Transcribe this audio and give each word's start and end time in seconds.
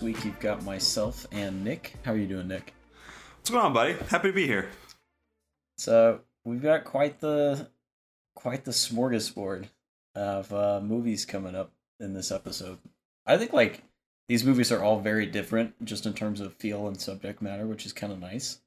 This 0.00 0.16
week 0.16 0.24
you've 0.24 0.40
got 0.40 0.64
myself 0.64 1.26
and 1.30 1.62
Nick. 1.62 1.92
How 2.04 2.12
are 2.12 2.16
you 2.16 2.26
doing, 2.26 2.48
Nick? 2.48 2.72
What's 3.36 3.50
going 3.50 3.62
on, 3.62 3.74
buddy? 3.74 3.92
Happy 4.08 4.28
to 4.28 4.32
be 4.32 4.46
here. 4.46 4.70
So 5.76 6.20
we've 6.42 6.62
got 6.62 6.84
quite 6.84 7.20
the 7.20 7.68
quite 8.34 8.64
the 8.64 8.70
smorgasbord 8.70 9.66
of 10.14 10.54
uh, 10.54 10.80
movies 10.82 11.26
coming 11.26 11.54
up 11.54 11.72
in 11.98 12.14
this 12.14 12.30
episode. 12.32 12.78
I 13.26 13.36
think 13.36 13.52
like 13.52 13.82
these 14.26 14.42
movies 14.42 14.72
are 14.72 14.82
all 14.82 15.00
very 15.00 15.26
different, 15.26 15.84
just 15.84 16.06
in 16.06 16.14
terms 16.14 16.40
of 16.40 16.54
feel 16.54 16.88
and 16.88 16.98
subject 16.98 17.42
matter, 17.42 17.66
which 17.66 17.84
is 17.84 17.92
kind 17.92 18.10
of 18.10 18.18
nice. 18.18 18.58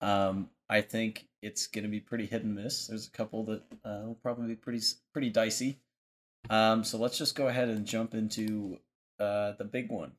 Um, 0.00 0.48
I 0.68 0.80
think 0.80 1.28
it's 1.42 1.68
gonna 1.68 1.86
be 1.86 2.00
pretty 2.00 2.26
hit 2.26 2.42
and 2.42 2.56
miss. 2.56 2.88
There's 2.88 3.06
a 3.06 3.12
couple 3.12 3.44
that 3.44 3.62
uh, 3.84 4.02
will 4.06 4.18
probably 4.20 4.48
be 4.48 4.56
pretty 4.56 4.80
pretty 5.12 5.30
dicey. 5.30 5.78
Um, 6.50 6.82
so 6.82 6.98
let's 6.98 7.18
just 7.18 7.36
go 7.36 7.46
ahead 7.46 7.68
and 7.68 7.86
jump 7.86 8.14
into 8.14 8.80
uh, 9.20 9.52
the 9.52 9.64
big 9.64 9.88
one. 9.88 10.10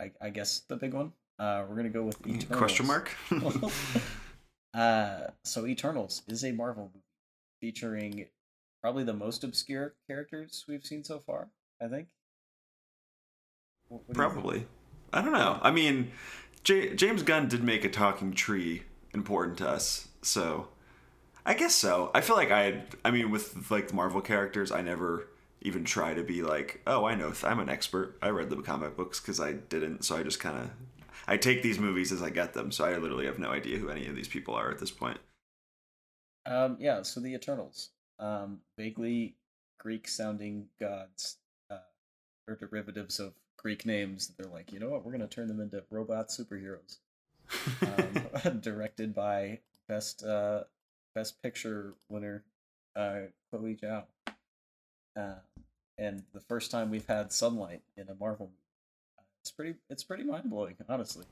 I, 0.00 0.10
I 0.20 0.30
guess 0.30 0.60
the 0.60 0.76
big 0.76 0.94
one. 0.94 1.12
Uh, 1.38 1.64
we're 1.68 1.76
gonna 1.76 1.88
go 1.88 2.02
with 2.02 2.26
Eternals. 2.26 2.58
Question 2.58 2.86
mark? 2.86 3.16
uh, 4.74 5.20
so 5.44 5.66
Eternals 5.66 6.22
is 6.28 6.44
a 6.44 6.52
Marvel 6.52 6.90
movie 6.94 7.04
featuring 7.60 8.26
probably 8.80 9.04
the 9.04 9.12
most 9.12 9.44
obscure 9.44 9.94
characters 10.08 10.64
we've 10.66 10.84
seen 10.84 11.04
so 11.04 11.22
far. 11.26 11.48
I 11.80 11.88
think. 11.88 12.08
What, 13.88 14.02
what 14.06 14.14
do 14.14 14.18
Probably. 14.18 14.66
I 15.12 15.22
don't 15.22 15.32
know. 15.32 15.58
I 15.62 15.70
mean, 15.70 16.12
J- 16.62 16.94
James 16.94 17.22
Gunn 17.22 17.48
did 17.48 17.64
make 17.64 17.84
a 17.84 17.90
talking 17.90 18.32
tree 18.32 18.84
important 19.12 19.58
to 19.58 19.68
us, 19.68 20.08
so 20.22 20.68
I 21.44 21.54
guess 21.54 21.74
so. 21.74 22.10
I 22.14 22.20
feel 22.20 22.36
like 22.36 22.50
I, 22.50 22.84
I 23.04 23.10
mean, 23.10 23.30
with 23.30 23.70
like 23.70 23.88
the 23.88 23.94
Marvel 23.94 24.20
characters, 24.20 24.70
I 24.70 24.82
never 24.82 25.26
even 25.62 25.84
try 25.84 26.14
to 26.14 26.22
be 26.22 26.42
like, 26.42 26.80
oh, 26.86 27.04
I 27.04 27.14
know, 27.14 27.32
I'm 27.44 27.60
an 27.60 27.68
expert. 27.68 28.18
I 28.22 28.30
read 28.30 28.50
the 28.50 28.56
comic 28.56 28.96
books 28.96 29.20
because 29.20 29.40
I 29.40 29.52
didn't, 29.52 30.04
so 30.04 30.16
I 30.16 30.22
just 30.22 30.40
kind 30.40 30.58
of 30.58 30.70
I 31.26 31.36
take 31.36 31.62
these 31.62 31.78
movies 31.78 32.12
as 32.12 32.22
I 32.22 32.30
get 32.30 32.54
them. 32.54 32.72
So 32.72 32.84
I 32.84 32.96
literally 32.96 33.26
have 33.26 33.38
no 33.38 33.50
idea 33.50 33.78
who 33.78 33.88
any 33.88 34.06
of 34.06 34.16
these 34.16 34.28
people 34.28 34.54
are 34.54 34.70
at 34.70 34.78
this 34.78 34.90
point. 34.90 35.18
Um, 36.46 36.76
yeah. 36.80 37.02
So 37.02 37.20
the 37.20 37.34
Eternals, 37.34 37.90
um, 38.18 38.60
vaguely 38.76 39.36
Greek-sounding 39.78 40.66
gods, 40.80 41.36
uh, 41.70 41.78
or 42.48 42.56
derivatives 42.56 43.20
of 43.20 43.34
Greek 43.56 43.84
names. 43.86 44.32
They're 44.38 44.50
like, 44.50 44.72
you 44.72 44.80
know 44.80 44.88
what? 44.88 45.04
We're 45.04 45.12
gonna 45.12 45.28
turn 45.28 45.48
them 45.48 45.60
into 45.60 45.84
robot 45.90 46.28
superheroes. 46.30 46.98
um, 47.82 48.58
directed 48.60 49.14
by 49.14 49.60
best 49.88 50.24
uh, 50.24 50.64
best 51.14 51.42
picture 51.42 51.94
winner 52.08 52.44
uh, 52.96 53.20
Chloe 53.50 53.76
Zhao. 53.76 54.04
Uh, 55.16 55.34
and 55.98 56.22
the 56.32 56.40
first 56.40 56.70
time 56.70 56.90
we've 56.90 57.06
had 57.06 57.32
sunlight 57.32 57.82
in 57.96 58.08
a 58.08 58.14
Marvel 58.14 58.46
movie. 58.46 58.56
Uh, 59.18 59.22
it's 59.42 59.50
pretty 59.50 59.74
it's 59.88 60.04
pretty 60.04 60.24
mind 60.24 60.50
blowing, 60.50 60.76
honestly. 60.88 61.24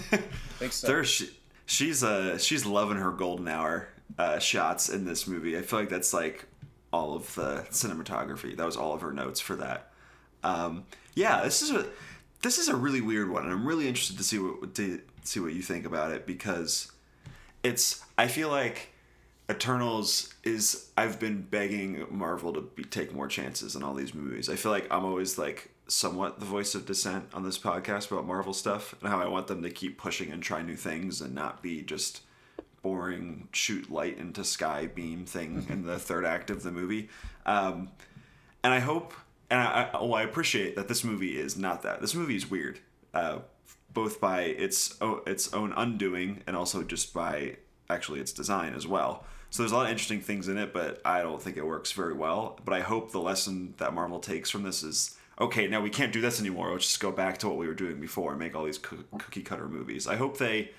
There's 0.82 1.08
she, 1.08 1.30
she's 1.66 2.04
uh 2.04 2.38
she's 2.38 2.66
loving 2.66 2.98
her 2.98 3.12
golden 3.12 3.48
hour 3.48 3.88
uh, 4.18 4.38
shots 4.38 4.88
in 4.88 5.04
this 5.04 5.26
movie. 5.26 5.56
I 5.56 5.62
feel 5.62 5.80
like 5.80 5.88
that's 5.88 6.12
like 6.12 6.46
all 6.92 7.14
of 7.14 7.34
the 7.34 7.66
cinematography. 7.70 8.56
That 8.56 8.66
was 8.66 8.76
all 8.76 8.94
of 8.94 9.00
her 9.00 9.12
notes 9.12 9.40
for 9.40 9.56
that. 9.56 9.90
Um, 10.42 10.84
yeah, 11.14 11.42
this 11.42 11.62
is 11.62 11.70
a 11.70 11.86
this 12.42 12.58
is 12.58 12.68
a 12.68 12.76
really 12.76 13.00
weird 13.00 13.30
one, 13.30 13.44
and 13.44 13.52
I'm 13.52 13.66
really 13.66 13.88
interested 13.88 14.18
to 14.18 14.24
see 14.24 14.38
what 14.38 14.74
to 14.74 15.00
see 15.22 15.40
what 15.40 15.54
you 15.54 15.62
think 15.62 15.86
about 15.86 16.12
it 16.12 16.26
because 16.26 16.92
it's. 17.62 18.04
I 18.16 18.28
feel 18.28 18.50
like 18.50 18.93
Eternals 19.50 20.32
is 20.42 20.90
I've 20.96 21.20
been 21.20 21.42
begging 21.42 22.06
Marvel 22.10 22.52
to 22.54 22.62
be, 22.62 22.84
take 22.84 23.14
more 23.14 23.28
chances 23.28 23.76
in 23.76 23.82
all 23.82 23.94
these 23.94 24.14
movies. 24.14 24.48
I 24.48 24.56
feel 24.56 24.72
like 24.72 24.86
I'm 24.90 25.04
always 25.04 25.36
like 25.36 25.70
somewhat 25.86 26.40
the 26.40 26.46
voice 26.46 26.74
of 26.74 26.86
dissent 26.86 27.26
on 27.34 27.42
this 27.42 27.58
podcast 27.58 28.10
about 28.10 28.26
Marvel 28.26 28.54
stuff 28.54 28.94
and 29.00 29.10
how 29.10 29.20
I 29.20 29.28
want 29.28 29.48
them 29.48 29.62
to 29.62 29.70
keep 29.70 29.98
pushing 29.98 30.30
and 30.30 30.42
try 30.42 30.62
new 30.62 30.76
things 30.76 31.20
and 31.20 31.34
not 31.34 31.62
be 31.62 31.82
just 31.82 32.22
boring 32.80 33.48
shoot 33.52 33.90
light 33.90 34.18
into 34.18 34.44
sky 34.44 34.86
beam 34.86 35.24
thing 35.26 35.66
in 35.68 35.84
the 35.84 35.98
third 35.98 36.24
act 36.24 36.48
of 36.50 36.62
the 36.62 36.70
movie. 36.70 37.10
Um, 37.44 37.90
and 38.62 38.72
I 38.72 38.80
hope 38.80 39.12
and 39.50 39.60
I, 39.60 39.90
I, 39.92 40.02
well, 40.02 40.14
I 40.14 40.22
appreciate 40.22 40.76
that 40.76 40.88
this 40.88 41.04
movie 41.04 41.38
is 41.38 41.56
not 41.56 41.82
that. 41.82 42.00
This 42.00 42.14
movie 42.14 42.36
is 42.36 42.50
weird, 42.50 42.80
uh, 43.12 43.40
both 43.92 44.20
by 44.20 44.42
its 44.42 44.96
its 45.26 45.52
own 45.52 45.72
undoing 45.76 46.42
and 46.46 46.56
also 46.56 46.82
just 46.82 47.12
by 47.12 47.56
actually 47.90 48.20
its 48.20 48.32
design 48.32 48.74
as 48.74 48.86
well. 48.86 49.24
So 49.50 49.62
there's 49.62 49.72
a 49.72 49.76
lot 49.76 49.86
of 49.86 49.92
interesting 49.92 50.20
things 50.20 50.48
in 50.48 50.58
it, 50.58 50.72
but 50.72 51.00
I 51.04 51.22
don't 51.22 51.40
think 51.40 51.56
it 51.56 51.64
works 51.64 51.92
very 51.92 52.12
well. 52.12 52.58
But 52.64 52.74
I 52.74 52.80
hope 52.80 53.12
the 53.12 53.20
lesson 53.20 53.74
that 53.76 53.94
Marvel 53.94 54.18
takes 54.18 54.50
from 54.50 54.64
this 54.64 54.82
is 54.82 55.16
okay, 55.40 55.66
now 55.66 55.80
we 55.80 55.90
can't 55.90 56.12
do 56.12 56.20
this 56.20 56.40
anymore. 56.40 56.72
Let's 56.72 56.86
just 56.86 57.00
go 57.00 57.10
back 57.10 57.38
to 57.38 57.48
what 57.48 57.56
we 57.56 57.66
were 57.66 57.74
doing 57.74 58.00
before 58.00 58.30
and 58.30 58.38
make 58.38 58.54
all 58.54 58.64
these 58.64 58.78
cookie 58.78 59.42
cutter 59.42 59.68
movies. 59.68 60.06
I 60.06 60.16
hope 60.16 60.38
they, 60.38 60.70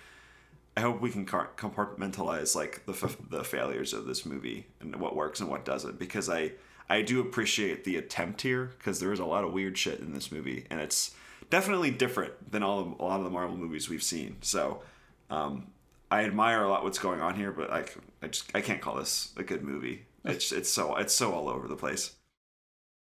I 0.77 0.81
hope 0.81 1.01
we 1.01 1.09
can 1.09 1.25
compartmentalize 1.25 2.55
like 2.55 2.85
the 2.85 2.93
f- 2.93 3.17
the 3.29 3.43
failures 3.43 3.93
of 3.93 4.05
this 4.05 4.25
movie 4.25 4.67
and 4.79 4.95
what 4.97 5.15
works 5.15 5.39
and 5.39 5.49
what 5.49 5.65
doesn't 5.65 5.99
because 5.99 6.29
I 6.29 6.51
I 6.89 7.01
do 7.01 7.19
appreciate 7.19 7.83
the 7.83 7.97
attempt 7.97 8.41
here 8.41 8.71
because 8.77 8.99
there 8.99 9.11
is 9.11 9.19
a 9.19 9.25
lot 9.25 9.43
of 9.43 9.53
weird 9.53 9.77
shit 9.77 9.99
in 9.99 10.13
this 10.13 10.31
movie 10.31 10.67
and 10.69 10.79
it's 10.79 11.15
definitely 11.49 11.91
different 11.91 12.51
than 12.51 12.63
all 12.63 12.79
of, 12.79 12.99
a 12.99 13.03
lot 13.03 13.19
of 13.19 13.23
the 13.23 13.29
Marvel 13.29 13.55
movies 13.55 13.89
we've 13.89 14.03
seen. 14.03 14.37
So 14.41 14.81
um, 15.29 15.67
I 16.15 16.23
admire 16.23 16.63
a 16.63 16.69
lot 16.69 16.85
what's 16.85 16.97
going 16.97 17.19
on 17.19 17.35
here, 17.35 17.51
but 17.51 17.69
I, 17.69 17.83
I 18.21 18.27
just 18.27 18.49
I 18.55 18.61
can't 18.61 18.79
call 18.79 18.95
this 18.95 19.33
a 19.35 19.43
good 19.43 19.63
movie. 19.63 20.05
It's 20.23 20.53
it's 20.53 20.69
so 20.69 20.95
it's 20.95 21.13
so 21.13 21.33
all 21.33 21.49
over 21.49 21.67
the 21.67 21.75
place. 21.75 22.15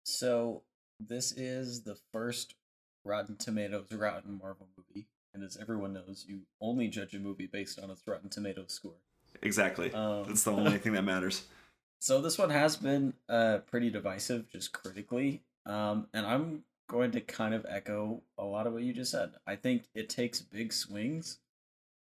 So 0.05 0.61
this 1.01 1.33
is 1.33 1.83
the 1.83 1.97
first 2.13 2.55
Rotten 3.03 3.35
Tomatoes 3.35 3.91
Rotten 3.91 4.39
Marvel 4.41 4.69
movie, 4.77 5.07
and 5.33 5.43
as 5.43 5.57
everyone 5.57 5.91
knows, 5.91 6.23
you 6.29 6.43
only 6.61 6.87
judge 6.87 7.13
a 7.13 7.19
movie 7.19 7.45
based 7.45 7.77
on 7.77 7.89
its 7.91 8.07
Rotten 8.07 8.29
Tomatoes 8.29 8.71
score. 8.71 8.95
Exactly. 9.41 9.93
Um, 9.93 10.23
That's 10.25 10.43
the 10.43 10.53
only 10.53 10.77
thing 10.77 10.93
that 10.93 11.03
matters. 11.03 11.43
So 11.99 12.19
this 12.19 12.37
one 12.37 12.49
has 12.49 12.75
been 12.75 13.13
uh, 13.29 13.59
pretty 13.59 13.89
divisive, 13.89 14.51
just 14.51 14.73
critically, 14.73 15.41
um, 15.65 16.07
and 16.13 16.25
I'm 16.25 16.65
going 16.89 17.11
to 17.11 17.21
kind 17.21 17.53
of 17.53 17.65
echo 17.69 18.21
a 18.37 18.43
lot 18.43 18.67
of 18.67 18.73
what 18.73 18.83
you 18.83 18.91
just 18.91 19.11
said. 19.11 19.31
I 19.47 19.55
think 19.55 19.85
it 19.95 20.09
takes 20.09 20.41
big 20.41 20.73
swings 20.73 21.39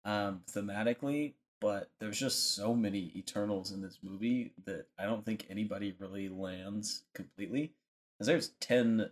um, 0.05 0.41
thematically, 0.51 1.33
but 1.61 1.89
there's 1.99 2.19
just 2.19 2.55
so 2.55 2.73
many 2.73 3.11
Eternals 3.15 3.71
in 3.71 3.81
this 3.81 3.99
movie 4.01 4.53
that 4.65 4.87
I 4.97 5.05
don't 5.05 5.25
think 5.25 5.45
anybody 5.49 5.95
really 5.99 6.29
lands 6.29 7.03
completely. 7.13 7.73
Because 8.17 8.27
there's 8.27 8.49
ten 8.59 9.09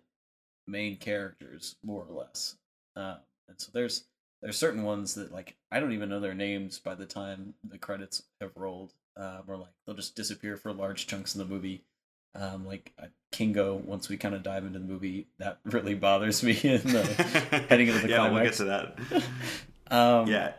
main 0.67 0.97
characters, 0.97 1.75
more 1.83 2.05
or 2.07 2.13
less, 2.13 2.57
uh, 2.95 3.17
and 3.47 3.59
so 3.59 3.69
there's 3.73 4.03
there's 4.41 4.57
certain 4.57 4.83
ones 4.83 5.15
that 5.15 5.31
like 5.31 5.55
I 5.71 5.79
don't 5.79 5.93
even 5.93 6.09
know 6.09 6.19
their 6.19 6.33
names 6.33 6.79
by 6.79 6.95
the 6.95 7.05
time 7.05 7.53
the 7.63 7.77
credits 7.77 8.23
have 8.41 8.51
rolled, 8.55 8.93
um, 9.15 9.43
or 9.47 9.57
like 9.57 9.71
they'll 9.85 9.95
just 9.95 10.15
disappear 10.15 10.57
for 10.57 10.73
large 10.73 11.07
chunks 11.07 11.35
of 11.35 11.47
the 11.47 11.53
movie. 11.53 11.83
Um, 12.35 12.67
like 12.67 12.93
uh, 13.01 13.07
Kingo, 13.31 13.75
once 13.75 14.09
we 14.09 14.17
kind 14.17 14.35
of 14.35 14.43
dive 14.43 14.63
into 14.65 14.79
the 14.79 14.85
movie, 14.85 15.27
that 15.39 15.59
really 15.65 15.95
bothers 15.95 16.43
me 16.43 16.59
in 16.63 16.81
the 16.81 17.03
heading 17.69 17.87
into 17.87 17.99
the 17.99 18.09
yeah, 18.09 18.17
climax. 18.17 18.33
we'll 18.33 18.43
get 18.43 18.53
to 18.53 18.63
that. 19.09 19.23
um, 19.95 20.27
yeah, 20.27 20.53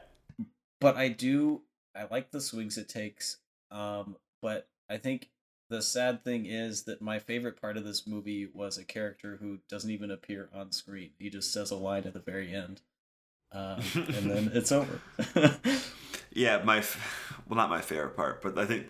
but 0.80 0.96
I 0.96 1.08
do 1.08 1.62
I 1.94 2.06
like 2.10 2.30
the 2.30 2.40
swings 2.40 2.78
it 2.78 2.88
takes. 2.88 3.38
Um, 3.70 4.16
but 4.40 4.68
I 4.88 4.98
think 4.98 5.30
the 5.68 5.82
sad 5.82 6.24
thing 6.24 6.46
is 6.46 6.84
that 6.84 7.02
my 7.02 7.18
favorite 7.18 7.60
part 7.60 7.76
of 7.76 7.84
this 7.84 8.06
movie 8.06 8.48
was 8.52 8.78
a 8.78 8.84
character 8.84 9.38
who 9.40 9.58
doesn't 9.68 9.90
even 9.90 10.10
appear 10.10 10.48
on 10.54 10.72
screen. 10.72 11.10
He 11.18 11.28
just 11.28 11.52
says 11.52 11.70
a 11.70 11.76
line 11.76 12.04
at 12.04 12.14
the 12.14 12.20
very 12.20 12.54
end, 12.54 12.80
um, 13.52 13.82
and 13.94 14.30
then 14.30 14.50
it's 14.54 14.72
over. 14.72 15.00
yeah, 16.32 16.62
my 16.64 16.82
well, 17.46 17.56
not 17.56 17.68
my 17.68 17.80
favorite 17.80 18.16
part, 18.16 18.40
but 18.42 18.58
I 18.58 18.64
think 18.64 18.86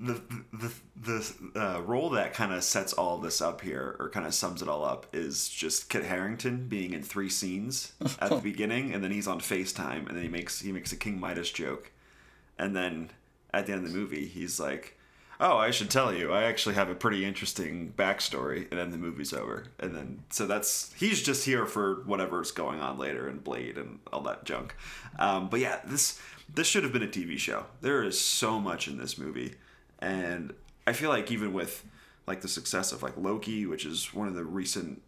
the 0.00 0.22
the 0.52 0.72
the 0.96 1.34
uh, 1.54 1.80
role 1.82 2.08
that 2.10 2.32
kind 2.32 2.52
of 2.54 2.64
sets 2.64 2.94
all 2.94 3.18
this 3.18 3.42
up 3.42 3.60
here, 3.60 3.96
or 3.98 4.08
kind 4.08 4.26
of 4.26 4.32
sums 4.32 4.62
it 4.62 4.68
all 4.68 4.82
up, 4.82 5.06
is 5.12 5.48
just 5.48 5.90
Kit 5.90 6.04
Harington 6.04 6.68
being 6.68 6.94
in 6.94 7.02
three 7.02 7.28
scenes 7.28 7.92
at 8.18 8.30
the 8.30 8.36
beginning, 8.36 8.94
and 8.94 9.04
then 9.04 9.10
he's 9.10 9.28
on 9.28 9.40
Facetime, 9.40 10.08
and 10.08 10.16
then 10.16 10.22
he 10.22 10.28
makes 10.28 10.60
he 10.60 10.72
makes 10.72 10.90
a 10.92 10.96
King 10.96 11.20
Midas 11.20 11.50
joke, 11.50 11.92
and 12.58 12.74
then 12.74 13.10
at 13.52 13.66
the 13.66 13.74
end 13.74 13.84
of 13.84 13.92
the 13.92 13.98
movie, 13.98 14.24
he's 14.24 14.58
like, 14.58 14.96
"Oh, 15.38 15.58
I 15.58 15.70
should 15.70 15.90
tell 15.90 16.14
you, 16.14 16.32
I 16.32 16.44
actually 16.44 16.76
have 16.76 16.88
a 16.88 16.94
pretty 16.94 17.26
interesting 17.26 17.92
backstory," 17.94 18.70
and 18.70 18.80
then 18.80 18.92
the 18.92 18.98
movie's 18.98 19.34
over, 19.34 19.66
and 19.78 19.94
then 19.94 20.22
so 20.30 20.46
that's 20.46 20.94
he's 20.94 21.22
just 21.22 21.44
here 21.44 21.66
for 21.66 21.96
whatever's 22.06 22.52
going 22.52 22.80
on 22.80 22.96
later 22.96 23.28
in 23.28 23.40
Blade 23.40 23.76
and 23.76 23.98
all 24.10 24.22
that 24.22 24.44
junk. 24.44 24.74
Um, 25.18 25.50
but 25.50 25.60
yeah, 25.60 25.80
this 25.84 26.18
this 26.52 26.66
should 26.66 26.84
have 26.84 26.92
been 26.94 27.02
a 27.02 27.06
TV 27.06 27.36
show. 27.36 27.66
There 27.82 28.02
is 28.02 28.18
so 28.18 28.58
much 28.58 28.88
in 28.88 28.96
this 28.96 29.18
movie 29.18 29.56
and 30.00 30.52
I 30.86 30.92
feel 30.92 31.10
like 31.10 31.30
even 31.30 31.52
with 31.52 31.84
like 32.26 32.40
the 32.40 32.48
success 32.48 32.92
of 32.92 33.02
like 33.02 33.16
Loki, 33.16 33.66
which 33.66 33.84
is 33.84 34.12
one 34.14 34.28
of 34.28 34.34
the 34.34 34.44
recent 34.44 35.02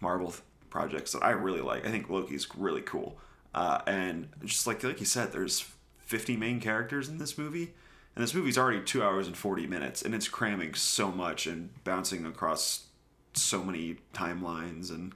Marvel 0.00 0.34
projects 0.70 1.12
that 1.12 1.22
I 1.22 1.30
really 1.30 1.60
like. 1.60 1.86
I 1.86 1.90
think 1.90 2.08
Loki's 2.08 2.46
really 2.56 2.82
cool. 2.82 3.18
Uh, 3.54 3.80
and 3.86 4.28
just 4.44 4.66
like 4.66 4.82
like 4.84 5.00
you 5.00 5.06
said, 5.06 5.32
there's 5.32 5.66
50 5.98 6.36
main 6.36 6.60
characters 6.60 7.08
in 7.08 7.18
this 7.18 7.36
movie, 7.36 7.72
and 8.14 8.22
this 8.22 8.34
movie's 8.34 8.58
already 8.58 8.80
two 8.80 9.02
hours 9.02 9.26
and 9.26 9.36
40 9.36 9.66
minutes, 9.66 10.02
and 10.02 10.14
it's 10.14 10.28
cramming 10.28 10.74
so 10.74 11.10
much 11.10 11.46
and 11.46 11.70
bouncing 11.84 12.24
across 12.26 12.86
so 13.34 13.62
many 13.62 13.96
timelines 14.12 14.90
and 14.90 15.12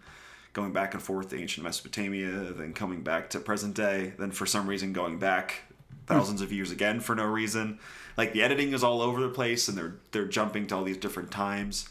going 0.52 0.72
back 0.72 0.94
and 0.94 1.02
forth 1.02 1.30
to 1.30 1.40
ancient 1.40 1.64
Mesopotamia, 1.64 2.52
then 2.52 2.72
coming 2.72 3.02
back 3.02 3.30
to 3.30 3.40
present 3.40 3.74
day, 3.74 4.12
then 4.18 4.30
for 4.30 4.46
some 4.46 4.66
reason 4.66 4.92
going 4.92 5.18
back 5.18 5.62
thousands 6.06 6.42
of 6.42 6.52
years 6.52 6.70
again 6.70 7.00
for 7.00 7.14
no 7.14 7.24
reason. 7.24 7.78
Like 8.16 8.32
the 8.32 8.42
editing 8.42 8.72
is 8.72 8.84
all 8.84 9.00
over 9.00 9.20
the 9.20 9.28
place, 9.28 9.68
and 9.68 9.76
they're 9.76 9.96
they're 10.10 10.26
jumping 10.26 10.66
to 10.68 10.76
all 10.76 10.84
these 10.84 10.96
different 10.96 11.30
times. 11.30 11.88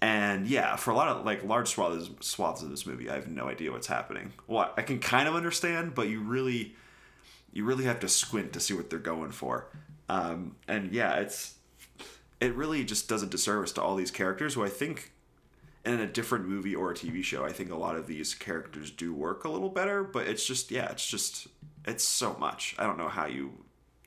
And 0.00 0.48
yeah, 0.48 0.74
for 0.76 0.90
a 0.90 0.96
lot 0.96 1.08
of 1.08 1.24
like 1.24 1.44
large 1.44 1.68
swaths 1.68 2.10
swaths 2.20 2.62
of 2.62 2.70
this 2.70 2.86
movie, 2.86 3.08
I 3.08 3.14
have 3.14 3.28
no 3.28 3.48
idea 3.48 3.70
what's 3.70 3.86
happening. 3.86 4.32
Well, 4.48 4.72
I 4.76 4.82
can 4.82 4.98
kind 4.98 5.28
of 5.28 5.34
understand, 5.34 5.94
but 5.94 6.08
you 6.08 6.20
really 6.20 6.74
you 7.52 7.64
really 7.64 7.84
have 7.84 8.00
to 8.00 8.08
squint 8.08 8.52
to 8.54 8.60
see 8.60 8.74
what 8.74 8.90
they're 8.90 8.98
going 8.98 9.30
for. 9.30 9.68
Um, 10.08 10.56
and 10.66 10.92
yeah, 10.92 11.16
it's 11.16 11.54
it 12.40 12.54
really 12.56 12.84
just 12.84 13.08
does 13.08 13.22
a 13.22 13.26
disservice 13.26 13.72
to 13.72 13.82
all 13.82 13.94
these 13.94 14.10
characters 14.10 14.54
who 14.54 14.64
I 14.64 14.68
think 14.68 15.12
in 15.84 16.00
a 16.00 16.06
different 16.06 16.48
movie 16.48 16.74
or 16.74 16.90
a 16.90 16.94
TV 16.94 17.22
show, 17.22 17.44
I 17.44 17.52
think 17.52 17.70
a 17.70 17.76
lot 17.76 17.96
of 17.96 18.06
these 18.06 18.34
characters 18.34 18.90
do 18.90 19.12
work 19.12 19.44
a 19.44 19.48
little 19.48 19.68
better, 19.68 20.02
but 20.02 20.26
it's 20.26 20.44
just 20.44 20.70
yeah, 20.70 20.90
it's 20.90 21.06
just 21.06 21.46
it's 21.84 22.04
so 22.04 22.36
much. 22.38 22.74
I 22.78 22.84
don't 22.84 22.98
know 22.98 23.08
how 23.08 23.26
you 23.26 23.52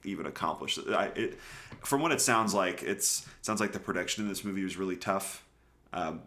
even 0.06 0.26
accomplish 0.26 0.78
it. 0.78 0.90
I, 0.90 1.06
it 1.16 1.40
from 1.84 2.02
what 2.02 2.12
it 2.12 2.22
sounds 2.22 2.54
like, 2.54 2.84
it's 2.84 3.26
it 3.40 3.46
sounds 3.46 3.60
like 3.60 3.74
the 3.74 3.80
production 3.80 4.24
in 4.24 4.30
this 4.30 4.44
movie 4.44 4.64
was 4.64 4.78
really 4.78 4.98
tough. 4.98 5.44
Um, 5.94 6.22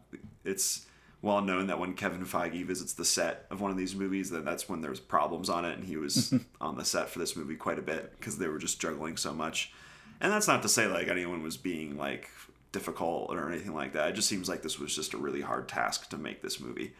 it's 0.45 0.87
well 1.21 1.41
known 1.41 1.67
that 1.67 1.79
when 1.79 1.95
Kevin 1.95 2.25
Feige 2.25 2.65
visits 2.65 2.93
the 2.93 3.05
set 3.05 3.47
of 3.51 3.61
one 3.61 3.71
of 3.71 3.77
these 3.77 3.95
movies, 3.95 4.31
then 4.31 4.45
that's 4.45 4.69
when 4.69 4.81
there's 4.81 5.01
problems 5.01 5.49
on 5.49 5.65
it, 5.65 5.77
and 5.77 5.85
he 5.85 5.97
was 5.97 6.33
on 6.61 6.77
the 6.77 6.85
set 6.85 7.09
for 7.09 7.19
this 7.19 7.37
movie 7.37 7.57
quite 7.57 7.79
a 7.79 7.83
bit 7.83 8.13
because 8.19 8.39
they 8.39 8.49
were 8.49 8.59
just 8.59 8.81
juggling 8.81 9.17
so 9.17 9.33
much. 9.33 9.73
And 10.21 10.33
that's 10.33 10.49
not 10.49 10.63
to 10.63 10.69
say 10.69 10.87
like 10.87 11.09
anyone 11.09 11.43
was 11.43 11.57
being 11.57 11.97
like 11.97 12.31
difficult 12.73 13.31
or 13.31 13.51
anything 13.51 13.75
like 13.75 13.93
that. 13.95 14.11
It 14.11 14.15
just 14.15 14.29
seems 14.29 14.49
like 14.49 14.63
this 14.63 14.79
was 14.79 14.95
just 14.95 15.15
a 15.15 15.19
really 15.19 15.41
hard 15.41 15.69
task 15.69 16.09
to 16.11 16.19
make 16.19 16.43
this 16.43 16.61
movie, 16.61 16.93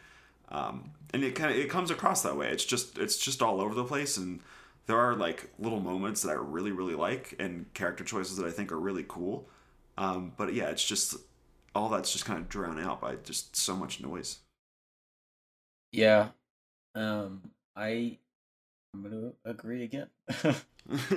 um, 0.51 0.91
and 1.13 1.23
it 1.23 1.35
kind 1.35 1.51
of 1.51 1.57
it 1.57 1.71
comes 1.71 1.91
across 1.91 2.23
that 2.23 2.37
way. 2.37 2.49
It's 2.49 2.65
just 2.65 2.99
it's 2.99 3.19
just 3.19 3.43
all 3.43 3.61
over 3.61 3.75
the 3.75 3.85
place, 3.85 4.17
and 4.17 4.41
there 4.89 4.99
are 4.99 5.15
like 5.15 5.51
little 5.59 5.81
moments 5.81 6.23
that 6.23 6.31
I 6.31 6.35
really 6.35 6.73
really 6.73 6.97
like, 6.97 7.35
and 7.39 7.73
character 7.75 8.03
choices 8.03 8.37
that 8.39 8.47
I 8.47 8.51
think 8.51 8.73
are 8.73 8.81
really 8.81 9.05
cool. 9.07 9.49
Um, 9.97 10.33
but 10.37 10.55
yeah, 10.55 10.71
it's 10.71 10.85
just 10.85 11.17
all 11.75 11.91
that's 11.91 12.13
just 12.13 12.25
kind 12.25 12.41
of 12.41 12.49
drowned 12.49 12.81
out 12.81 13.01
by 13.01 13.17
just 13.17 13.55
so 13.55 13.77
much 13.77 14.01
noise. 14.01 14.39
Yeah, 15.93 16.29
um, 16.95 17.43
I 17.77 18.19
I'm 18.95 19.03
gonna 19.03 19.33
agree 19.45 19.85
again. 19.85 20.09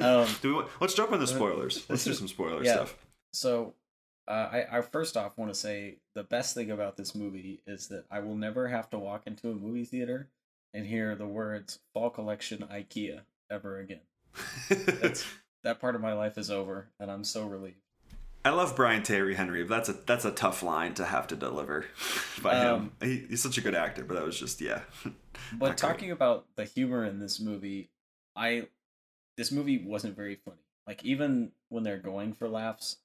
um, 0.02 0.28
do 0.42 0.58
we, 0.58 0.64
let's 0.82 0.94
jump 0.94 1.14
into 1.14 1.26
spoilers. 1.28 1.86
Let's 1.90 2.04
do 2.04 2.14
some 2.14 2.28
spoiler 2.28 2.64
yeah. 2.64 2.74
stuff. 2.74 2.96
So 3.34 3.74
uh, 4.28 4.50
I, 4.52 4.66
I 4.72 4.82
first 4.82 5.16
off 5.16 5.38
want 5.38 5.54
to 5.54 5.60
say 5.60 5.96
the 6.14 6.24
best 6.24 6.56
thing 6.56 6.72
about 6.72 6.98
this 6.98 7.16
movie 7.16 7.62
is 7.66 7.88
that 7.88 8.04
I 8.12 8.20
will 8.20 8.36
never 8.36 8.68
have 8.68 8.90
to 8.90 9.00
walk 9.00 9.28
into 9.28 9.50
a 9.50 9.56
movie 9.56 9.86
theater 9.86 10.28
and 10.74 10.86
hear 10.86 11.16
the 11.16 11.28
words 11.28 11.80
"Fall 11.94 12.10
Collection 12.10 12.68
IKEA" 12.70 13.22
ever 13.52 13.80
again. 13.80 14.02
That 15.64 15.80
part 15.80 15.96
of 15.96 16.02
my 16.02 16.14
life 16.14 16.38
is 16.38 16.50
over, 16.50 16.90
and 17.00 17.12
I'm 17.12 17.24
so 17.24 17.46
relieved. 17.46 17.78
I 18.44 18.50
love 18.50 18.76
Brian 18.76 19.04
Tyree 19.04 19.36
Henry. 19.36 19.64
but 19.64 19.76
that's 19.76 19.90
a 19.90 19.94
that's 19.94 20.26
a 20.26 20.32
tough 20.32 20.64
line 20.64 20.96
to 20.96 21.06
have 21.06 21.28
to 21.28 21.36
deliver 21.36 21.86
by 22.42 22.58
um, 22.58 22.94
him. 23.02 23.10
He, 23.10 23.26
he's 23.30 23.44
such 23.44 23.60
a 23.60 23.62
good 23.62 23.76
actor, 23.76 24.04
but 24.04 24.16
that 24.16 24.26
was 24.26 24.40
just 24.40 24.60
yeah. 24.62 24.82
but 25.54 25.78
talking 25.78 26.08
great. 26.08 26.16
about 26.16 26.48
the 26.56 26.66
humor 26.66 27.06
in 27.06 27.20
this 27.20 27.40
movie, 27.40 27.92
I 28.36 28.68
this 29.38 29.52
movie 29.52 29.78
wasn't 29.78 30.16
very 30.16 30.36
funny. 30.36 30.58
Like 30.88 31.06
even 31.06 31.52
when 31.70 31.84
they're 31.84 31.98
going 32.00 32.34
for 32.34 32.50
laughs, 32.50 32.98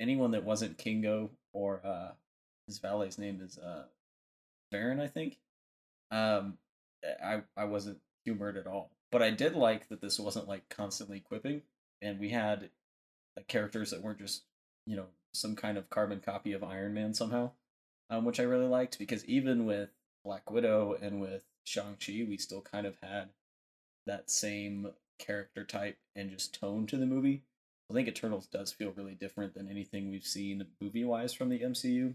anyone 0.00 0.32
that 0.32 0.44
wasn't 0.44 0.78
Kingo 0.78 1.30
or 1.52 1.80
uh 1.84 2.10
his 2.66 2.80
valet's 2.80 3.18
name 3.18 3.40
is 3.40 3.58
uh 3.58 3.84
Baron, 4.72 4.98
I 4.98 5.06
think. 5.06 5.38
Um 6.10 6.58
I 7.24 7.42
I 7.56 7.66
wasn't 7.66 7.98
humored 8.24 8.56
at 8.56 8.66
all. 8.66 8.90
But 9.12 9.22
I 9.22 9.30
did 9.30 9.54
like 9.54 9.88
that 9.88 10.00
this 10.00 10.18
wasn't 10.18 10.48
like 10.48 10.68
constantly 10.68 11.20
quipping 11.20 11.62
and 12.00 12.18
we 12.18 12.30
had 12.30 12.70
like, 13.36 13.46
characters 13.46 13.90
that 13.90 14.02
weren't 14.02 14.18
just, 14.18 14.42
you 14.86 14.96
know, 14.96 15.06
some 15.32 15.54
kind 15.54 15.78
of 15.78 15.90
carbon 15.90 16.20
copy 16.20 16.52
of 16.52 16.64
Iron 16.64 16.94
Man 16.94 17.14
somehow. 17.14 17.52
Um, 18.10 18.26
which 18.26 18.40
I 18.40 18.42
really 18.42 18.66
liked 18.66 18.98
because 18.98 19.24
even 19.24 19.64
with 19.64 19.88
Black 20.22 20.50
Widow 20.50 20.96
and 21.00 21.18
with 21.20 21.44
Shang-Chi, 21.64 22.26
we 22.28 22.36
still 22.36 22.60
kind 22.60 22.86
of 22.86 22.96
had 23.02 23.30
that 24.06 24.30
same 24.30 24.88
character 25.18 25.64
type 25.64 25.96
and 26.14 26.30
just 26.30 26.58
tone 26.58 26.86
to 26.88 26.96
the 26.96 27.06
movie. 27.06 27.42
I 27.90 27.94
think 27.94 28.08
Eternals 28.08 28.46
does 28.46 28.72
feel 28.72 28.92
really 28.92 29.14
different 29.14 29.54
than 29.54 29.68
anything 29.68 30.10
we've 30.10 30.26
seen 30.26 30.66
movie 30.80 31.04
wise 31.04 31.32
from 31.32 31.48
the 31.48 31.60
MCU. 31.60 32.14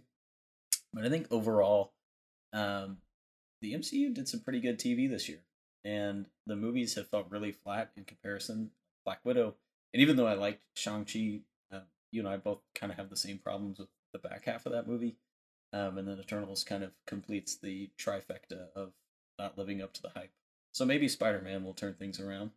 But 0.93 1.05
I 1.05 1.09
think 1.09 1.27
overall, 1.31 1.93
um, 2.53 2.97
the 3.61 3.73
MCU 3.73 4.13
did 4.13 4.27
some 4.27 4.39
pretty 4.39 4.59
good 4.59 4.79
TV 4.79 5.09
this 5.09 5.27
year, 5.27 5.39
and 5.83 6.25
the 6.45 6.55
movies 6.55 6.95
have 6.95 7.07
felt 7.07 7.29
really 7.29 7.51
flat 7.51 7.91
in 7.95 8.03
comparison. 8.03 8.71
Black 9.05 9.19
Widow, 9.23 9.55
and 9.93 10.01
even 10.01 10.17
though 10.17 10.27
I 10.27 10.33
liked 10.33 10.61
Shang 10.75 11.05
Chi, 11.05 11.39
uh, 11.71 11.79
you 12.11 12.23
know, 12.23 12.29
I 12.29 12.37
both 12.37 12.59
kind 12.75 12.91
of 12.91 12.97
have 12.97 13.09
the 13.09 13.15
same 13.15 13.37
problems 13.37 13.79
with 13.79 13.87
the 14.11 14.19
back 14.19 14.45
half 14.45 14.65
of 14.65 14.73
that 14.73 14.87
movie. 14.87 15.15
Um, 15.73 15.97
and 15.97 16.07
then 16.07 16.19
Eternals 16.19 16.63
kind 16.63 16.83
of 16.83 16.91
completes 17.05 17.55
the 17.55 17.89
trifecta 17.97 18.67
of 18.75 18.91
not 19.39 19.57
living 19.57 19.81
up 19.81 19.93
to 19.93 20.01
the 20.01 20.09
hype. 20.09 20.31
So 20.73 20.85
maybe 20.85 21.07
Spider 21.07 21.41
Man 21.41 21.63
will 21.63 21.73
turn 21.73 21.93
things 21.93 22.19
around. 22.19 22.51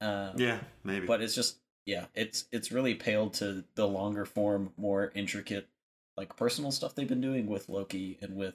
Um, 0.00 0.32
yeah, 0.36 0.58
maybe. 0.84 1.06
But 1.06 1.20
it's 1.20 1.34
just 1.34 1.58
yeah, 1.86 2.06
it's 2.14 2.46
it's 2.52 2.72
really 2.72 2.94
paled 2.94 3.34
to 3.34 3.64
the 3.74 3.86
longer 3.86 4.24
form, 4.24 4.72
more 4.76 5.12
intricate, 5.14 5.68
like 6.16 6.36
personal 6.36 6.70
stuff 6.70 6.94
they've 6.94 7.08
been 7.08 7.20
doing 7.20 7.46
with 7.46 7.68
Loki 7.68 8.18
and 8.22 8.36
with 8.36 8.54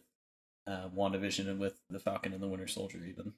uh, 0.65 0.89
WandaVision 0.95 1.47
and 1.47 1.59
with 1.59 1.79
the 1.89 1.99
Falcon 1.99 2.33
and 2.33 2.41
the 2.41 2.47
Winter 2.47 2.67
Soldier, 2.67 2.99
even. 3.05 3.33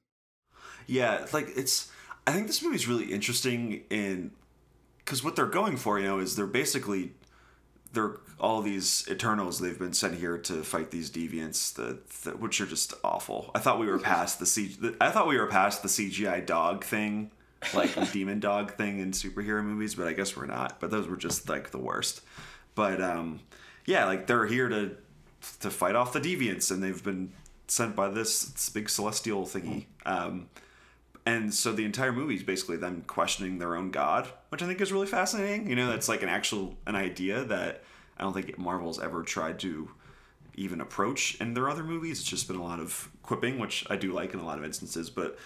Yeah, 0.88 1.26
like 1.34 1.50
it's. 1.56 1.92
I 2.28 2.32
think 2.32 2.48
this 2.48 2.62
movie's 2.62 2.88
really 2.88 3.06
interesting 3.06 3.84
in 3.90 4.32
because 4.98 5.24
what 5.24 5.36
they're 5.36 5.48
going 5.48 5.78
for, 5.78 6.00
you 6.00 6.06
know, 6.06 6.20
is 6.20 6.36
they're 6.36 6.46
basically 6.46 7.14
they're 7.94 8.18
all 8.40 8.62
these 8.62 9.06
Eternals. 9.10 9.60
They've 9.60 9.78
been 9.78 9.94
sent 9.94 10.16
here 10.16 10.38
to 10.38 10.64
fight 10.64 10.92
these 10.92 11.10
deviants, 11.10 11.74
that, 11.76 12.08
that 12.24 12.40
which 12.40 12.62
are 12.62 12.66
just 12.66 12.94
awful. 13.04 13.52
I 13.56 13.60
thought 13.60 13.80
we 13.80 13.88
were 13.88 14.00
past 14.00 14.40
the 14.40 14.46
C. 14.46 14.78
I 15.02 15.10
thought 15.10 15.28
we 15.28 15.38
were 15.38 15.48
past 15.48 15.82
the 15.82 15.90
CGI 15.90 16.46
dog 16.46 16.84
thing 16.84 17.32
like 17.74 17.96
a 17.98 18.06
demon 18.06 18.40
dog 18.40 18.76
thing 18.76 19.00
in 19.00 19.12
superhero 19.12 19.64
movies, 19.64 19.96
but 19.96 20.08
I 20.08 20.14
guess 20.14 20.36
we're 20.36 20.46
not. 20.46 20.80
But 20.80 20.92
those 20.92 21.08
were 21.08 21.18
just 21.18 21.50
like 21.50 21.72
the 21.72 21.78
worst. 21.78 22.22
But 22.76 23.02
um, 23.02 23.42
yeah, 23.86 24.06
like 24.06 24.28
they're 24.28 24.46
here 24.46 24.70
to 24.70 24.96
to 25.62 25.70
fight 25.70 25.96
off 25.96 26.14
the 26.14 26.22
deviants, 26.22 26.72
and 26.72 26.82
they've 26.84 27.04
been 27.04 27.32
sent 27.68 27.96
by 27.96 28.10
this, 28.10 28.46
this 28.46 28.70
big 28.70 28.90
celestial 28.90 29.46
thingy. 29.46 29.86
Um, 30.06 30.50
and 31.30 31.54
so 31.54 31.72
the 31.72 31.86
entire 31.86 32.12
movie 32.12 32.36
is 32.36 32.44
basically 32.44 32.78
them 32.78 33.04
questioning 33.06 33.60
their 33.60 33.76
own 33.76 33.92
god, 33.92 34.28
which 34.50 34.64
I 34.64 34.66
think 34.66 34.82
is 34.82 34.92
really 34.92 35.08
fascinating. 35.08 35.70
You 35.70 35.76
know, 35.76 35.88
that's 35.88 36.10
like 36.10 36.24
an 36.24 36.30
actual 36.30 36.76
an 36.88 36.96
idea 36.96 37.44
that 37.46 37.84
I 38.18 38.24
don't 38.24 38.34
think 38.34 38.58
Marvel's 38.58 39.00
ever 39.00 39.22
tried 39.22 39.60
to 39.60 39.92
even 40.56 40.82
approach 40.82 41.40
in 41.40 41.54
their 41.54 41.70
other 41.70 41.84
movies. 41.84 42.20
It's 42.20 42.30
just 42.30 42.48
been 42.48 42.58
a 42.58 42.64
lot 42.64 42.80
of 42.80 43.10
quipping, 43.22 43.60
which 43.60 43.86
I 43.90 43.96
do 43.96 44.12
like 44.12 44.34
in 44.34 44.40
a 44.40 44.46
lot 44.46 44.58
of 44.58 44.66
instances, 44.66 45.10
but 45.10 45.38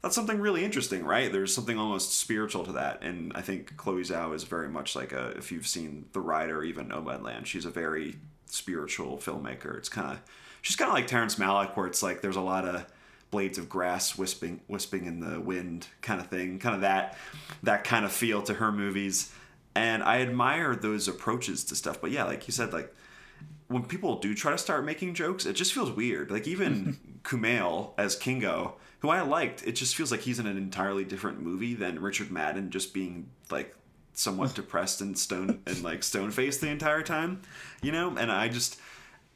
that's 0.00 0.14
something 0.14 0.40
really 0.40 0.64
interesting, 0.64 1.04
right? 1.04 1.30
There's 1.30 1.54
something 1.54 1.78
almost 1.78 2.18
spiritual 2.18 2.64
to 2.64 2.72
that, 2.72 3.02
and 3.02 3.32
I 3.34 3.40
think 3.40 3.76
Chloe 3.76 4.02
Zhao 4.02 4.34
is 4.34 4.44
very 4.44 4.68
much 4.68 4.94
like 4.94 5.12
a. 5.12 5.30
If 5.36 5.52
you've 5.52 5.66
seen 5.66 6.06
The 6.12 6.20
Rider, 6.20 6.62
even 6.62 6.88
Nomadland, 6.88 7.46
she's 7.46 7.64
a 7.64 7.70
very 7.70 8.16
spiritual 8.46 9.18
filmmaker. 9.18 9.76
It's 9.76 9.88
kind 9.88 10.12
of 10.12 10.20
she's 10.60 10.76
kind 10.76 10.88
of 10.88 10.94
like 10.94 11.06
Terrence 11.06 11.36
Malick, 11.36 11.76
where 11.76 11.86
it's 11.86 12.02
like 12.02 12.20
there's 12.20 12.36
a 12.36 12.40
lot 12.40 12.64
of 12.64 12.86
blades 13.32 13.58
of 13.58 13.68
grass 13.68 14.16
wisping 14.16 14.60
wisping 14.68 15.06
in 15.06 15.18
the 15.18 15.40
wind 15.40 15.88
kind 16.00 16.20
of 16.20 16.28
thing, 16.28 16.60
kind 16.60 16.76
of 16.76 16.82
that 16.82 17.18
that 17.64 17.82
kind 17.82 18.04
of 18.04 18.12
feel 18.12 18.42
to 18.42 18.54
her 18.54 18.70
movies, 18.70 19.32
and 19.74 20.04
I 20.04 20.20
admire 20.20 20.76
those 20.76 21.08
approaches 21.08 21.64
to 21.64 21.74
stuff. 21.74 22.00
But 22.00 22.12
yeah, 22.12 22.22
like 22.24 22.46
you 22.46 22.52
said, 22.52 22.72
like 22.72 22.94
when 23.66 23.82
people 23.82 24.20
do 24.20 24.34
try 24.34 24.52
to 24.52 24.58
start 24.58 24.84
making 24.84 25.14
jokes, 25.14 25.46
it 25.46 25.54
just 25.54 25.72
feels 25.72 25.90
weird. 25.90 26.30
Like 26.30 26.46
even 26.46 26.98
Kumail 27.24 27.94
as 27.98 28.14
Kingo 28.14 28.76
who 29.02 29.08
I 29.08 29.20
liked. 29.20 29.66
It 29.66 29.72
just 29.72 29.96
feels 29.96 30.12
like 30.12 30.20
he's 30.20 30.38
in 30.38 30.46
an 30.46 30.56
entirely 30.56 31.04
different 31.04 31.42
movie 31.42 31.74
than 31.74 32.00
Richard 32.00 32.30
Madden 32.30 32.70
just 32.70 32.94
being 32.94 33.28
like 33.50 33.74
somewhat 34.14 34.54
depressed 34.54 35.00
and 35.00 35.18
stone 35.18 35.60
and 35.66 35.82
like 35.82 36.04
stone 36.04 36.30
faced 36.30 36.60
the 36.60 36.68
entire 36.68 37.02
time, 37.02 37.42
you 37.82 37.90
know. 37.90 38.16
And 38.16 38.30
I 38.30 38.48
just, 38.48 38.78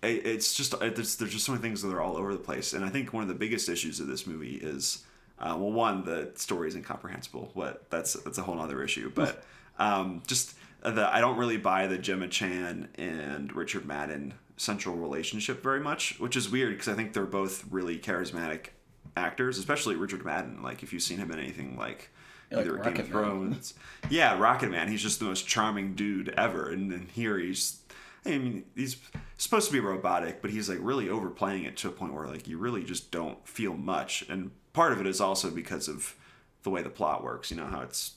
it's 0.03 0.55
just 0.55 0.79
there's, 0.79 1.17
there's 1.17 1.33
just 1.33 1.45
so 1.45 1.53
many 1.53 1.63
things 1.63 1.83
that 1.83 1.93
are 1.93 2.01
all 2.01 2.17
over 2.17 2.33
the 2.33 2.39
place. 2.39 2.73
And 2.73 2.85
I 2.85 2.89
think 2.89 3.13
one 3.13 3.23
of 3.23 3.29
the 3.29 3.35
biggest 3.35 3.69
issues 3.69 4.01
of 4.01 4.07
this 4.07 4.27
movie 4.27 4.57
is, 4.57 5.05
uh, 5.39 5.57
well, 5.59 5.73
one 5.73 6.05
the 6.05 6.33
story 6.35 6.69
is 6.69 6.75
incomprehensible. 6.75 7.51
What 7.55 7.89
that's 7.91 8.15
that's 8.15 8.39
a 8.39 8.43
whole 8.43 8.61
other 8.61 8.83
issue, 8.83 9.11
but 9.15 9.45
um, 9.79 10.23
just 10.27 10.55
the 10.83 11.09
I 11.13 11.21
don't 11.21 11.37
really 11.37 11.57
buy 11.57 11.87
the 11.87 11.99
Gemma 11.99 12.29
Chan 12.29 12.89
and 12.97 13.55
Richard 13.55 13.87
Madden 13.87 14.35
central 14.57 14.97
relationship 14.97 15.63
very 15.63 15.81
much, 15.81 16.19
which 16.19 16.37
is 16.37 16.49
weird 16.49 16.73
because 16.73 16.89
I 16.89 16.95
think 16.95 17.13
they're 17.13 17.27
both 17.27 17.65
really 17.71 17.99
charismatic 17.99 18.69
actors, 19.17 19.59
especially 19.59 19.97
Richard 19.97 20.25
Madden. 20.25 20.63
Like 20.63 20.83
if 20.83 20.93
you've 20.93 21.03
seen 21.03 21.19
him 21.19 21.31
in 21.31 21.39
anything 21.39 21.77
like 21.77 22.11
either 22.53 22.79
like 22.79 22.95
Game 22.95 23.05
of 23.05 23.09
Thrones, 23.09 23.75
yeah, 24.09 24.39
Rocket 24.39 24.71
Man. 24.71 24.89
He's 24.89 25.03
just 25.03 25.19
the 25.19 25.27
most 25.27 25.47
charming 25.47 25.95
dude 25.95 26.29
ever, 26.31 26.71
and, 26.71 26.93
and 26.93 27.11
here 27.11 27.39
he's 27.39 27.81
I 28.27 28.39
mean, 28.39 28.65
he's 28.75 28.97
supposed 29.39 29.69
to 29.69 29.73
be 29.73 29.81
robotic, 29.81 30.43
but 30.43 30.51
he's 30.51 30.69
like 30.69 30.79
really 30.81 31.09
overplaying 31.09 31.65
it 31.65 31.77
to 31.79 31.89
a 31.89 31.93
point 31.93 32.15
where 32.15 32.27
like 32.27 32.49
you 32.49 32.59
really 32.59 32.83
just 32.83 33.11
don't 33.11 33.47
feel 33.47 33.75
much. 33.75 34.25
And 34.29 34.51
part 34.73 34.93
of 34.93 35.01
it 35.01 35.07
is 35.07 35.21
also 35.21 35.51
because 35.51 35.89
of 35.89 36.15
the 36.63 36.71
way 36.71 36.83
the 36.83 36.91
plot 36.91 37.23
works. 37.23 37.51
You 37.51 37.57
know 37.57 37.67
how 37.67 37.81
it's 37.81 38.13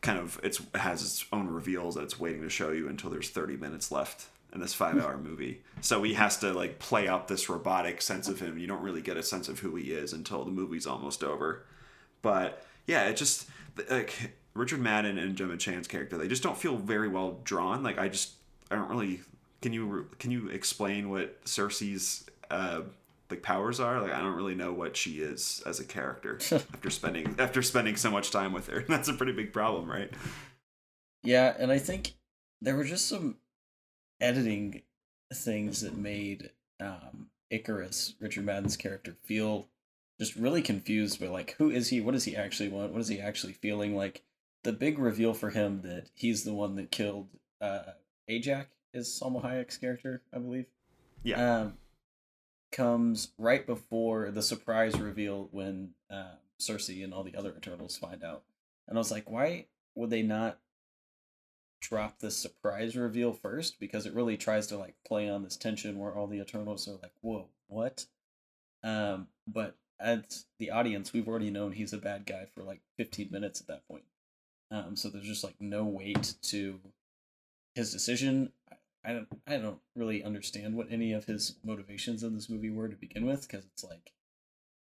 kind 0.00 0.18
of 0.18 0.40
it's 0.42 0.60
it 0.60 0.76
has 0.76 1.02
its 1.02 1.24
own 1.32 1.48
reveals 1.48 1.94
that 1.94 2.02
it's 2.02 2.18
waiting 2.18 2.42
to 2.42 2.50
show 2.50 2.70
you 2.70 2.88
until 2.88 3.10
there's 3.10 3.30
30 3.30 3.56
minutes 3.56 3.90
left 3.90 4.26
in 4.52 4.60
this 4.60 4.74
five 4.74 4.98
hour 4.98 5.14
hmm. 5.14 5.28
movie. 5.28 5.62
So 5.80 6.02
he 6.02 6.14
has 6.14 6.38
to 6.38 6.52
like 6.52 6.78
play 6.78 7.08
up 7.08 7.28
this 7.28 7.48
robotic 7.48 8.02
sense 8.02 8.28
of 8.28 8.40
him. 8.40 8.58
You 8.58 8.66
don't 8.66 8.82
really 8.82 9.02
get 9.02 9.16
a 9.16 9.22
sense 9.22 9.48
of 9.48 9.60
who 9.60 9.76
he 9.76 9.92
is 9.92 10.12
until 10.12 10.44
the 10.44 10.50
movie's 10.50 10.86
almost 10.86 11.22
over. 11.22 11.64
But 12.22 12.64
yeah, 12.86 13.04
it 13.04 13.16
just 13.16 13.48
like 13.88 14.32
Richard 14.54 14.80
Madden 14.80 15.18
and 15.18 15.36
Gemma 15.36 15.56
Chan's 15.56 15.86
character, 15.86 16.18
they 16.18 16.28
just 16.28 16.42
don't 16.42 16.56
feel 16.56 16.76
very 16.76 17.08
well 17.08 17.40
drawn. 17.44 17.82
Like 17.82 17.98
I 17.98 18.08
just 18.08 18.32
I 18.70 18.76
don't 18.76 18.88
really 18.88 19.20
can 19.62 19.72
you 19.72 20.08
can 20.18 20.30
you 20.30 20.48
explain 20.48 21.10
what 21.10 21.44
Sersi's 21.44 22.26
uh 22.50 22.82
like 23.30 23.42
powers 23.44 23.78
are 23.78 24.00
like 24.00 24.12
i 24.12 24.18
don't 24.18 24.34
really 24.34 24.56
know 24.56 24.72
what 24.72 24.96
she 24.96 25.20
is 25.20 25.62
as 25.64 25.78
a 25.78 25.84
character 25.84 26.36
after 26.52 26.90
spending 26.90 27.36
after 27.38 27.62
spending 27.62 27.94
so 27.94 28.10
much 28.10 28.32
time 28.32 28.52
with 28.52 28.66
her 28.66 28.80
that's 28.88 29.08
a 29.08 29.12
pretty 29.12 29.30
big 29.30 29.52
problem 29.52 29.88
right 29.88 30.10
yeah 31.22 31.54
and 31.56 31.70
i 31.70 31.78
think 31.78 32.14
there 32.60 32.74
were 32.74 32.82
just 32.82 33.06
some 33.06 33.36
editing 34.20 34.82
things 35.32 35.80
that 35.82 35.96
made 35.96 36.50
um, 36.80 37.28
Ikaris, 37.52 38.14
Richard 38.20 38.44
Madden's 38.44 38.76
character, 38.76 39.16
feel 39.24 39.68
just 40.18 40.36
really 40.36 40.62
confused 40.62 41.20
by 41.20 41.28
like 41.28 41.54
who 41.58 41.70
is 41.70 41.88
he? 41.88 42.00
What 42.00 42.12
does 42.12 42.24
he 42.24 42.36
actually 42.36 42.68
want? 42.68 42.92
What 42.92 43.00
is 43.00 43.08
he 43.08 43.20
actually 43.20 43.54
feeling? 43.54 43.96
Like 43.96 44.22
the 44.64 44.72
big 44.72 44.98
reveal 44.98 45.34
for 45.34 45.50
him 45.50 45.82
that 45.82 46.10
he's 46.14 46.44
the 46.44 46.54
one 46.54 46.76
that 46.76 46.90
killed 46.90 47.28
uh, 47.60 47.92
Ajak 48.28 48.66
is 48.92 49.08
Salma 49.08 49.42
Hayek's 49.42 49.76
character, 49.76 50.22
I 50.32 50.38
believe. 50.38 50.66
Yeah. 51.22 51.60
Um, 51.60 51.74
comes 52.72 53.32
right 53.36 53.66
before 53.66 54.30
the 54.30 54.42
surprise 54.42 54.98
reveal 54.98 55.48
when 55.50 55.90
uh, 56.10 56.34
Sersi 56.60 57.02
and 57.02 57.12
all 57.12 57.24
the 57.24 57.36
other 57.36 57.54
Eternals 57.56 57.96
find 57.96 58.22
out, 58.22 58.42
and 58.88 58.96
I 58.96 59.00
was 59.00 59.10
like, 59.10 59.30
why 59.30 59.66
would 59.94 60.10
they 60.10 60.22
not 60.22 60.58
drop 61.80 62.18
the 62.18 62.30
surprise 62.30 62.94
reveal 62.94 63.32
first 63.32 63.80
because 63.80 64.04
it 64.04 64.14
really 64.14 64.36
tries 64.36 64.66
to 64.66 64.76
like 64.76 64.94
play 65.06 65.28
on 65.28 65.42
this 65.42 65.56
tension 65.56 65.98
where 65.98 66.14
all 66.14 66.26
the 66.26 66.40
Eternals 66.40 66.86
are 66.86 66.98
like, 67.02 67.12
"Whoa, 67.20 67.48
what?" 67.68 68.06
Um, 68.82 69.28
but 69.46 69.76
as 69.98 70.46
the 70.58 70.70
audience, 70.70 71.12
we've 71.12 71.28
already 71.28 71.50
known 71.50 71.72
he's 71.72 71.92
a 71.92 71.98
bad 71.98 72.26
guy 72.26 72.46
for 72.54 72.62
like 72.62 72.80
15 72.96 73.28
minutes 73.30 73.60
at 73.60 73.66
that 73.66 73.86
point. 73.86 74.04
Um, 74.70 74.96
so 74.96 75.08
there's 75.08 75.26
just 75.26 75.44
like 75.44 75.60
no 75.60 75.84
weight 75.84 76.34
to 76.42 76.80
his 77.74 77.92
decision. 77.92 78.52
I 79.04 79.12
don't, 79.12 79.28
I 79.46 79.56
don't 79.56 79.80
really 79.96 80.22
understand 80.22 80.76
what 80.76 80.88
any 80.90 81.12
of 81.12 81.24
his 81.24 81.56
motivations 81.64 82.22
in 82.22 82.34
this 82.34 82.50
movie 82.50 82.70
were 82.70 82.88
to 82.88 82.96
begin 82.96 83.26
with, 83.26 83.48
because 83.48 83.64
it's 83.64 83.84
like, 83.84 84.12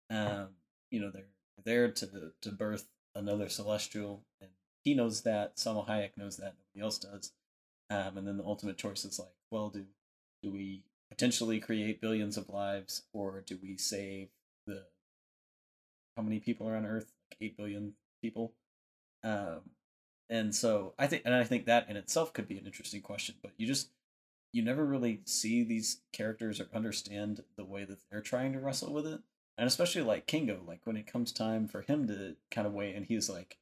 um, 0.09 0.49
you 0.89 0.99
know, 0.99 1.09
they're 1.09 1.27
there 1.63 1.91
to 1.91 2.33
to 2.41 2.51
birth 2.51 2.87
another 3.15 3.47
celestial, 3.47 4.23
and 4.41 4.49
he 4.83 4.93
knows 4.93 5.21
that. 5.21 5.55
Salma 5.55 5.87
Hayek 5.87 6.17
knows 6.17 6.37
that. 6.37 6.55
Nobody 6.57 6.83
else 6.83 6.97
does. 6.97 7.31
Um, 7.89 8.17
and 8.17 8.27
then 8.27 8.37
the 8.37 8.43
ultimate 8.43 8.77
choice 8.77 9.05
is 9.05 9.19
like, 9.19 9.35
well, 9.49 9.69
do 9.69 9.85
do 10.43 10.51
we 10.51 10.83
potentially 11.09 11.59
create 11.59 12.01
billions 12.01 12.35
of 12.35 12.49
lives, 12.49 13.03
or 13.13 13.43
do 13.45 13.57
we 13.61 13.77
save 13.77 14.29
the 14.67 14.83
how 16.17 16.23
many 16.23 16.39
people 16.39 16.67
are 16.67 16.75
on 16.75 16.85
Earth? 16.85 17.13
Like 17.31 17.37
eight 17.41 17.57
billion 17.57 17.93
people. 18.21 18.53
Um, 19.23 19.61
and 20.29 20.53
so 20.55 20.93
I 20.97 21.07
think, 21.07 21.23
and 21.25 21.35
I 21.35 21.43
think 21.43 21.65
that 21.65 21.89
in 21.89 21.95
itself 21.95 22.33
could 22.33 22.47
be 22.47 22.57
an 22.57 22.65
interesting 22.65 23.01
question. 23.01 23.35
But 23.41 23.51
you 23.57 23.67
just 23.67 23.89
you 24.51 24.63
never 24.63 24.85
really 24.85 25.21
see 25.25 25.63
these 25.63 26.01
characters 26.11 26.59
or 26.59 26.67
understand 26.73 27.43
the 27.55 27.65
way 27.65 27.85
that 27.85 27.99
they're 28.09 28.21
trying 28.21 28.53
to 28.53 28.59
wrestle 28.59 28.93
with 28.93 29.07
it, 29.07 29.21
and 29.57 29.67
especially 29.67 30.01
like 30.01 30.27
Kingo, 30.27 30.61
like 30.67 30.81
when 30.85 30.97
it 30.97 31.11
comes 31.11 31.31
time 31.31 31.67
for 31.67 31.81
him 31.81 32.07
to 32.07 32.35
kind 32.49 32.67
of 32.67 32.73
wait 32.73 32.95
and 32.95 33.05
he's 33.05 33.29
like, 33.29 33.57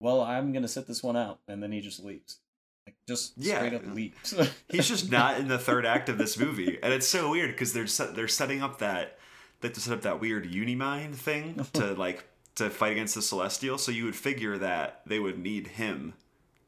well, 0.00 0.20
I'm 0.20 0.52
gonna 0.52 0.68
sit 0.68 0.86
this 0.86 1.02
one 1.02 1.16
out, 1.16 1.40
and 1.48 1.62
then 1.62 1.72
he 1.72 1.80
just 1.80 2.04
leaves. 2.04 2.38
Like 2.86 2.96
just 3.06 3.32
yeah. 3.36 3.58
straight 3.58 3.74
up 3.74 3.86
leaves. 3.94 4.34
He's 4.70 4.88
just 4.88 5.10
not 5.10 5.38
in 5.38 5.48
the 5.48 5.58
third 5.58 5.84
act 5.84 6.08
of 6.08 6.16
this 6.16 6.38
movie, 6.38 6.78
and 6.82 6.92
it's 6.92 7.08
so 7.08 7.30
weird 7.30 7.50
because 7.50 7.72
they're 7.72 7.86
set, 7.86 8.14
they're 8.14 8.28
setting 8.28 8.62
up 8.62 8.78
that 8.78 9.18
they 9.60 9.68
have 9.68 9.74
to 9.74 9.80
set 9.80 9.92
up 9.92 10.02
that 10.02 10.20
weird 10.20 10.46
Unimind 10.46 11.14
thing 11.14 11.66
to 11.74 11.92
like 11.98 12.24
to 12.54 12.70
fight 12.70 12.92
against 12.92 13.14
the 13.14 13.22
Celestial. 13.22 13.76
So 13.76 13.92
you 13.92 14.04
would 14.04 14.16
figure 14.16 14.56
that 14.58 15.02
they 15.06 15.18
would 15.18 15.38
need 15.38 15.66
him 15.66 16.14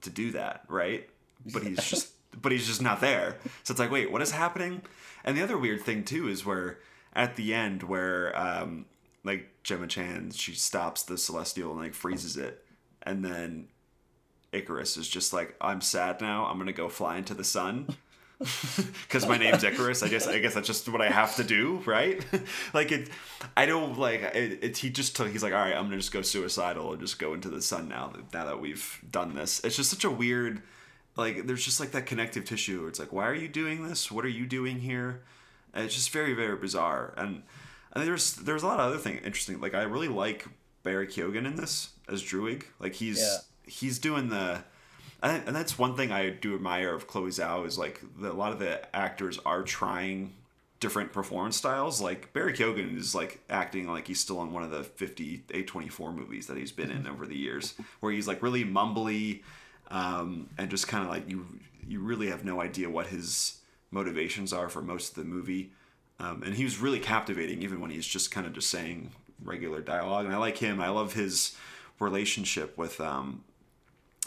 to 0.03 0.11
do 0.11 0.31
that, 0.33 0.65
right? 0.69 1.09
But 1.53 1.63
he's 1.63 1.83
just 1.85 2.13
but 2.41 2.53
he's 2.53 2.67
just 2.67 2.83
not 2.83 3.01
there. 3.01 3.37
So 3.65 3.73
it's 3.73 3.81
like, 3.81 3.91
wait, 3.91 4.11
what 4.11 4.23
is 4.23 4.31
happening? 4.33 4.83
And 5.25 5.37
the 5.37 5.43
other 5.43 5.59
weird 5.59 5.83
thing 5.83 6.05
too 6.05 6.29
is 6.29 6.45
where 6.45 6.79
at 7.13 7.37
the 7.37 7.55
end 7.55 7.83
where 7.83 8.39
um 8.39 8.87
like 9.25 9.49
Gemma 9.63 9.87
Chan 9.87 10.31
she 10.33 10.55
stops 10.55 11.03
the 11.03 11.19
Celestial 11.19 11.73
and 11.73 11.81
like 11.81 11.95
freezes 11.95 12.37
it 12.37 12.65
and 13.03 13.25
then 13.25 13.69
Icarus 14.53 14.97
is 14.97 15.09
just 15.09 15.33
like, 15.33 15.55
I'm 15.61 15.81
sad 15.81 16.21
now. 16.21 16.47
I'm 16.47 16.59
gonna 16.59 16.73
go 16.73 16.89
fly 16.89 17.17
into 17.17 17.35
the 17.35 17.45
sun. 17.45 17.89
Because 19.03 19.29
my 19.29 19.37
name's 19.37 19.63
Icarus. 19.63 20.03
I 20.03 20.09
guess 20.09 20.27
I 20.27 20.39
guess 20.39 20.55
that's 20.55 20.67
just 20.67 20.89
what 20.89 21.03
I 21.03 21.11
have 21.11 21.37
to 21.37 21.45
do, 21.45 21.83
right? 21.85 22.25
like 22.73 22.91
it, 22.91 23.11
I 23.55 23.67
don't 23.67 23.99
like 23.99 24.23
it, 24.23 24.65
it. 24.65 24.79
He 24.79 24.89
just 24.89 25.15
took. 25.15 25.29
He's 25.29 25.43
like, 25.43 25.53
all 25.53 25.59
right, 25.59 25.77
I'm 25.77 25.85
gonna 25.85 25.99
just 25.99 26.11
go 26.11 26.23
suicidal 26.23 26.93
and 26.93 27.03
just 27.03 27.19
go 27.19 27.35
into 27.35 27.51
the 27.51 27.61
sun 27.61 27.91
now. 27.91 28.15
Now 28.33 28.47
that 28.47 28.59
we've 28.59 28.99
done 29.11 29.35
this, 29.35 29.61
it's 29.63 29.77
just 29.77 29.91
such 29.91 30.05
a 30.05 30.11
weird. 30.11 30.63
Like 31.17 31.47
there's 31.47 31.65
just 31.65 31.81
like 31.81 31.93
that 31.93 32.07
connective 32.07 32.45
tissue. 32.45 32.87
It's 32.87 32.99
like, 32.99 33.13
why 33.13 33.27
are 33.27 33.35
you 33.35 33.49
doing 33.49 33.87
this? 33.87 34.11
What 34.11 34.25
are 34.25 34.29
you 34.29 34.47
doing 34.47 34.81
here? 34.81 35.23
And 35.75 35.85
it's 35.85 35.95
just 35.95 36.11
very 36.11 36.35
very 36.35 36.57
bizarre. 36.57 37.15
And, 37.17 37.43
and 37.93 38.07
there's 38.07 38.35
there's 38.35 38.63
a 38.63 38.67
lot 38.67 38.81
of 38.81 38.87
other 38.87 38.99
things 38.99 39.25
interesting. 39.25 39.61
Like 39.61 39.75
I 39.75 39.83
really 39.83 40.09
like 40.09 40.47
Barry 40.83 41.07
Keoghan 41.07 41.47
in 41.47 41.57
this 41.57 41.91
as 42.09 42.23
Druig. 42.23 42.65
Like 42.79 42.95
he's 42.95 43.21
yeah. 43.21 43.39
he's 43.67 43.99
doing 43.99 44.29
the 44.29 44.65
and 45.23 45.55
that's 45.55 45.79
one 45.79 45.97
thing 45.97 46.13
I 46.13 46.31
do 46.31 46.55
admire 46.55 46.95
of 46.95 47.07
Chloe 47.07 47.31
Zhao 47.31 47.67
is 47.67 47.79
like 47.79 48.01
the, 48.19 48.33
a 48.33 48.35
lot 48.35 48.53
of 48.53 48.59
the 48.59 48.95
actors 48.97 49.39
are 49.45 49.63
trying 49.63 50.33
different 50.81 51.13
performance 51.13 51.57
styles. 51.59 52.01
Like 52.01 52.33
Barry 52.33 52.55
Keoghan 52.55 52.97
is 52.97 53.15
like 53.15 53.41
acting 53.51 53.87
like 53.87 54.07
he's 54.07 54.19
still 54.19 54.43
in 54.43 54.53
one 54.53 54.63
of 54.63 54.71
the 54.71 54.83
50 54.83 55.45
A24 55.49 56.15
movies 56.15 56.47
that 56.47 56.57
he's 56.57 56.73
been 56.73 56.91
in 56.91 57.07
over 57.07 57.27
the 57.27 57.37
years, 57.37 57.75
where 58.01 58.13
he's 58.13 58.27
like 58.27 58.43
really 58.43 58.65
mumbly 58.65 59.43
um, 59.91 60.49
and 60.59 60.71
just 60.71 60.89
kind 60.89 61.05
of 61.05 61.11
like 61.11 61.29
you 61.29 61.47
you 61.87 62.01
really 62.01 62.29
have 62.29 62.45
no 62.45 62.61
idea 62.61 62.89
what 62.89 63.09
his 63.09 63.61
motivations 63.91 64.53
are 64.53 64.69
for 64.69 64.81
most 64.81 65.11
of 65.11 65.15
the 65.17 65.25
movie. 65.25 65.73
Um, 66.21 66.43
and 66.45 66.55
he 66.55 66.65
was 66.65 66.79
really 66.79 67.01
captivating 67.01 67.63
even 67.63 67.81
when 67.81 67.91
he's 67.91 68.07
just 68.07 68.31
kind 68.31 68.47
of 68.47 68.53
just 68.53 68.69
saying 68.69 69.11
regular 69.43 69.81
dialogue. 69.81 70.27
And 70.27 70.35
I 70.35 70.39
like 70.39 70.59
him. 70.59 70.81
I 70.81 70.91
love 70.91 71.15
his 71.15 71.57
relationship 71.99 72.77
with 72.79 73.01
um, 73.01 73.43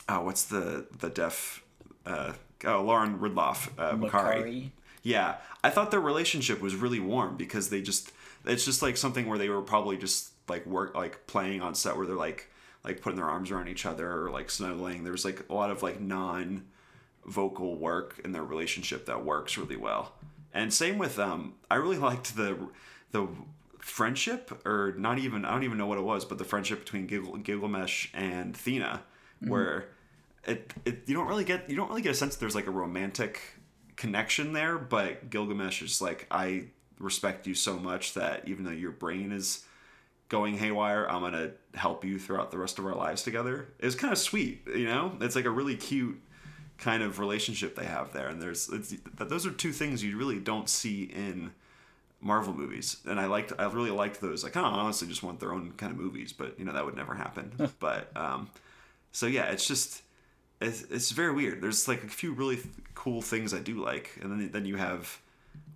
oh, 0.10 0.22
what's 0.22 0.46
the 0.46 0.88
the 1.00 1.10
deaf 1.10 1.63
uh, 2.05 2.34
oh 2.65 2.84
Lauren 2.84 3.20
Ridloff 3.20 3.70
uh, 3.77 3.96
Makkari. 3.96 4.72
Yeah, 5.03 5.36
I 5.63 5.70
thought 5.70 5.91
their 5.91 6.00
relationship 6.00 6.62
was 6.62 6.75
really 6.75 7.00
warm 7.00 7.36
because 7.36 7.70
they 7.70 7.82
just 7.82 8.12
it's 8.46 8.65
just 8.65 8.82
like 8.82 8.98
something 8.98 9.27
where 9.27 9.38
they 9.38 9.50
were 9.50 9.62
probably 9.62 9.98
just 9.98 10.32
like 10.48 10.65
work 10.65 10.96
like 10.96 11.27
playing 11.27 11.62
on 11.62 11.75
set 11.75 11.96
where 11.96 12.05
they're 12.05 12.15
like 12.15 12.50
like 12.84 13.02
putting 13.02 13.18
their 13.18 13.30
arms 13.30 13.52
around 13.52 13.68
each 13.68 13.86
other 13.86 14.25
or 14.25 14.30
like 14.30 14.50
snuggling. 14.50 15.04
There's 15.04 15.25
like 15.25 15.46
a 15.50 15.54
lot 15.54 15.72
of 15.72 15.84
like 15.84 16.00
non 16.00 16.66
vocal 17.25 17.78
work 17.78 18.20
in 18.24 18.32
their 18.32 18.44
relationship 18.44 19.06
that 19.06 19.24
works 19.24 19.58
really 19.58 19.78
well. 19.78 20.13
And 20.54 20.74
same 20.74 20.98
with 20.98 21.18
um 21.20 21.54
I 21.72 21.75
really 21.75 21.98
liked 21.98 22.36
the 22.36 22.58
the 23.12 23.28
friendship 23.80 24.66
or 24.66 24.96
not 24.98 25.20
even 25.20 25.46
I 25.46 25.52
don't 25.52 25.63
even 25.63 25.78
know 25.78 25.88
what 25.88 25.98
it 25.98 26.04
was, 26.04 26.25
but 26.25 26.38
the 26.38 26.46
friendship 26.46 26.80
between 26.80 27.08
Gil- 27.08 27.38
Gilgamesh 27.38 28.10
and 28.13 28.54
Thena, 28.54 29.00
mm-hmm. 29.42 29.50
where 29.50 29.90
it, 30.46 30.74
it 30.86 31.04
you 31.06 31.13
don't 31.13 31.28
really 31.28 31.46
get 31.46 31.70
you 31.70 31.75
don't 31.75 31.90
really 31.90 32.02
get 32.02 32.12
a 32.12 32.16
sense 32.16 32.36
there's 32.36 32.56
like 32.56 32.68
a 32.68 32.72
romantic 32.72 33.42
connection 33.96 34.54
there, 34.54 34.78
but 34.78 35.30
Gilgamesh 35.30 35.82
is 35.82 36.02
like 36.02 36.28
I 36.30 36.66
respect 37.00 37.48
you 37.48 37.56
so 37.56 37.78
much 37.78 38.13
that 38.13 38.48
even 38.48 38.63
though 38.66 38.72
your 38.72 38.92
brain 38.92 39.32
is 39.32 39.66
going 40.34 40.58
haywire, 40.58 41.06
I'm 41.08 41.22
gonna 41.22 41.52
help 41.75 42.04
you 42.04 42.18
throughout 42.18 42.50
the 42.50 42.58
rest 42.58 42.80
of 42.80 42.88
our 42.88 42.96
lives 42.96 43.22
together. 43.22 43.68
It's 43.80 43.94
kind 43.94 44.12
of 44.12 44.18
sweet, 44.18 44.63
you 44.66 44.88
know. 44.88 45.16
It's 45.22 45.36
like 45.36 45.46
a 45.46 45.52
really 45.52 45.75
cute 45.75 46.20
kind 46.80 47.04
of 47.04 47.20
relationship 47.20 47.75
they 47.75 47.86
have 47.86 48.13
there, 48.13 48.30
and 48.30 48.42
there's 48.42 48.68
those 49.20 49.46
are 49.46 49.52
two 49.52 49.72
things 49.72 50.04
you 50.04 50.18
really 50.18 50.40
don't 50.40 50.68
see 50.68 51.04
in 51.04 51.52
Marvel 52.20 52.52
movies, 52.52 52.98
and 53.06 53.20
I 53.20 53.28
liked 53.28 53.54
I 53.60 53.66
really 53.66 53.92
liked 53.92 54.22
those. 54.22 54.44
I 54.44 54.50
honestly 54.60 55.08
just 55.08 55.22
want 55.22 55.40
their 55.40 55.54
own 55.54 55.74
kind 55.78 55.92
of 55.92 56.00
movies, 56.00 56.34
but 56.34 56.58
you 56.58 56.66
know 56.66 56.74
that 56.74 56.84
would 56.84 56.96
never 56.96 57.13
happen. 57.13 57.70
but 57.80 58.10
um, 58.18 58.50
so 59.12 59.28
yeah, 59.28 59.52
it's 59.52 59.68
just 59.68 60.02
it's, 60.60 60.82
it's 60.90 61.12
very 61.12 61.32
weird. 61.32 61.62
There's 61.62 61.88
like 61.88 62.04
a 62.04 62.08
few 62.08 62.34
really 62.34 62.56
th- 62.56 62.74
cool 62.96 63.22
things 63.22 63.54
I 63.54 63.60
do 63.60 63.75
like, 63.75 64.18
and 64.20 64.32
then 64.32 64.50
then 64.52 64.66
you 64.66 64.78
have 64.78 65.20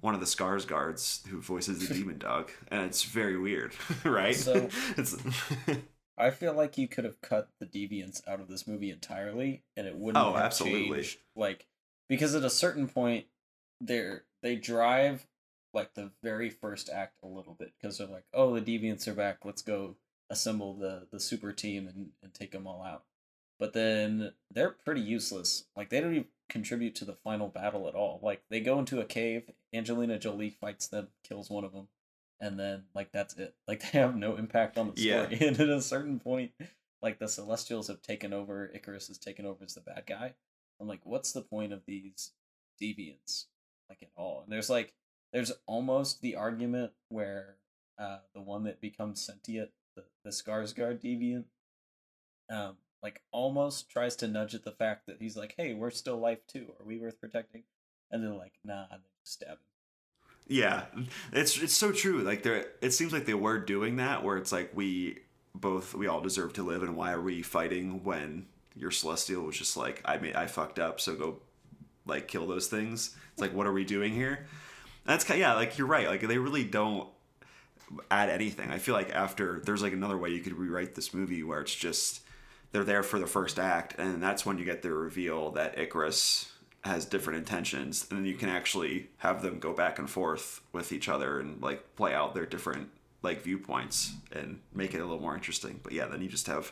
one 0.01 0.13
of 0.13 0.20
the 0.20 0.25
Skarsgårds 0.25 1.25
who 1.27 1.42
voices 1.42 1.88
the 1.88 1.94
demon 1.94 2.18
dog, 2.18 2.51
and 2.70 2.82
it's 2.84 3.04
very 3.04 3.38
weird, 3.38 3.74
right? 4.04 4.36
So 4.36 4.70
it's. 4.96 5.18
I 6.20 6.32
feel 6.32 6.54
like 6.54 6.80
you 6.80 6.88
could 6.88 7.04
have 7.04 7.22
cut 7.22 7.50
the 7.60 7.68
deviants 7.68 8.27
out 8.27 8.39
of 8.39 8.48
this 8.48 8.68
movie 8.68 8.89
entirely, 8.89 9.63
and 9.75 9.86
it 9.86 9.96
wouldn't. 9.96 10.24
Oh, 10.24 10.34
have 10.34 10.46
absolutely. 10.46 10.98
Changed. 10.98 11.20
Like 11.36 11.68
because 12.10 12.36
at 12.36 12.44
a 12.44 12.50
certain 12.50 12.88
point, 12.88 13.25
they're 13.82 14.24
they 14.42 14.56
drive 14.56 15.27
like 15.74 15.94
the 15.94 16.12
very 16.24 16.50
first 16.50 16.89
act 16.89 17.20
a 17.24 17.27
little 17.27 17.54
bit 17.54 17.74
because 17.80 17.98
they're 17.98 18.08
like, 18.08 18.25
oh, 18.34 18.58
the 18.58 18.62
deviants 18.62 19.08
are 19.08 19.13
back. 19.13 19.46
Let's 19.46 19.62
go 19.62 19.96
assemble 20.30 20.74
the 20.74 21.08
the 21.12 21.20
super 21.20 21.51
team 21.51 21.88
and, 21.88 22.10
and 22.24 22.34
take 22.34 22.51
them 22.51 22.68
all 22.68 22.82
out. 22.82 23.04
But 23.60 23.74
then 23.74 24.34
they're 24.52 24.76
pretty 24.86 25.02
useless. 25.02 25.66
Like 25.76 25.90
they 25.90 26.00
don't 26.00 26.14
even 26.14 26.28
contribute 26.50 26.96
to 26.96 27.06
the 27.06 27.18
final 27.24 27.48
battle 27.48 27.88
at 27.88 27.96
all. 27.96 28.20
Like 28.22 28.42
they 28.50 28.60
go 28.60 28.80
into 28.80 29.00
a 29.00 29.06
cave, 29.06 29.50
Angelina 29.74 30.20
Jolie 30.20 30.50
fights 30.62 30.88
them, 30.88 31.08
kills 31.24 31.50
one 31.50 31.64
of 31.64 31.74
them, 31.74 31.88
and 32.40 32.60
then 32.60 32.84
like 32.94 33.12
that's 33.12 33.36
it. 33.36 33.56
Like 33.68 33.92
they 33.92 34.00
have 34.00 34.16
no 34.16 34.36
impact 34.36 34.78
on 34.78 34.92
the 34.92 35.02
story. 35.02 35.38
Yeah. 35.40 35.48
And 35.48 35.60
at 35.60 35.70
a 35.70 35.82
certain 35.82 36.20
point, 36.20 36.52
like 37.02 37.20
the 37.20 37.28
Celestials 37.28 37.88
have 37.88 38.02
taken 38.02 38.34
over, 38.34 38.72
Icarus 38.74 39.08
has 39.08 39.18
taken 39.18 39.46
over 39.46 39.66
as 39.66 39.74
the 39.74 39.82
bad 39.82 40.04
guy. 40.08 40.34
I'm 40.80 40.88
like, 40.88 41.02
what's 41.04 41.32
the 41.32 41.42
point 41.42 41.74
of 41.74 41.82
these 41.88 42.32
deviants? 42.82 43.46
Like 43.90 44.04
at 44.04 44.12
all. 44.16 44.42
And 44.44 44.52
there's 44.52 44.70
like 44.70 44.94
there's 45.34 45.52
almost 45.66 46.22
the 46.22 46.36
argument 46.36 46.92
where 47.10 47.56
uh 48.00 48.20
the 48.36 48.42
one 48.42 48.64
that 48.66 48.82
becomes 48.82 49.26
sentient, 49.26 49.72
the, 49.96 50.04
the 50.24 50.30
Skarsgård 50.30 51.02
deviant, 51.02 51.46
um, 52.50 52.78
like 53.08 53.22
almost 53.32 53.90
tries 53.90 54.18
to 54.18 54.28
nudge 54.28 54.54
at 54.54 54.66
the 54.66 54.72
fact 54.72 55.08
that 55.08 55.18
he's 55.20 55.38
like, 55.38 55.56
Hey, 55.56 55.74
we're 55.74 55.92
still 55.92 56.18
life 56.18 56.46
too, 56.46 56.74
are 56.80 56.86
we 56.86 56.98
worth 56.98 57.20
protecting? 57.22 57.64
And 58.12 58.22
they're 58.22 58.34
like, 58.34 58.54
nah, 58.64 58.86
and 58.92 59.02
they 59.02 59.10
just 59.24 59.34
stab 59.34 59.50
him. 59.50 59.58
Yeah, 60.50 60.84
it's 61.34 61.58
it's 61.62 61.74
so 61.74 61.92
true. 61.92 62.20
Like 62.22 62.44
there, 62.44 62.68
it 62.82 62.92
seems 62.92 63.12
like 63.12 63.26
they 63.26 63.34
were 63.34 63.60
doing 63.60 63.98
that, 63.98 64.24
where 64.24 64.38
it's 64.38 64.52
like 64.54 64.72
we 64.74 65.20
both 65.54 65.94
we 65.94 66.08
all 66.08 66.22
deserve 66.22 66.54
to 66.54 66.64
live, 66.64 66.84
and 66.84 66.96
why 66.96 67.12
are 67.12 67.22
we 67.22 67.42
fighting 67.42 68.04
when 68.06 68.46
your 68.74 68.92
celestial 68.92 69.44
was 69.44 69.58
just 69.58 69.76
like 69.76 70.02
I 70.06 70.18
made 70.18 70.36
I 70.38 70.48
fucked 70.48 70.80
up, 70.80 71.02
so 71.02 71.16
go 71.16 71.40
like 72.06 72.30
kill 72.30 72.48
those 72.48 72.68
things. 72.68 73.14
It's 73.34 73.42
like 73.42 73.54
what 73.54 73.68
are 73.68 73.74
we 73.74 73.84
doing 73.84 74.14
here? 74.14 74.48
that's 75.08 75.24
kind 75.24 75.42
of, 75.42 75.42
yeah, 75.42 75.54
like 75.54 75.78
you're 75.78 75.88
right. 75.88 76.08
Like 76.08 76.22
they 76.22 76.38
really 76.38 76.66
don't 76.66 77.10
add 78.12 78.30
anything. 78.30 78.70
I 78.72 78.78
feel 78.78 78.94
like 78.94 79.14
after 79.16 79.62
there's 79.66 79.82
like 79.82 79.94
another 79.94 80.18
way 80.18 80.30
you 80.30 80.42
could 80.42 80.54
rewrite 80.54 80.96
this 80.96 81.14
movie 81.14 81.44
where 81.44 81.62
it's 81.62 81.74
just 81.74 82.22
they're 82.72 82.84
there 82.84 83.04
for 83.04 83.20
the 83.20 83.28
first 83.28 83.60
act, 83.60 83.98
and 83.98 84.22
that's 84.22 84.46
when 84.46 84.58
you 84.58 84.66
get 84.66 84.82
the 84.82 84.92
reveal 84.92 85.52
that 85.52 85.78
Icarus 85.78 86.52
has 86.88 87.06
different 87.06 87.40
intentions 87.40 88.08
and 88.10 88.20
then 88.20 88.26
you 88.26 88.36
can 88.36 88.50
actually 88.50 89.10
have 89.18 89.42
them 89.42 89.60
go 89.60 89.74
back 89.74 90.00
and 90.00 90.10
forth 90.10 90.62
with 90.72 90.92
each 90.92 91.10
other 91.10 91.40
and 91.40 91.62
like 91.62 91.96
play 91.96 92.14
out 92.14 92.34
their 92.34 92.46
different 92.46 92.90
like 93.22 93.42
viewpoints 93.42 94.14
and 94.32 94.60
make 94.74 94.94
it 94.94 95.00
a 95.00 95.04
little 95.04 95.20
more 95.20 95.36
interesting. 95.36 95.80
But 95.84 95.94
yeah 95.94 96.06
then 96.06 96.22
you 96.22 96.30
just 96.30 96.48
have 96.48 96.72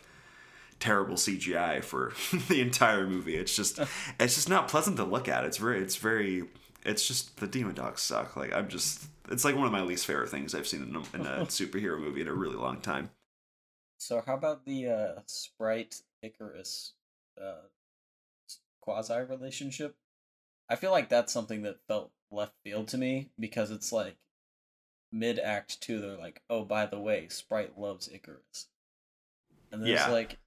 terrible 0.79 1.15
cgi 1.15 1.83
for 1.83 2.13
the 2.47 2.61
entire 2.61 3.07
movie. 3.07 3.35
It's 3.35 3.55
just 3.55 3.79
it's 4.19 4.35
just 4.35 4.49
not 4.49 4.67
pleasant 4.67 4.97
to 4.97 5.03
look 5.03 5.27
at. 5.27 5.43
It's 5.43 5.57
very 5.57 5.79
it's 5.79 5.97
very 5.97 6.45
it's 6.85 7.07
just 7.07 7.37
the 7.37 7.47
demon 7.47 7.75
dogs 7.75 8.01
suck. 8.01 8.35
Like 8.35 8.53
i'm 8.53 8.69
just 8.69 9.05
it's 9.29 9.43
like 9.43 9.55
one 9.55 9.65
of 9.65 9.71
my 9.71 9.81
least 9.81 10.05
favorite 10.05 10.29
things 10.29 10.53
i've 10.53 10.67
seen 10.67 10.83
in 10.83 10.95
a, 10.95 10.99
in 11.15 11.25
a 11.25 11.45
superhero 11.47 11.99
movie 11.99 12.21
in 12.21 12.27
a 12.27 12.33
really 12.33 12.55
long 12.55 12.79
time 12.79 13.09
so 13.97 14.21
how 14.25 14.35
about 14.35 14.65
the 14.65 14.87
uh 14.87 15.21
sprite 15.25 16.01
Icarus 16.21 16.93
uh 17.39 17.67
quasi 18.85 19.19
relationship. 19.21 19.95
I 20.69 20.75
feel 20.75 20.91
like 20.91 21.09
that's 21.09 21.33
something 21.33 21.63
that 21.63 21.83
felt 21.87 22.11
left 22.31 22.53
field 22.63 22.87
to 22.89 22.97
me 22.97 23.29
because 23.39 23.71
it's 23.71 23.91
like 23.91 24.15
mid 25.11 25.39
act 25.39 25.81
two, 25.81 25.99
they're 25.99 26.17
like, 26.17 26.41
oh, 26.49 26.63
by 26.63 26.85
the 26.85 26.99
way, 26.99 27.27
Sprite 27.29 27.77
loves 27.77 28.09
Icarus. 28.11 28.67
And 29.71 29.81
there's 29.81 29.99
yeah. 29.99 30.09
like, 30.09 30.37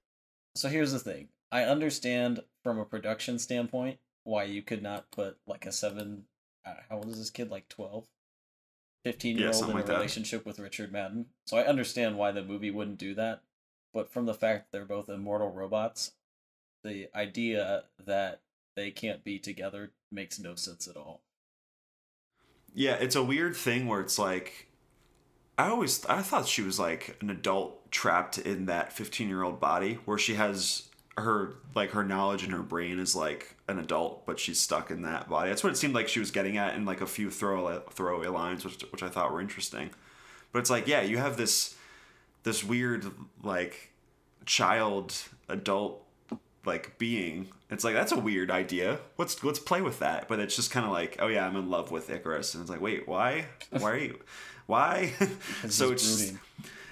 so 0.55 0.69
here's 0.69 0.91
the 0.91 0.99
thing 0.99 1.29
I 1.51 1.63
understand 1.63 2.39
from 2.63 2.79
a 2.79 2.85
production 2.85 3.39
standpoint 3.39 3.99
why 4.23 4.43
you 4.43 4.61
could 4.61 4.83
not 4.83 5.11
put 5.11 5.37
like 5.47 5.65
a 5.65 5.71
seven, 5.71 6.23
uh, 6.65 6.73
how 6.89 6.97
old 6.97 7.09
is 7.09 7.17
this 7.17 7.29
kid? 7.29 7.49
Like 7.49 7.67
12? 7.69 8.07
15 9.05 9.37
year 9.37 9.51
old 9.53 9.63
in 9.63 9.69
a 9.71 9.73
like 9.75 9.87
relationship 9.87 10.45
with 10.45 10.59
Richard 10.59 10.91
Madden. 10.91 11.27
So 11.45 11.57
I 11.57 11.65
understand 11.65 12.17
why 12.17 12.31
the 12.31 12.43
movie 12.43 12.71
wouldn't 12.71 12.97
do 12.97 13.15
that. 13.15 13.41
But 13.93 14.11
from 14.11 14.25
the 14.25 14.33
fact 14.33 14.71
that 14.71 14.77
they're 14.77 14.85
both 14.85 15.09
immortal 15.09 15.51
robots, 15.51 16.11
the 16.83 17.07
idea 17.15 17.83
that 18.05 18.41
they 18.75 18.91
can't 18.91 19.23
be 19.23 19.39
together 19.39 19.91
makes 20.11 20.39
no 20.39 20.55
sense 20.55 20.87
at 20.87 20.95
all. 20.95 21.21
Yeah, 22.73 22.95
it's 22.95 23.15
a 23.15 23.23
weird 23.23 23.55
thing 23.55 23.87
where 23.87 23.99
it's 23.99 24.19
like 24.19 24.67
I 25.57 25.67
always 25.67 26.05
I 26.05 26.21
thought 26.21 26.47
she 26.47 26.61
was 26.61 26.79
like 26.79 27.17
an 27.21 27.29
adult 27.29 27.91
trapped 27.91 28.37
in 28.37 28.67
that 28.67 28.95
15-year-old 28.95 29.59
body 29.59 29.99
where 30.05 30.17
she 30.17 30.35
has 30.35 30.87
her 31.17 31.55
like 31.75 31.91
her 31.91 32.03
knowledge 32.03 32.43
in 32.45 32.51
her 32.51 32.61
brain 32.61 32.97
is 32.97 33.13
like 33.15 33.57
an 33.67 33.77
adult 33.77 34.25
but 34.25 34.39
she's 34.39 34.59
stuck 34.59 34.91
in 34.91 35.01
that 35.01 35.27
body. 35.27 35.49
That's 35.49 35.63
what 35.63 35.73
it 35.73 35.77
seemed 35.77 35.95
like 35.95 36.07
she 36.07 36.19
was 36.19 36.31
getting 36.31 36.57
at 36.57 36.75
in 36.75 36.85
like 36.85 37.01
a 37.01 37.07
few 37.07 37.29
throw 37.29 37.81
throwaway 37.91 38.27
lines 38.27 38.63
which 38.63 38.81
which 38.91 39.03
I 39.03 39.09
thought 39.09 39.33
were 39.33 39.41
interesting. 39.41 39.89
But 40.51 40.59
it's 40.59 40.69
like, 40.69 40.87
yeah, 40.87 41.01
you 41.01 41.17
have 41.17 41.37
this 41.37 41.75
this 42.43 42.63
weird 42.63 43.05
like 43.43 43.91
child 44.45 45.15
adult 45.47 46.05
like 46.65 46.97
being. 46.97 47.47
It's 47.69 47.83
like 47.83 47.93
that's 47.93 48.11
a 48.11 48.19
weird 48.19 48.51
idea. 48.51 48.99
Let's 49.17 49.43
let's 49.43 49.59
play 49.59 49.81
with 49.81 49.99
that? 49.99 50.27
But 50.27 50.39
it's 50.39 50.55
just 50.55 50.71
kind 50.71 50.85
of 50.85 50.91
like 50.91 51.17
oh 51.19 51.27
yeah 51.27 51.45
i'm 51.45 51.55
in 51.55 51.69
love 51.69 51.91
with 51.91 52.09
Icarus, 52.09 52.53
and 52.53 52.61
it's 52.61 52.69
like 52.69 52.81
wait 52.81 53.07
why? 53.07 53.45
Why 53.71 53.91
are 53.91 53.97
you 53.97 54.19
why? 54.65 55.13
So 55.69 55.91
it's 55.91 56.03
just, 56.03 56.33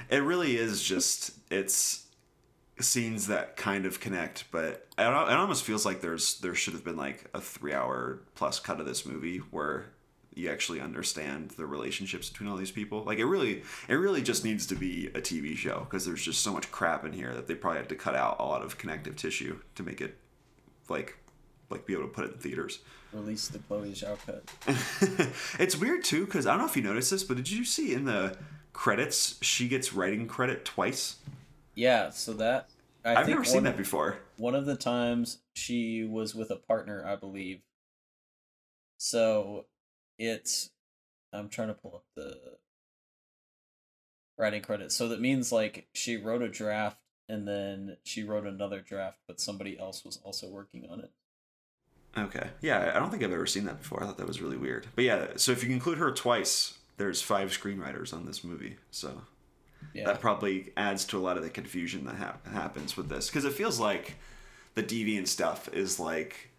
it 0.10 0.24
really 0.24 0.58
is 0.58 0.84
just 0.84 1.32
it's 1.52 2.06
scenes 2.80 3.26
that 3.26 3.58
kind 3.58 3.88
of 3.88 4.00
connect 4.00 4.44
but 4.52 4.86
it, 5.00 5.02
it 5.02 5.34
almost 5.34 5.64
feels 5.64 5.84
like 5.84 6.00
there's 6.00 6.40
there 6.42 6.54
should 6.54 6.74
have 6.74 6.84
been 6.84 6.96
like 6.96 7.26
a 7.34 7.42
three 7.42 7.74
hour 7.74 8.20
plus 8.36 8.60
cut 8.60 8.80
of 8.80 8.86
this 8.86 9.04
movie 9.04 9.40
where 9.50 9.86
you 10.38 10.50
actually 10.50 10.80
understand 10.80 11.52
the 11.52 11.66
relationships 11.66 12.30
between 12.30 12.50
all 12.50 12.56
these 12.56 12.72
people. 12.72 13.04
Like 13.04 13.18
it 13.18 13.26
really, 13.26 13.64
it 13.88 13.96
really 13.96 14.22
just 14.22 14.46
needs 14.46 14.68
to 14.68 14.76
be 14.76 15.08
a 15.08 15.22
TV 15.22 15.56
show 15.56 15.80
because 15.80 16.06
there's 16.06 16.24
just 16.24 16.42
so 16.42 16.54
much 16.54 16.72
crap 16.72 17.04
in 17.06 17.14
here 17.14 17.34
that 17.34 17.48
they 17.48 17.56
probably 17.56 17.80
have 17.80 17.88
to 17.90 17.96
cut 17.96 18.16
out 18.16 18.38
a 18.40 18.44
lot 18.44 18.62
of 18.62 18.78
connective 18.78 19.16
tissue 19.16 19.60
to 19.76 19.84
make 19.84 20.02
it 20.02 20.18
like, 20.90 21.18
like 21.70 21.86
be 21.86 21.94
able 21.94 22.04
to 22.04 22.10
put 22.10 22.26
it 22.26 22.34
in 22.34 22.40
theaters. 22.40 22.80
Release 23.14 23.48
the 23.48 23.60
Chloe 23.60 23.92
Zhao 23.92 24.18
cut. 24.26 24.44
it's 25.60 25.76
weird 25.76 26.04
too 26.04 26.26
because 26.26 26.46
I 26.46 26.52
don't 26.52 26.60
know 26.60 26.68
if 26.68 26.76
you 26.76 26.84
noticed 26.84 27.12
this, 27.12 27.24
but 27.24 27.38
did 27.38 27.50
you 27.50 27.66
see 27.66 27.94
in 27.94 28.06
the 28.06 28.38
credits 28.74 29.38
she 29.42 29.68
gets 29.68 29.94
writing 29.94 30.28
credit 30.28 30.66
twice? 30.66 31.18
Yeah, 31.74 32.10
so 32.10 32.34
that 32.34 32.70
I 33.04 33.14
have 33.14 33.30
never 33.30 33.44
seen 33.44 33.64
that 33.64 33.78
before. 33.78 34.18
One 34.38 34.56
of 34.56 34.66
the 34.66 34.76
times 34.76 35.40
she 35.56 36.04
was 36.04 36.36
with 36.36 36.52
a 36.52 36.58
partner, 36.58 37.06
I 37.06 37.16
believe. 37.16 37.62
So 38.98 39.66
it's 40.18 40.70
I'm 41.34 41.50
trying 41.50 41.70
to 41.70 41.74
pull 41.74 41.96
up 41.96 42.06
the 42.16 42.38
writing 44.38 44.62
credits. 44.62 44.96
So 44.96 45.08
that 45.10 45.22
means 45.22 45.52
like 45.52 45.88
she 45.94 46.18
wrote 46.18 46.42
a 46.42 46.50
draft 46.50 47.02
and 47.30 47.48
then 47.48 47.98
she 48.04 48.24
wrote 48.24 48.46
another 48.46 48.80
draft, 48.80 49.18
but 49.28 49.42
somebody 49.42 49.78
else 49.78 50.06
was 50.06 50.20
also 50.24 50.48
working 50.48 50.88
on 50.90 51.02
it. 51.02 51.12
Okay. 52.18 52.50
Yeah, 52.62 52.92
I 52.96 53.00
don't 53.00 53.12
think 53.12 53.24
I've 53.24 53.32
ever 53.32 53.46
seen 53.46 53.66
that 53.66 53.80
before. 53.80 54.02
I 54.02 54.06
thought 54.06 54.18
that 54.18 54.28
was 54.28 54.42
really 54.42 54.58
weird. 54.58 54.88
But 54.96 55.04
yeah, 55.04 55.28
so 55.36 55.52
if 55.52 55.64
you 55.64 55.72
include 55.72 55.98
her 55.98 56.12
twice, 56.12 56.78
there's 56.98 57.22
five 57.22 57.50
screenwriters 57.50 58.14
on 58.14 58.26
this 58.26 58.44
movie. 58.44 58.78
So 58.92 59.22
yeah. 59.94 60.06
that 60.06 60.22
probably 60.22 60.72
adds 60.78 61.06
to 61.06 61.18
a 61.18 61.20
lot 61.20 61.38
of 61.38 61.44
the 61.44 61.50
confusion 61.50 62.06
that 62.06 62.16
ha- 62.16 62.38
happens 62.52 62.98
with 62.98 63.10
this 63.10 63.28
because 63.28 63.46
it 63.46 63.54
feels 63.54 63.80
like 63.80 64.16
the 64.76 64.84
deviant 64.84 65.28
stuff 65.28 65.70
is 65.74 66.00
like 66.00 66.50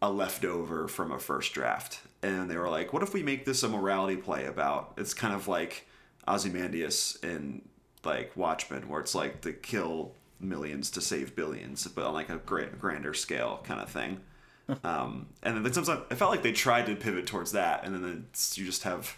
a 0.00 0.10
leftover 0.10 0.88
from 0.88 1.12
a 1.12 1.18
first 1.18 1.52
draft 1.52 2.00
and 2.22 2.50
they 2.50 2.56
were 2.56 2.68
like, 2.68 2.92
"What 2.92 3.02
if 3.02 3.12
we 3.14 3.22
make 3.22 3.44
this 3.44 3.62
a 3.62 3.68
morality 3.68 4.16
play 4.16 4.46
about?" 4.46 4.94
It's 4.96 5.14
kind 5.14 5.34
of 5.34 5.48
like 5.48 5.86
Ozymandias 6.26 7.18
in 7.22 7.62
like 8.04 8.36
Watchmen, 8.36 8.88
where 8.88 9.00
it's 9.00 9.14
like 9.14 9.40
to 9.42 9.52
kill 9.52 10.12
millions 10.40 10.90
to 10.92 11.00
save 11.00 11.34
billions, 11.34 11.86
but 11.88 12.04
on 12.04 12.14
like 12.14 12.28
a 12.28 12.36
grander 12.36 13.14
scale 13.14 13.60
kind 13.64 13.80
of 13.80 13.88
thing. 13.88 14.20
um, 14.84 15.26
and 15.42 15.64
then 15.64 15.72
sometimes 15.72 16.02
I 16.10 16.14
felt 16.14 16.30
like 16.30 16.42
they 16.42 16.52
tried 16.52 16.86
to 16.86 16.96
pivot 16.96 17.26
towards 17.26 17.52
that, 17.52 17.84
and 17.84 17.94
then 17.94 18.26
you 18.54 18.64
just 18.64 18.82
have 18.82 19.16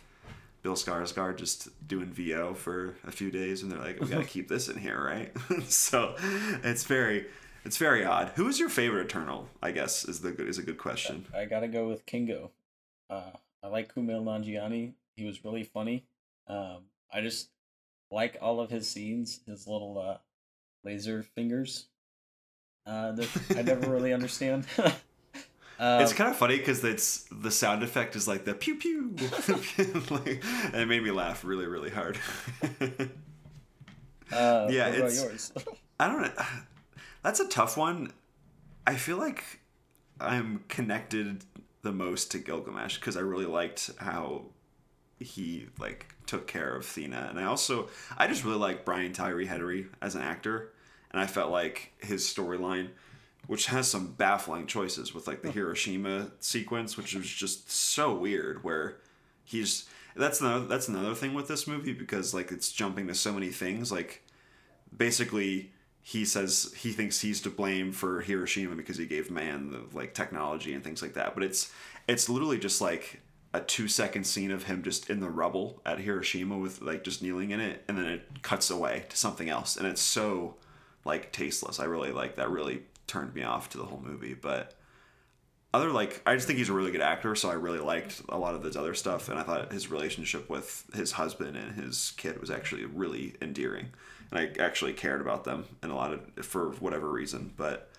Bill 0.63 0.75
Skarsgård 0.75 1.37
just 1.37 1.69
doing 1.89 2.13
VO 2.13 2.55
for 2.55 2.97
a 3.07 3.11
few 3.11 3.31
days, 3.31 3.63
and 3.63 3.73
they're 3.73 3.81
like, 3.81 4.01
"We 4.01 4.07
got 4.07 4.19
to 4.19 4.25
keep 4.29 4.49
this 4.49 4.69
in 4.69 4.79
here, 4.79 5.03
right?" 5.03 5.33
so 5.65 6.15
it's 6.63 6.85
very 6.85 7.27
it's 7.65 7.77
very 7.77 8.05
odd. 8.05 8.33
Who 8.37 8.49
is 8.49 8.61
your 8.61 8.69
favorite 8.69 9.07
Eternal? 9.07 9.49
I 9.63 9.73
guess 9.73 10.05
is 10.05 10.21
the 10.21 10.35
is 10.47 10.59
a 10.59 10.63
good 10.63 10.79
question. 10.79 11.27
I 11.35 11.47
gotta 11.47 11.69
go 11.69 11.89
with 11.89 12.07
Kingo. 12.07 12.53
Uh, 13.11 13.33
I 13.63 13.67
like 13.67 13.95
Kumail 13.95 14.23
Nanjiani. 14.23 14.93
He 15.17 15.25
was 15.25 15.45
really 15.45 15.65
funny. 15.65 16.07
Um, 16.47 16.85
I 17.13 17.21
just 17.21 17.49
like 18.11 18.39
all 18.41 18.61
of 18.61 18.71
his 18.71 18.89
scenes, 18.89 19.41
his 19.47 19.67
little 19.67 19.99
uh, 19.99 20.19
laser 20.85 21.23
fingers. 21.23 21.87
Uh, 22.87 23.13
that 23.13 23.29
I 23.57 23.63
never 23.63 23.91
really 23.91 24.13
understand. 24.13 24.67
Um, 25.83 26.03
it's 26.03 26.13
kind 26.13 26.29
of 26.31 26.37
funny 26.37 26.59
because 26.59 26.85
it's 26.85 27.25
the 27.33 27.51
sound 27.51 27.83
effect 27.83 28.15
is 28.15 28.29
like 28.29 28.45
the 28.45 28.53
pew 28.53 28.75
pew, 28.75 29.17
like, 30.11 30.45
and 30.67 30.75
it 30.75 30.87
made 30.87 31.03
me 31.03 31.11
laugh 31.11 31.43
really 31.43 31.65
really 31.67 31.89
hard. 31.89 32.19
uh, 34.31 34.67
yeah, 34.69 34.89
it's. 34.89 35.53
I 35.99 36.07
don't 36.07 36.21
know. 36.21 36.33
That's 37.23 37.41
a 37.41 37.49
tough 37.49 37.79
one. 37.79 38.13
I 38.87 38.97
feel 38.97 39.17
like 39.17 39.43
I'm 40.21 40.65
connected 40.69 41.47
the 41.83 41.93
most 41.93 42.31
to 42.33 42.39
Gilgamesh 42.39 42.97
because 42.97 43.17
I 43.17 43.21
really 43.21 43.47
liked 43.47 43.91
how 43.99 44.47
he 45.19 45.67
like 45.79 46.15
took 46.27 46.47
care 46.47 46.75
of 46.75 46.85
Thena, 46.85 47.29
and 47.31 47.39
I 47.39 47.45
also 47.45 47.89
I 48.17 48.27
just 48.27 48.45
really 48.45 48.59
like 48.59 48.85
Brian 48.85 49.13
Tyree 49.13 49.47
Henry 49.47 49.87
as 50.01 50.15
an 50.15 50.23
actor, 50.23 50.73
and 51.11 51.21
I 51.21 51.27
felt 51.27 51.51
like 51.51 51.93
his 51.99 52.25
storyline, 52.25 52.89
which 53.47 53.67
has 53.67 53.91
some 53.91 54.13
baffling 54.13 54.67
choices 54.67 55.15
with 55.15 55.27
like 55.27 55.43
the 55.43 55.51
Hiroshima 55.51 56.31
sequence, 56.41 56.97
which 56.97 57.15
was 57.15 57.29
just 57.29 57.71
so 57.71 58.15
weird, 58.15 58.65
where 58.65 58.99
he's 59.45 59.89
that's 60.17 60.41
another 60.41 60.67
that's 60.67 60.89
another 60.89 61.15
thing 61.15 61.35
with 61.35 61.49
this 61.49 61.67
movie 61.67 61.93
because 61.93 62.35
like 62.35 62.51
it's 62.51 62.73
jumping 62.73 63.07
to 63.09 63.15
so 63.15 63.33
many 63.33 63.49
things. 63.49 63.93
Like 63.93 64.23
basically 64.97 65.73
he 66.03 66.25
says 66.25 66.73
he 66.77 66.93
thinks 66.93 67.21
he's 67.21 67.41
to 67.43 67.51
blame 67.51 67.93
for 67.93 68.21
Hiroshima 68.21 68.75
because 68.75 68.97
he 68.97 69.07
gave 69.07 69.31
man 69.31 69.71
the 69.71 69.83
like 69.97 70.15
technology 70.15 70.73
and 70.73 70.83
things 70.83 71.03
like 71.03 71.15
that. 71.15 71.35
But 71.35 71.45
it's 71.45 71.73
it's 72.09 72.29
literally 72.29 72.59
just 72.59 72.81
like 72.81 73.21
a 73.53 73.61
two 73.61 73.89
second 73.89 74.25
scene 74.25 74.51
of 74.51 74.65
him 74.65 74.83
just 74.83 75.11
in 75.11 75.21
the 75.21 75.29
rubble 75.29 75.83
at 75.85 75.99
Hiroshima 75.99 76.57
with 76.57 76.81
like 76.81 77.05
just 77.05 77.23
kneeling 77.23 77.51
in 77.51 77.61
it 77.61 77.85
and 77.89 77.99
then 77.99 78.07
it 78.07 78.43
cuts 78.43 78.71
away 78.71 79.05
to 79.09 79.17
something 79.17 79.49
else. 79.49 79.77
And 79.77 79.87
it's 79.87 80.01
so 80.01 80.57
like 81.05 81.33
tasteless. 81.33 81.81
I 81.81 81.85
really 81.85 82.13
like 82.13 82.37
that 82.37 82.51
really 82.51 82.83
turned 83.07 83.35
me 83.35 83.43
off 83.43 83.69
to 83.71 83.79
the 83.79 83.85
whole 83.85 84.01
movie. 84.01 84.35
But 84.35 84.75
other 85.73 85.91
like 85.91 86.23
I 86.27 86.35
just 86.35 86.47
think 86.47 86.59
he's 86.59 86.69
a 86.69 86.73
really 86.73 86.91
good 86.91 87.01
actor, 87.01 87.35
so 87.35 87.51
I 87.51 87.55
really 87.55 87.79
liked 87.79 88.23
a 88.29 88.39
lot 88.39 88.55
of 88.55 88.63
his 88.63 88.77
other 88.77 88.95
stuff, 88.95 89.29
and 89.29 89.39
I 89.39 89.43
thought 89.43 89.73
his 89.73 89.91
relationship 89.91 90.49
with 90.49 90.85
his 90.95 91.13
husband 91.13 91.57
and 91.57 91.73
his 91.81 92.13
kid 92.17 92.41
was 92.41 92.51
actually 92.51 92.85
really 92.87 93.35
endearing, 93.41 93.91
and 94.31 94.39
I 94.39 94.63
actually 94.63 94.93
cared 94.93 95.21
about 95.21 95.45
them 95.45 95.65
in 95.83 95.91
a 95.91 95.97
lot 95.97 96.13
of 96.13 96.45
for 96.45 96.71
whatever 96.73 97.11
reason. 97.11 97.53
But 97.57 97.91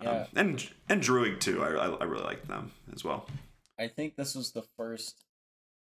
um, 0.00 0.06
yeah. 0.06 0.10
um, 0.10 0.26
and 0.36 0.68
and 0.88 1.02
Druig 1.02 1.40
too, 1.40 1.62
I, 1.62 1.70
I, 1.70 1.88
I 1.88 2.04
really 2.04 2.24
liked 2.24 2.48
them 2.48 2.72
as 2.92 3.04
well. 3.04 3.28
I 3.78 3.88
think 3.88 4.16
this 4.16 4.34
was 4.34 4.52
the 4.52 4.64
first, 4.76 5.24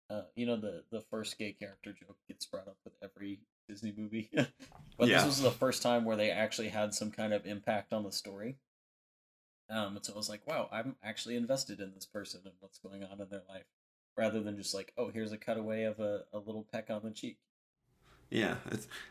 uh, 0.09 0.23
you 0.35 0.47
know, 0.47 0.57
the 0.57 0.85
the 0.91 1.03
first 1.11 1.39
gay 1.39 1.53
character 1.53 1.93
joke 1.93 2.17
gets 2.29 2.47
brought 2.47 2.69
up 2.69 2.79
with 2.85 2.95
every 3.03 3.41
Disney 3.69 3.93
movie, 3.97 4.31
but 4.99 5.09
yeah. 5.09 5.19
this 5.19 5.27
was 5.27 5.43
the 5.43 5.51
first 5.51 5.83
time 5.83 6.05
where 6.05 6.17
they 6.17 6.31
actually 6.31 6.69
had 6.69 6.95
some 6.95 7.11
kind 7.11 7.33
of 7.33 7.47
impact 7.47 7.93
on 7.93 8.05
the 8.05 8.13
story. 8.13 8.57
Um, 9.69 9.97
and 9.97 10.05
so 10.05 10.13
I 10.13 10.17
was 10.17 10.29
like, 10.29 10.45
wow, 10.49 10.69
I'm 10.73 10.97
actually 11.05 11.37
invested 11.37 11.79
in 11.79 11.93
this 11.95 12.07
person 12.07 12.41
and 12.45 12.55
what's 12.59 12.79
going 12.79 13.05
on 13.05 13.21
in 13.21 13.29
their 13.31 13.43
life, 13.49 13.67
rather 14.17 14.43
than 14.43 14.57
just 14.57 14.75
like, 14.75 14.93
oh, 14.99 15.11
here's 15.11 15.31
a 15.31 15.39
cutaway 15.39 15.85
of 15.85 16.01
a, 16.01 16.23
a 16.33 16.39
little 16.39 16.67
peck 16.73 16.91
on 16.91 17.03
the 17.05 17.13
cheek. 17.13 17.39
Yeah, 18.31 18.57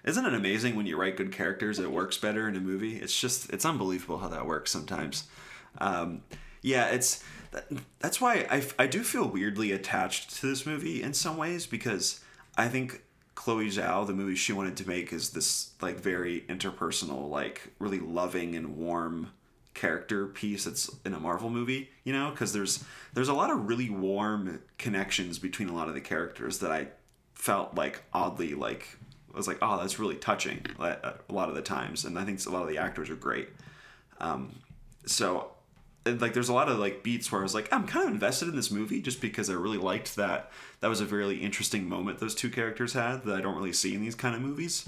isn't 0.05 0.25
it 0.25 0.34
amazing 0.34 0.75
when 0.75 0.86
you 0.86 0.95
write 0.95 1.17
good 1.17 1.34
characters, 1.34 1.77
it 1.77 1.91
works 1.91 2.17
better 2.17 2.47
in 2.47 2.55
a 2.55 2.62
movie? 2.62 2.95
It's 2.95 3.19
just, 3.19 3.49
it's 3.49 3.65
unbelievable 3.65 4.19
how 4.19 4.29
that 4.29 4.45
works 4.45 4.71
sometimes. 4.71 5.27
Um, 5.79 6.21
yeah, 6.62 6.88
it's 6.88 7.21
that, 7.51 7.65
that's 7.99 8.21
why 8.21 8.47
I, 8.49 8.63
I 8.77 8.88
do 8.88 9.03
feel 9.03 9.27
weirdly 9.27 9.73
attached 9.73 10.38
to 10.38 10.47
this 10.47 10.65
movie 10.65 11.03
in 11.03 11.13
some 11.13 11.36
ways 11.36 11.67
because 11.67 12.21
I 12.58 12.69
think 12.69 13.03
Chloe 13.36 13.69
Zhao, 13.69 14.08
the 14.08 14.13
movie 14.13 14.36
she 14.36 14.53
wanted 14.53 14.77
to 14.77 14.88
make, 14.88 15.12
is 15.12 15.32
this 15.32 15.71
like 15.82 15.99
very 15.99 16.41
interpersonal, 16.47 17.29
like 17.29 17.73
really 17.79 17.99
loving 17.99 18.55
and 18.55 18.77
warm 18.77 19.32
character 19.73 20.27
piece 20.27 20.65
that's 20.65 20.89
in 21.05 21.13
a 21.13 21.19
Marvel 21.19 21.49
movie, 21.49 21.89
you 22.03 22.13
know, 22.13 22.32
because 22.32 22.53
there's 22.53 22.84
there's 23.13 23.29
a 23.29 23.34
lot 23.34 23.49
of 23.49 23.67
really 23.67 23.89
warm 23.89 24.62
connections 24.77 25.39
between 25.39 25.69
a 25.69 25.73
lot 25.73 25.88
of 25.88 25.93
the 25.93 26.01
characters 26.01 26.60
that 26.60 26.71
I 26.71 26.88
felt 27.34 27.75
like 27.75 28.03
oddly 28.13 28.53
like 28.55 28.97
I 29.33 29.37
was 29.37 29.47
like, 29.47 29.59
oh, 29.61 29.79
that's 29.79 29.99
really 29.99 30.15
touching 30.15 30.65
a 30.79 31.13
lot 31.29 31.49
of 31.49 31.55
the 31.55 31.61
times, 31.61 32.05
and 32.05 32.17
I 32.17 32.25
think 32.25 32.45
a 32.45 32.49
lot 32.49 32.63
of 32.63 32.69
the 32.69 32.77
actors 32.77 33.09
are 33.09 33.15
great. 33.15 33.49
Um, 34.19 34.59
so, 35.05 35.51
like, 36.05 36.33
there's 36.33 36.49
a 36.49 36.53
lot 36.53 36.69
of 36.69 36.79
like 36.79 37.03
beats 37.03 37.31
where 37.31 37.41
I 37.41 37.43
was 37.43 37.53
like, 37.53 37.71
I'm 37.71 37.87
kind 37.87 38.07
of 38.07 38.13
invested 38.13 38.47
in 38.47 38.55
this 38.55 38.71
movie 38.71 39.01
just 39.01 39.21
because 39.21 39.49
I 39.49 39.53
really 39.53 39.77
liked 39.77 40.15
that. 40.15 40.51
That 40.79 40.87
was 40.87 41.01
a 41.01 41.05
really 41.05 41.37
interesting 41.37 41.87
moment 41.87 42.19
those 42.19 42.35
two 42.35 42.49
characters 42.49 42.93
had 42.93 43.23
that 43.25 43.35
I 43.35 43.41
don't 43.41 43.55
really 43.55 43.73
see 43.73 43.93
in 43.95 44.01
these 44.01 44.15
kind 44.15 44.35
of 44.35 44.41
movies. 44.41 44.87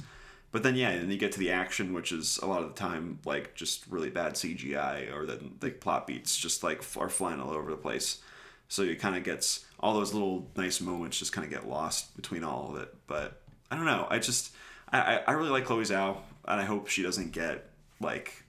But 0.51 0.63
then 0.63 0.75
yeah, 0.75 0.89
and 0.89 1.12
you 1.12 1.17
get 1.17 1.32
to 1.34 1.39
the 1.39 1.51
action, 1.51 1.93
which 1.93 2.12
is 2.12 2.38
a 2.41 2.45
lot 2.45 2.62
of 2.62 2.69
the 2.69 2.80
time 2.80 3.19
like 3.25 3.56
just 3.56 3.88
really 3.88 4.10
bad 4.10 4.34
CGI, 4.34 5.13
or 5.13 5.25
then 5.25 5.54
the 5.60 5.69
plot 5.71 6.08
beats 6.08 6.38
just 6.38 6.63
like 6.63 6.84
are 6.97 7.10
flying 7.10 7.39
all 7.39 7.51
over 7.51 7.71
the 7.71 7.77
place. 7.77 8.19
So 8.67 8.84
it 8.84 8.99
kind 8.99 9.15
of 9.15 9.23
gets 9.23 9.65
all 9.80 9.93
those 9.93 10.13
little 10.13 10.49
nice 10.56 10.82
moments 10.82 11.19
just 11.19 11.34
kind 11.34 11.45
of 11.45 11.51
get 11.51 11.67
lost 11.67 12.15
between 12.15 12.43
all 12.43 12.69
of 12.69 12.82
it. 12.82 12.93
But 13.08 13.40
I 13.72 13.76
don't 13.76 13.86
know. 13.86 14.06
I 14.10 14.20
just 14.20 14.54
I 14.92 15.22
I 15.26 15.32
really 15.32 15.50
like 15.50 15.66
Chloe 15.66 15.84
Zhao, 15.84 16.18
and 16.48 16.62
I 16.62 16.66
hope 16.66 16.88
she 16.88 17.02
doesn't 17.02 17.32
get 17.32 17.70
like 18.00 18.44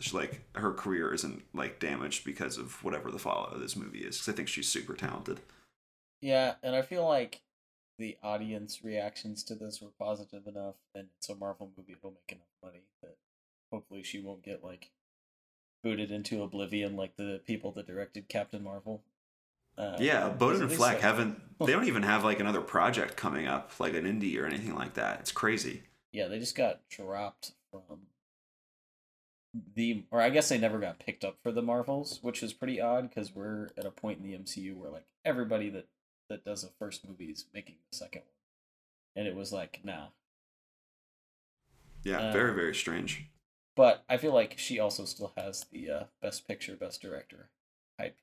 she, 0.00 0.16
like 0.16 0.42
her 0.54 0.72
career 0.72 1.14
isn't 1.14 1.44
like 1.54 1.78
damaged 1.78 2.24
because 2.24 2.58
of 2.58 2.82
whatever 2.84 3.10
the 3.10 3.18
fallout 3.18 3.54
of 3.54 3.60
this 3.60 3.76
movie 3.76 4.00
is. 4.00 4.18
Because 4.18 4.28
I 4.28 4.36
think 4.36 4.48
she's 4.48 4.68
super 4.68 4.94
talented. 4.94 5.40
Yeah, 6.20 6.54
and 6.62 6.74
I 6.74 6.82
feel 6.82 7.06
like 7.06 7.42
the 7.98 8.16
audience 8.22 8.82
reactions 8.82 9.44
to 9.44 9.54
this 9.54 9.80
were 9.80 9.92
positive 9.98 10.46
enough, 10.46 10.76
and 10.94 11.08
it's 11.16 11.28
a 11.28 11.36
Marvel 11.36 11.70
movie, 11.76 11.92
it'll 11.92 12.10
make 12.10 12.32
enough 12.32 12.46
money 12.62 12.82
that 13.02 13.16
hopefully 13.70 14.02
she 14.02 14.20
won't 14.20 14.42
get 14.42 14.64
like 14.64 14.90
booted 15.82 16.10
into 16.10 16.42
oblivion 16.42 16.96
like 16.96 17.16
the 17.16 17.40
people 17.46 17.72
that 17.72 17.86
directed 17.86 18.28
Captain 18.28 18.62
Marvel. 18.62 19.02
Uh, 19.76 19.96
yeah, 19.98 20.28
Boden 20.28 20.62
and 20.62 20.72
Fleck 20.72 21.00
haven't. 21.00 21.40
They 21.58 21.66
don't 21.72 21.86
even 21.86 22.02
have 22.02 22.24
like 22.24 22.40
another 22.40 22.60
project 22.60 23.16
coming 23.16 23.46
up, 23.46 23.72
like 23.78 23.94
an 23.94 24.04
indie 24.04 24.38
or 24.38 24.46
anything 24.46 24.74
like 24.74 24.94
that. 24.94 25.20
It's 25.20 25.32
crazy. 25.32 25.82
Yeah, 26.12 26.28
they 26.28 26.38
just 26.38 26.56
got 26.56 26.86
dropped 26.88 27.52
from 27.70 28.00
the, 29.74 30.04
or 30.10 30.20
I 30.20 30.30
guess 30.30 30.48
they 30.48 30.58
never 30.58 30.78
got 30.78 30.98
picked 30.98 31.24
up 31.24 31.38
for 31.42 31.52
the 31.52 31.62
Marvels, 31.62 32.18
which 32.22 32.42
is 32.42 32.52
pretty 32.52 32.80
odd 32.80 33.08
because 33.08 33.34
we're 33.34 33.68
at 33.78 33.86
a 33.86 33.90
point 33.90 34.18
in 34.18 34.24
the 34.24 34.36
MCU 34.36 34.76
where 34.76 34.90
like 34.90 35.06
everybody 35.24 35.70
that 35.70 35.88
that 36.28 36.44
does 36.44 36.64
a 36.64 36.68
first 36.78 37.06
movie 37.06 37.26
is 37.26 37.46
making 37.54 37.76
the 37.90 37.96
second 37.96 38.22
one, 38.22 39.16
and 39.16 39.26
it 39.26 39.36
was 39.36 39.52
like, 39.52 39.80
nah. 39.84 40.06
Yeah, 42.04 42.28
um, 42.28 42.32
very 42.32 42.54
very 42.54 42.74
strange. 42.74 43.26
But 43.74 44.04
I 44.06 44.18
feel 44.18 44.34
like 44.34 44.58
she 44.58 44.78
also 44.78 45.06
still 45.06 45.32
has 45.36 45.64
the 45.72 45.90
uh, 45.90 46.04
best 46.20 46.46
picture, 46.46 46.76
best 46.76 47.00
director 47.00 47.48
hype. 47.98 48.16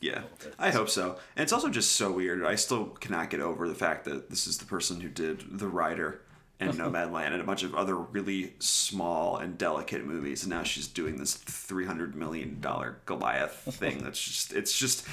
Yeah, 0.00 0.22
I 0.58 0.70
hope 0.70 0.88
so. 0.88 1.18
And 1.36 1.42
it's 1.42 1.52
also 1.52 1.68
just 1.68 1.92
so 1.92 2.12
weird. 2.12 2.44
I 2.44 2.54
still 2.54 2.86
cannot 2.86 3.30
get 3.30 3.40
over 3.40 3.68
the 3.68 3.74
fact 3.74 4.04
that 4.04 4.30
this 4.30 4.46
is 4.46 4.58
the 4.58 4.64
person 4.64 5.00
who 5.00 5.08
did 5.08 5.58
The 5.58 5.68
Rider 5.68 6.22
and 6.60 6.74
Nomadland 6.78 7.32
and 7.32 7.40
a 7.40 7.44
bunch 7.44 7.62
of 7.62 7.74
other 7.74 7.96
really 7.96 8.54
small 8.58 9.36
and 9.36 9.58
delicate 9.58 10.04
movies. 10.04 10.42
And 10.42 10.50
now 10.50 10.62
she's 10.62 10.86
doing 10.86 11.16
this 11.16 11.34
three 11.34 11.86
hundred 11.86 12.14
million 12.14 12.60
dollar 12.60 12.98
Goliath 13.06 13.52
thing. 13.74 13.98
That's 13.98 14.22
just 14.22 14.52
it's 14.52 14.76
just 14.78 15.06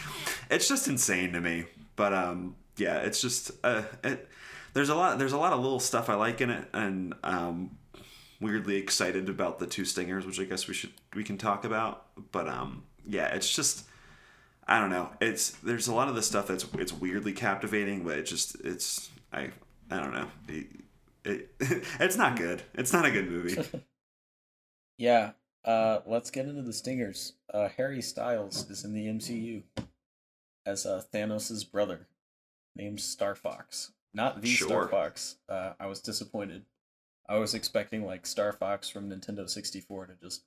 it's 0.50 0.68
just 0.68 0.88
insane 0.88 1.34
to 1.34 1.42
me. 1.42 1.66
But 1.96 2.14
um, 2.14 2.56
yeah, 2.78 2.98
it's 2.98 3.22
just 3.22 3.52
uh, 3.64 3.84
it, 4.04 4.28
there's 4.74 4.90
a 4.90 4.96
lot 4.96 5.18
there's 5.18 5.34
a 5.34 5.38
lot 5.38 5.54
of 5.54 5.60
little 5.60 5.80
stuff 5.80 6.10
I 6.10 6.16
like 6.16 6.42
in 6.42 6.50
it, 6.50 6.68
and 6.74 7.14
um, 7.24 7.78
weirdly 8.40 8.76
excited 8.76 9.30
about 9.30 9.60
the 9.60 9.68
two 9.68 9.86
stingers, 9.86 10.26
which 10.26 10.40
I 10.40 10.44
guess 10.44 10.68
we 10.68 10.74
should 10.74 10.92
we 11.16 11.24
can 11.24 11.38
talk 11.38 11.66
about. 11.66 12.06
But 12.32 12.48
um, 12.48 12.84
yeah, 13.08 13.28
it's 13.28 13.54
just 13.54 13.86
I 14.68 14.80
don't 14.80 14.90
know. 14.90 15.12
It's 15.22 15.52
there's 15.52 15.88
a 15.88 15.94
lot 15.94 16.08
of 16.08 16.16
the 16.16 16.24
stuff 16.24 16.48
that's 16.48 16.66
it's 16.74 16.94
weirdly 16.94 17.34
captivating, 17.34 18.04
but 18.04 18.18
it 18.18 18.24
just 18.24 18.56
it's 18.64 19.10
I 19.32 19.52
I 19.92 19.98
don't 19.98 20.14
know. 20.14 20.28
It, 20.48 20.68
it, 21.24 21.50
it's 22.00 22.18
not 22.18 22.36
good. 22.38 22.64
It's 22.74 22.94
not 22.94 23.06
a 23.06 23.12
good 23.12 23.30
movie. 23.30 23.62
yeah. 24.98 25.32
Uh, 25.64 26.00
let's 26.06 26.30
get 26.30 26.46
into 26.46 26.62
the 26.62 26.74
stingers. 26.74 27.34
Uh, 27.52 27.70
Harry 27.78 28.02
Styles 28.02 28.70
is 28.70 28.86
in 28.86 28.94
the 28.94 29.08
MCU 29.08 29.64
as 30.66 30.86
uh, 30.86 31.02
Thanos' 31.12 31.70
brother, 31.70 32.08
named 32.76 33.00
Star 33.00 33.34
Fox. 33.34 33.92
Not 34.14 34.42
the 34.42 34.48
sure. 34.48 34.68
Star 34.68 34.88
Fox. 34.88 35.38
Uh, 35.50 35.74
I 35.80 35.88
was 35.88 36.02
disappointed. 36.02 36.66
I 37.28 37.38
was 37.38 37.54
expecting 37.56 38.06
like 38.06 38.28
Star 38.28 38.54
Fox 38.54 38.88
from 38.90 39.10
Nintendo 39.10 39.50
64 39.50 40.08
to 40.08 40.14
just 40.22 40.44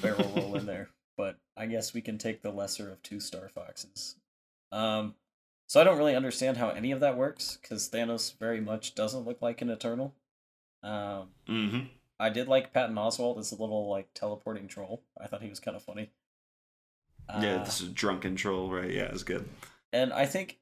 barrel 0.00 0.32
roll 0.36 0.54
in 0.54 0.66
there, 0.66 0.88
but 1.18 1.36
I 1.56 1.66
guess 1.66 1.92
we 1.92 2.00
can 2.00 2.16
take 2.16 2.40
the 2.40 2.52
lesser 2.52 2.90
of 2.90 3.02
two 3.02 3.20
Star 3.20 3.50
Foxes. 3.50 4.14
Um, 4.72 5.16
so 5.66 5.80
I 5.80 5.84
don't 5.84 5.98
really 5.98 6.14
understand 6.14 6.56
how 6.56 6.70
any 6.70 6.92
of 6.92 7.00
that 7.00 7.18
works 7.18 7.58
because 7.60 7.90
Thanos 7.90 8.38
very 8.38 8.60
much 8.60 8.94
doesn't 8.94 9.26
look 9.26 9.42
like 9.42 9.60
an 9.60 9.68
Eternal. 9.68 10.14
Um, 10.82 11.30
mm-hmm. 11.46 11.80
I 12.20 12.30
did 12.30 12.48
like 12.48 12.72
Patton 12.72 12.96
Oswalt 12.96 13.38
as 13.38 13.52
a 13.52 13.56
little 13.56 13.90
like 13.90 14.08
teleporting 14.14 14.68
troll. 14.68 15.02
I 15.20 15.26
thought 15.26 15.42
he 15.42 15.50
was 15.50 15.60
kind 15.60 15.76
of 15.76 15.82
funny. 15.82 16.10
Yeah, 17.40 17.56
uh, 17.56 17.64
this 17.64 17.80
is 17.80 17.88
drunken 17.88 18.36
troll, 18.36 18.70
right? 18.70 18.90
Yeah, 18.90 19.10
it's 19.12 19.24
good. 19.24 19.46
And 19.92 20.12
I 20.12 20.24
think 20.24 20.58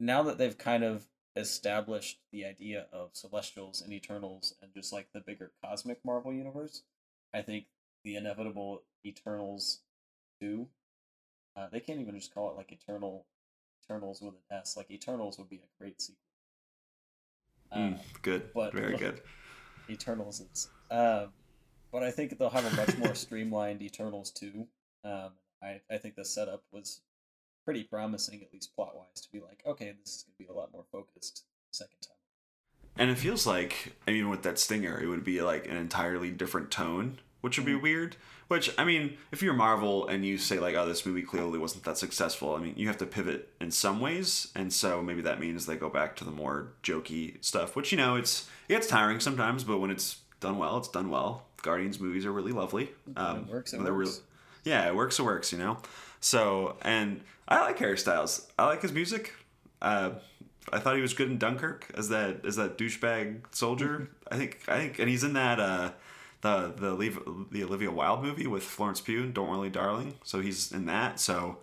now 0.00 0.22
that 0.24 0.38
they've 0.38 0.58
kind 0.58 0.82
of 0.82 1.04
established 1.36 2.20
the 2.32 2.44
idea 2.44 2.86
of 2.92 3.10
Celestials 3.12 3.82
and 3.82 3.92
Eternals 3.92 4.54
and 4.62 4.72
just 4.74 4.92
like 4.92 5.08
the 5.12 5.20
bigger 5.20 5.52
cosmic 5.62 6.04
Marvel 6.04 6.32
universe, 6.32 6.82
I 7.34 7.42
think 7.42 7.66
the 8.02 8.16
inevitable 8.16 8.82
Eternals 9.04 9.80
two. 10.40 10.66
Uh, 11.56 11.68
they 11.70 11.80
can't 11.80 12.00
even 12.00 12.14
just 12.14 12.34
call 12.34 12.50
it 12.50 12.56
like 12.56 12.72
Eternal 12.72 13.26
Eternals 13.84 14.20
with 14.20 14.34
an 14.34 14.58
S. 14.58 14.76
Like 14.76 14.90
Eternals 14.90 15.38
would 15.38 15.48
be 15.48 15.56
a 15.56 15.78
great 15.78 16.00
sequel. 16.00 16.20
Mm, 17.76 17.98
good, 18.22 18.52
but 18.54 18.72
very 18.72 18.96
good. 18.96 19.20
Eternals 19.88 20.40
is. 20.40 20.68
Um, 20.90 21.28
but 21.92 22.02
I 22.02 22.10
think 22.10 22.38
they'll 22.38 22.50
have 22.50 22.72
a 22.72 22.76
much 22.76 22.96
more 22.98 23.14
streamlined 23.14 23.82
Eternals 23.82 24.30
two. 24.30 24.66
Um, 25.04 25.30
I, 25.62 25.80
I 25.90 25.98
think 25.98 26.16
the 26.16 26.24
setup 26.24 26.62
was 26.72 27.00
pretty 27.64 27.84
promising, 27.84 28.42
at 28.42 28.52
least 28.52 28.74
plot 28.74 28.96
wise, 28.96 29.20
to 29.22 29.30
be 29.32 29.40
like, 29.40 29.62
okay, 29.66 29.94
this 30.00 30.16
is 30.16 30.24
gonna 30.24 30.36
be 30.38 30.52
a 30.52 30.56
lot 30.56 30.72
more 30.72 30.84
focused 30.90 31.44
second 31.70 32.00
time. 32.02 32.16
And 32.96 33.10
it 33.10 33.18
feels 33.18 33.46
like, 33.46 33.96
I 34.06 34.12
mean, 34.12 34.28
with 34.28 34.42
that 34.42 34.58
stinger, 34.58 35.00
it 35.00 35.06
would 35.06 35.24
be 35.24 35.40
like 35.40 35.66
an 35.66 35.76
entirely 35.76 36.30
different 36.30 36.70
tone, 36.70 37.18
which 37.44 37.58
would 37.58 37.66
be 37.66 37.72
mm-hmm. 37.72 37.82
weird. 37.82 38.16
Which, 38.48 38.70
I 38.78 38.86
mean, 38.86 39.18
if 39.30 39.42
you're 39.42 39.52
Marvel 39.52 40.08
and 40.08 40.24
you 40.24 40.38
say, 40.38 40.58
like, 40.58 40.74
oh, 40.76 40.88
this 40.88 41.04
movie 41.04 41.20
clearly 41.20 41.58
wasn't 41.58 41.84
that 41.84 41.98
successful, 41.98 42.54
I 42.54 42.58
mean, 42.58 42.72
you 42.74 42.86
have 42.88 42.96
to 42.98 43.06
pivot 43.06 43.50
in 43.60 43.70
some 43.70 44.00
ways. 44.00 44.50
And 44.54 44.72
so 44.72 45.02
maybe 45.02 45.20
that 45.20 45.40
means 45.40 45.66
they 45.66 45.76
go 45.76 45.90
back 45.90 46.16
to 46.16 46.24
the 46.24 46.30
more 46.30 46.68
jokey 46.82 47.36
stuff, 47.44 47.76
which, 47.76 47.92
you 47.92 47.98
know, 47.98 48.16
it's, 48.16 48.48
it 48.66 48.72
gets 48.72 48.86
tiring 48.86 49.20
sometimes, 49.20 49.62
but 49.62 49.76
when 49.76 49.90
it's 49.90 50.20
done 50.40 50.56
well, 50.56 50.78
it's 50.78 50.88
done 50.88 51.10
well. 51.10 51.44
Guardians 51.60 52.00
movies 52.00 52.24
are 52.24 52.32
really 52.32 52.52
lovely. 52.52 52.88
Um, 53.14 53.40
it 53.40 53.52
works, 53.52 53.74
it 53.74 53.80
works. 53.80 53.90
Really, 53.90 54.12
yeah, 54.64 54.88
it 54.88 54.94
works, 54.94 55.18
it 55.18 55.24
works, 55.24 55.52
you 55.52 55.58
know? 55.58 55.76
So, 56.20 56.78
and 56.80 57.20
I 57.46 57.60
like 57.60 57.78
Harry 57.78 57.98
Styles. 57.98 58.50
I 58.58 58.64
like 58.64 58.80
his 58.80 58.92
music. 58.92 59.34
Uh, 59.82 60.12
I 60.72 60.78
thought 60.78 60.96
he 60.96 61.02
was 61.02 61.12
good 61.12 61.30
in 61.30 61.36
Dunkirk 61.36 61.90
as 61.94 62.08
that 62.08 62.46
as 62.46 62.56
that 62.56 62.78
douchebag 62.78 63.54
soldier. 63.54 64.08
I 64.30 64.38
think 64.38 64.60
I 64.66 64.78
think, 64.78 64.98
and 64.98 65.10
he's 65.10 65.24
in 65.24 65.34
that 65.34 65.60
uh, 65.60 65.92
the 66.44 66.74
the 66.76 67.46
the 67.50 67.64
Olivia 67.64 67.90
Wilde 67.90 68.22
movie 68.22 68.46
with 68.46 68.62
Florence 68.62 69.00
Pugh, 69.00 69.26
Don't 69.32 69.48
Worry, 69.48 69.70
Darling. 69.70 70.14
So 70.24 70.40
he's 70.40 70.70
in 70.72 70.84
that. 70.86 71.18
So 71.18 71.58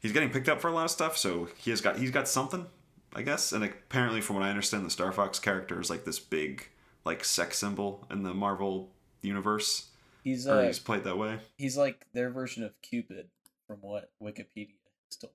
he's 0.00 0.12
getting 0.12 0.30
picked 0.30 0.48
up 0.48 0.60
for 0.60 0.68
a 0.68 0.72
lot 0.72 0.84
of 0.84 0.92
stuff. 0.92 1.18
So 1.18 1.48
he 1.58 1.70
has 1.70 1.80
got 1.80 1.98
he's 1.98 2.12
got 2.12 2.28
something, 2.28 2.66
I 3.12 3.22
guess. 3.22 3.50
And 3.52 3.64
apparently, 3.64 4.20
from 4.20 4.36
what 4.36 4.44
I 4.44 4.50
understand, 4.50 4.86
the 4.86 4.90
Star 4.90 5.10
Fox 5.10 5.40
character 5.40 5.80
is 5.80 5.90
like 5.90 6.04
this 6.04 6.20
big 6.20 6.68
like 7.04 7.24
sex 7.24 7.58
symbol 7.58 8.06
in 8.08 8.22
the 8.22 8.32
Marvel 8.32 8.92
universe. 9.20 9.88
He's 10.22 10.46
uh, 10.46 10.62
he's 10.62 10.78
played 10.78 11.02
that 11.02 11.18
way. 11.18 11.40
He's 11.58 11.76
like 11.76 12.06
their 12.14 12.30
version 12.30 12.62
of 12.62 12.80
Cupid, 12.82 13.26
from 13.66 13.78
what 13.80 14.12
Wikipedia 14.22 14.76
still. 15.10 15.32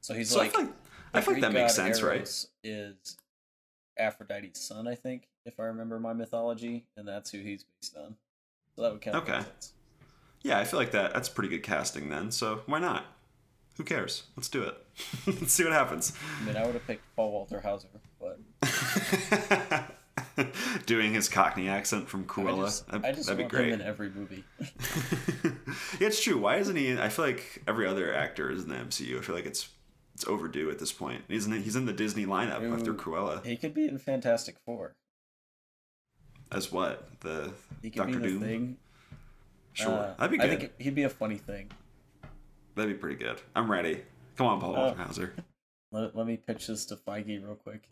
So 0.00 0.14
he's 0.14 0.30
so 0.30 0.38
like 0.38 0.50
I 0.50 0.52
feel 0.52 0.62
like, 0.62 0.74
I 1.14 1.20
feel 1.20 1.34
like 1.34 1.42
that 1.42 1.52
makes 1.52 1.74
sense, 1.74 1.98
Eros 1.98 2.48
right? 2.62 2.70
Is 2.70 3.16
Aphrodite's 3.98 4.60
son, 4.60 4.86
I 4.86 4.94
think, 4.94 5.28
if 5.44 5.58
I 5.60 5.64
remember 5.64 5.98
my 5.98 6.12
mythology, 6.12 6.86
and 6.96 7.06
that's 7.06 7.30
who 7.30 7.38
he's 7.38 7.64
based 7.80 7.96
on. 7.96 8.16
So 8.74 8.82
that 8.82 8.92
would 8.92 9.00
count. 9.00 9.16
Okay. 9.16 9.40
Yeah, 10.42 10.58
I 10.58 10.64
feel 10.64 10.78
like 10.78 10.92
that. 10.92 11.12
That's 11.14 11.28
pretty 11.28 11.48
good 11.48 11.62
casting 11.62 12.08
then. 12.08 12.30
So 12.30 12.62
why 12.66 12.78
not? 12.78 13.06
Who 13.76 13.84
cares? 13.84 14.24
Let's 14.36 14.48
do 14.48 14.62
it. 14.62 14.74
Let's 15.26 15.52
see 15.52 15.64
what 15.64 15.72
happens. 15.72 16.12
I 16.40 16.44
mean, 16.44 16.56
I 16.56 16.64
would 16.64 16.74
have 16.74 16.86
picked 16.86 17.04
Paul 17.14 17.32
Walter 17.32 17.60
Hauser, 17.60 17.88
but 18.20 18.38
doing 20.86 21.12
his 21.12 21.28
Cockney 21.28 21.68
accent 21.68 22.08
from 22.08 22.24
Cruella. 22.24 22.62
I 22.62 22.64
just, 22.64 22.84
I 22.90 23.12
just 23.12 23.28
that'd 23.28 23.44
be 23.44 23.48
great. 23.48 23.72
in 23.72 23.82
every 23.82 24.08
movie. 24.10 24.44
yeah, 25.44 26.06
it's 26.06 26.22
true. 26.22 26.38
Why 26.38 26.56
isn't 26.56 26.76
he? 26.76 26.98
I 26.98 27.08
feel 27.10 27.26
like 27.26 27.62
every 27.68 27.86
other 27.86 28.14
actor 28.14 28.50
is 28.50 28.64
in 28.64 28.70
the 28.70 28.76
MCU. 28.76 29.18
I 29.18 29.22
feel 29.22 29.34
like 29.34 29.46
it's 29.46 29.68
it's 30.16 30.26
overdue 30.26 30.70
at 30.70 30.78
this 30.78 30.92
point. 30.92 31.24
He's 31.28 31.44
in 31.44 31.52
the, 31.52 31.58
he's 31.58 31.76
in 31.76 31.84
the 31.84 31.92
Disney 31.92 32.24
lineup 32.24 32.62
Ooh, 32.62 32.72
after 32.72 32.94
Cruella. 32.94 33.44
He 33.44 33.54
could 33.54 33.74
be 33.74 33.86
in 33.86 33.98
Fantastic 33.98 34.56
Four. 34.64 34.96
As 36.50 36.72
what 36.72 37.20
the 37.20 37.52
he 37.82 37.90
could 37.90 37.98
Doctor 37.98 38.20
Doom? 38.20 38.40
Thing. 38.40 38.76
Sure, 39.74 39.92
uh, 39.92 40.14
that'd 40.14 40.30
be 40.30 40.38
good. 40.38 40.50
I 40.50 40.56
think 40.56 40.72
he'd 40.78 40.94
be 40.94 41.02
a 41.02 41.10
funny 41.10 41.36
thing. 41.36 41.70
That'd 42.76 42.94
be 42.94 42.98
pretty 42.98 43.22
good. 43.22 43.42
I'm 43.54 43.70
ready. 43.70 44.04
Come 44.38 44.46
on, 44.46 44.58
Paul 44.58 44.76
uh. 44.76 44.94
Let, 45.92 46.16
let 46.16 46.26
me 46.26 46.38
pitch 46.38 46.66
this 46.66 46.86
to 46.86 46.96
Feige 46.96 47.44
real 47.44 47.56
quick. 47.56 47.86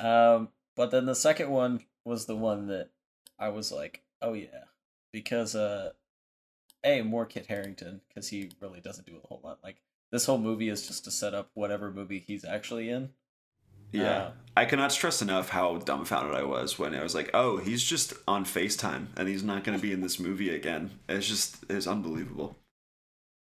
um, 0.02 0.50
but 0.76 0.90
then 0.90 1.06
the 1.06 1.14
second 1.14 1.48
one 1.48 1.80
was 2.04 2.26
the 2.26 2.36
one 2.36 2.66
that 2.66 2.90
I 3.38 3.48
was 3.48 3.72
like, 3.72 4.02
oh 4.20 4.34
yeah, 4.34 4.64
because 5.12 5.54
uh, 5.54 5.92
a 6.84 7.00
more 7.00 7.24
Kit 7.24 7.46
Harington 7.46 8.02
because 8.06 8.28
he 8.28 8.50
really 8.60 8.80
doesn't 8.80 9.06
do 9.06 9.16
a 9.16 9.26
whole 9.26 9.40
lot. 9.42 9.60
Like 9.64 9.76
this 10.10 10.26
whole 10.26 10.38
movie 10.38 10.68
is 10.68 10.86
just 10.86 11.04
to 11.04 11.10
set 11.10 11.34
up 11.34 11.50
whatever 11.54 11.90
movie 11.90 12.24
he's 12.26 12.44
actually 12.44 12.88
in. 12.90 13.10
Yeah. 13.92 14.10
Uh, 14.10 14.30
I 14.56 14.64
cannot 14.64 14.92
stress 14.92 15.22
enough 15.22 15.50
how 15.50 15.78
dumbfounded 15.78 16.34
I 16.34 16.42
was 16.42 16.78
when 16.78 16.94
I 16.94 17.02
was 17.02 17.14
like, 17.14 17.30
oh, 17.32 17.58
he's 17.58 17.82
just 17.82 18.12
on 18.26 18.44
FaceTime 18.44 19.06
and 19.16 19.28
he's 19.28 19.42
not 19.42 19.64
going 19.64 19.78
to 19.78 19.82
be 19.82 19.92
in 19.92 20.00
this 20.00 20.18
movie 20.18 20.54
again. 20.54 20.90
It's 21.08 21.26
just, 21.26 21.64
it's 21.68 21.86
unbelievable. 21.86 22.56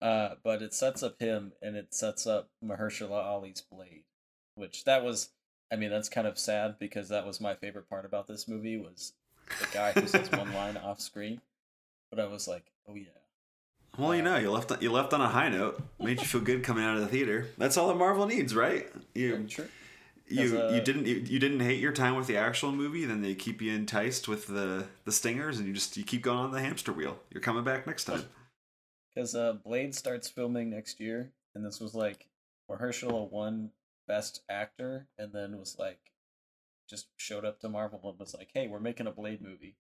Uh, 0.02 0.36
but 0.44 0.62
it 0.62 0.74
sets 0.74 1.04
up 1.04 1.20
him 1.20 1.54
and 1.62 1.76
it 1.76 1.94
sets 1.94 2.26
up 2.26 2.50
Mahershala 2.64 3.24
Ali's 3.24 3.62
Blade, 3.62 4.04
which 4.56 4.86
that 4.86 5.04
was, 5.04 5.30
I 5.72 5.76
mean, 5.76 5.92
that's 5.92 6.10
kind 6.10 6.28
of 6.28 6.38
sad 6.38 6.78
because 6.80 7.10
that 7.10 7.26
was 7.26 7.40
my 7.40 7.54
favorite 7.56 7.90
part 7.90 8.06
about 8.06 8.28
this 8.28 8.48
movie 8.48 8.78
was 8.78 9.14
the 9.60 9.68
guy 9.72 9.92
who 9.92 10.08
says 10.08 10.32
one 10.32 10.54
line 10.54 10.78
off 10.78 11.00
screen. 11.00 11.42
But 12.10 12.20
I 12.20 12.28
was 12.28 12.48
like, 12.48 12.66
oh 12.88 12.96
yeah, 12.96 13.06
well, 13.98 14.16
you 14.16 14.24
know, 14.24 14.38
you 14.38 14.50
left 14.50 14.82
you 14.82 14.92
left 14.92 15.14
on 15.14 15.22
a 15.22 15.28
high 15.28 15.50
note. 15.50 15.82
Made 16.00 16.20
you 16.20 16.26
feel 16.26 16.42
good 16.42 16.64
coming 16.64 16.84
out 16.84 16.96
of 16.96 17.02
the 17.02 17.08
theater. 17.08 17.48
That's 17.58 17.78
all 17.78 17.88
that 17.90 17.98
Marvel 17.98 18.26
needs, 18.26 18.56
right? 18.56 18.90
You 19.14 19.46
sure. 19.48 19.68
you 20.28 20.60
a, 20.60 20.74
you 20.74 20.82
didn't 20.82 21.06
you, 21.06 21.16
you, 21.16 21.38
didn't 21.38 21.60
hate 21.60 21.80
your 21.80 21.92
time 21.92 22.16
with 22.16 22.26
the 22.26 22.38
actual 22.38 22.72
movie. 22.72 23.06
Then 23.06 23.22
they 23.22 23.36
keep 23.36 23.62
you 23.62 23.72
enticed 23.72 24.28
with 24.28 24.48
the 24.48 24.88
the 25.06 25.12
stingers, 25.12 25.60
and 25.60 25.68
you 25.68 25.74
just 25.74 25.96
you 25.96 26.04
keep 26.04 26.24
going 26.24 26.40
on 26.40 26.52
the 26.52 26.62
hamster 26.62 26.92
wheel. 26.92 27.20
You're 27.32 27.42
coming 27.42 27.64
back 27.64 27.88
next 27.88 28.06
time. 28.06 28.26
Because 29.16 29.36
uh, 29.36 29.54
Blade 29.64 29.94
starts 29.94 30.28
filming 30.28 30.72
next 30.72 31.00
year, 31.00 31.30
and 31.54 31.64
this 31.64 31.80
was 31.80 31.94
like 31.94 32.30
Mahershala 32.68 33.30
won 33.30 33.70
Best 34.08 34.42
Actor, 34.50 35.06
and 35.20 35.32
then 35.32 35.60
was 35.60 35.76
like 35.78 36.00
just 36.90 37.10
showed 37.18 37.46
up 37.46 37.60
to 37.60 37.70
Marvel 37.70 38.00
and 38.04 38.20
was 38.20 38.34
like, 38.34 38.50
"Hey, 38.56 38.68
we're 38.68 38.80
making 38.80 39.06
a 39.06 39.12
Blade 39.12 39.40
movie." 39.40 39.76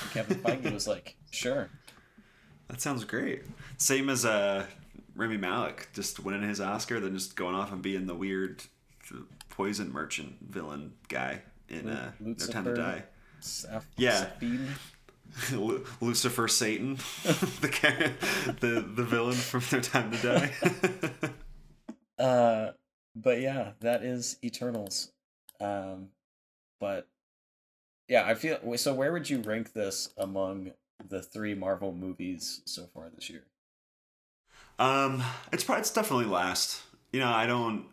And 0.00 0.10
Kevin 0.12 0.38
Feige 0.38 0.72
was 0.72 0.88
like, 0.88 1.18
"Sure." 1.30 1.68
That 2.70 2.80
sounds 2.80 3.04
great. 3.04 3.42
Same 3.78 4.08
as 4.08 4.24
uh, 4.24 4.64
Rami 5.16 5.36
Malek, 5.36 5.88
just 5.92 6.20
winning 6.20 6.48
his 6.48 6.60
Oscar, 6.60 7.00
then 7.00 7.14
just 7.14 7.34
going 7.34 7.56
off 7.56 7.72
and 7.72 7.82
being 7.82 8.06
the 8.06 8.14
weird 8.14 8.62
poison 9.48 9.92
merchant 9.92 10.36
villain 10.40 10.92
guy 11.08 11.42
in 11.68 11.88
uh, 11.88 12.12
No 12.20 12.34
Time 12.34 12.64
to 12.64 12.74
Die. 12.74 13.02
yeah. 13.96 14.28
Lucifer 16.00 16.48
Satan, 16.48 16.94
the, 17.24 18.12
the 18.60 18.80
the 18.80 19.04
villain 19.04 19.34
from 19.34 19.62
No 19.72 19.80
Time 19.80 20.12
to 20.12 20.18
Die. 20.18 21.32
uh, 22.22 22.70
but 23.16 23.40
yeah, 23.40 23.72
that 23.80 24.04
is 24.04 24.38
Eternals. 24.44 25.10
Um, 25.60 26.08
but 26.80 27.08
yeah, 28.08 28.24
I 28.26 28.34
feel 28.34 28.58
so. 28.76 28.94
Where 28.94 29.12
would 29.12 29.28
you 29.28 29.40
rank 29.40 29.72
this 29.72 30.10
among 30.16 30.72
the 31.08 31.22
three 31.22 31.54
Marvel 31.54 31.92
movies 31.92 32.62
so 32.64 32.86
far 32.86 33.10
this 33.10 33.30
year? 33.30 33.44
Um, 34.78 35.22
it's 35.52 35.64
probably 35.64 35.80
it's 35.80 35.92
definitely 35.92 36.26
last. 36.26 36.82
You 37.12 37.20
know, 37.20 37.30
I 37.30 37.46
don't 37.46 37.86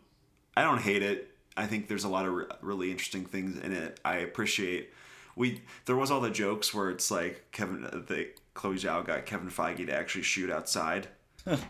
I 0.56 0.62
don't 0.62 0.80
hate 0.80 1.02
it. 1.02 1.30
I 1.56 1.66
think 1.66 1.88
there's 1.88 2.04
a 2.04 2.08
lot 2.08 2.26
of 2.26 2.32
re- 2.32 2.46
really 2.62 2.90
interesting 2.90 3.24
things 3.26 3.58
in 3.58 3.72
it. 3.72 4.00
I 4.04 4.16
appreciate 4.18 4.90
we 5.36 5.62
there 5.86 5.96
was 5.96 6.10
all 6.10 6.20
the 6.20 6.30
jokes 6.30 6.72
where 6.72 6.90
it's 6.90 7.10
like 7.10 7.50
Kevin 7.52 7.82
the 7.82 8.28
Chloe 8.54 8.76
Zhao 8.76 9.06
got 9.06 9.26
Kevin 9.26 9.50
Feige 9.50 9.86
to 9.86 9.94
actually 9.94 10.22
shoot 10.22 10.50
outside. 10.50 11.08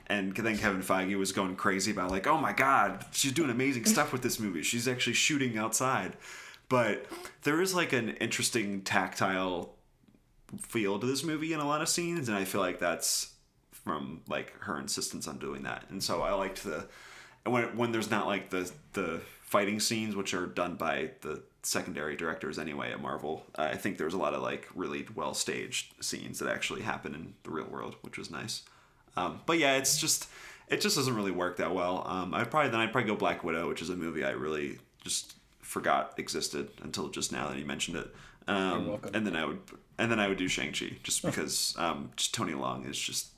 and 0.06 0.34
then 0.34 0.56
Kevin 0.56 0.82
Feige 0.82 1.16
was 1.18 1.32
going 1.32 1.54
crazy 1.54 1.90
about 1.90 2.10
like, 2.10 2.26
oh 2.26 2.38
my 2.38 2.52
god, 2.52 3.04
she's 3.12 3.32
doing 3.32 3.50
amazing 3.50 3.84
stuff 3.86 4.12
with 4.12 4.22
this 4.22 4.40
movie. 4.40 4.62
She's 4.62 4.88
actually 4.88 5.14
shooting 5.14 5.58
outside. 5.58 6.16
But 6.68 7.06
there 7.42 7.60
is 7.60 7.74
like 7.74 7.92
an 7.92 8.10
interesting 8.10 8.82
tactile 8.82 9.74
feel 10.60 10.98
to 10.98 11.06
this 11.06 11.24
movie 11.24 11.52
in 11.52 11.60
a 11.60 11.66
lot 11.66 11.82
of 11.82 11.88
scenes, 11.88 12.28
and 12.28 12.36
I 12.36 12.44
feel 12.44 12.60
like 12.60 12.78
that's 12.78 13.34
from 13.72 14.22
like 14.28 14.52
her 14.60 14.78
insistence 14.78 15.28
on 15.28 15.38
doing 15.38 15.62
that. 15.62 15.84
And 15.90 16.02
so 16.02 16.22
I 16.22 16.32
liked 16.32 16.64
the 16.64 16.86
when 17.44 17.76
when 17.76 17.92
there's 17.92 18.10
not 18.10 18.26
like 18.26 18.50
the 18.50 18.70
the 18.92 19.20
fighting 19.42 19.80
scenes 19.80 20.14
which 20.14 20.34
are 20.34 20.46
done 20.46 20.76
by 20.76 21.10
the 21.22 21.42
secondary 21.62 22.16
directors 22.16 22.58
anyway 22.58 22.92
at 22.92 23.00
Marvel. 23.00 23.44
I 23.56 23.76
think 23.76 23.98
there's 23.98 24.14
a 24.14 24.18
lot 24.18 24.34
of 24.34 24.42
like 24.42 24.68
really 24.74 25.06
well 25.14 25.34
staged 25.34 25.94
scenes 26.02 26.38
that 26.38 26.48
actually 26.48 26.82
happen 26.82 27.14
in 27.14 27.34
the 27.42 27.50
real 27.50 27.66
world, 27.66 27.96
which 28.02 28.18
was 28.18 28.30
nice. 28.30 28.62
Um, 29.16 29.40
but 29.46 29.58
yeah, 29.58 29.76
it's 29.76 29.98
just 29.98 30.28
it 30.68 30.80
just 30.80 30.96
doesn't 30.96 31.14
really 31.14 31.30
work 31.30 31.56
that 31.56 31.74
well. 31.74 32.04
Um, 32.06 32.34
I'd 32.34 32.50
probably 32.50 32.70
then 32.70 32.80
I'd 32.80 32.92
probably 32.92 33.08
go 33.10 33.16
Black 33.16 33.42
Widow, 33.42 33.68
which 33.68 33.82
is 33.82 33.90
a 33.90 33.96
movie 33.96 34.24
I 34.24 34.30
really 34.30 34.78
just 35.02 35.34
forgot 35.60 36.14
existed 36.18 36.70
until 36.82 37.08
just 37.08 37.32
now 37.32 37.48
that 37.48 37.58
you 37.58 37.64
mentioned 37.64 37.96
it. 37.96 38.14
Um, 38.48 38.98
and 39.12 39.26
then 39.26 39.36
I 39.36 39.44
would 39.44 39.60
and 39.98 40.10
then 40.10 40.18
I 40.18 40.26
would 40.26 40.38
do 40.38 40.48
Shang 40.48 40.72
Chi 40.72 40.92
just 41.02 41.22
because 41.22 41.74
um, 41.78 42.10
just 42.16 42.32
Tony 42.32 42.54
Leung 42.54 42.88
is 42.88 42.98
just 42.98 43.30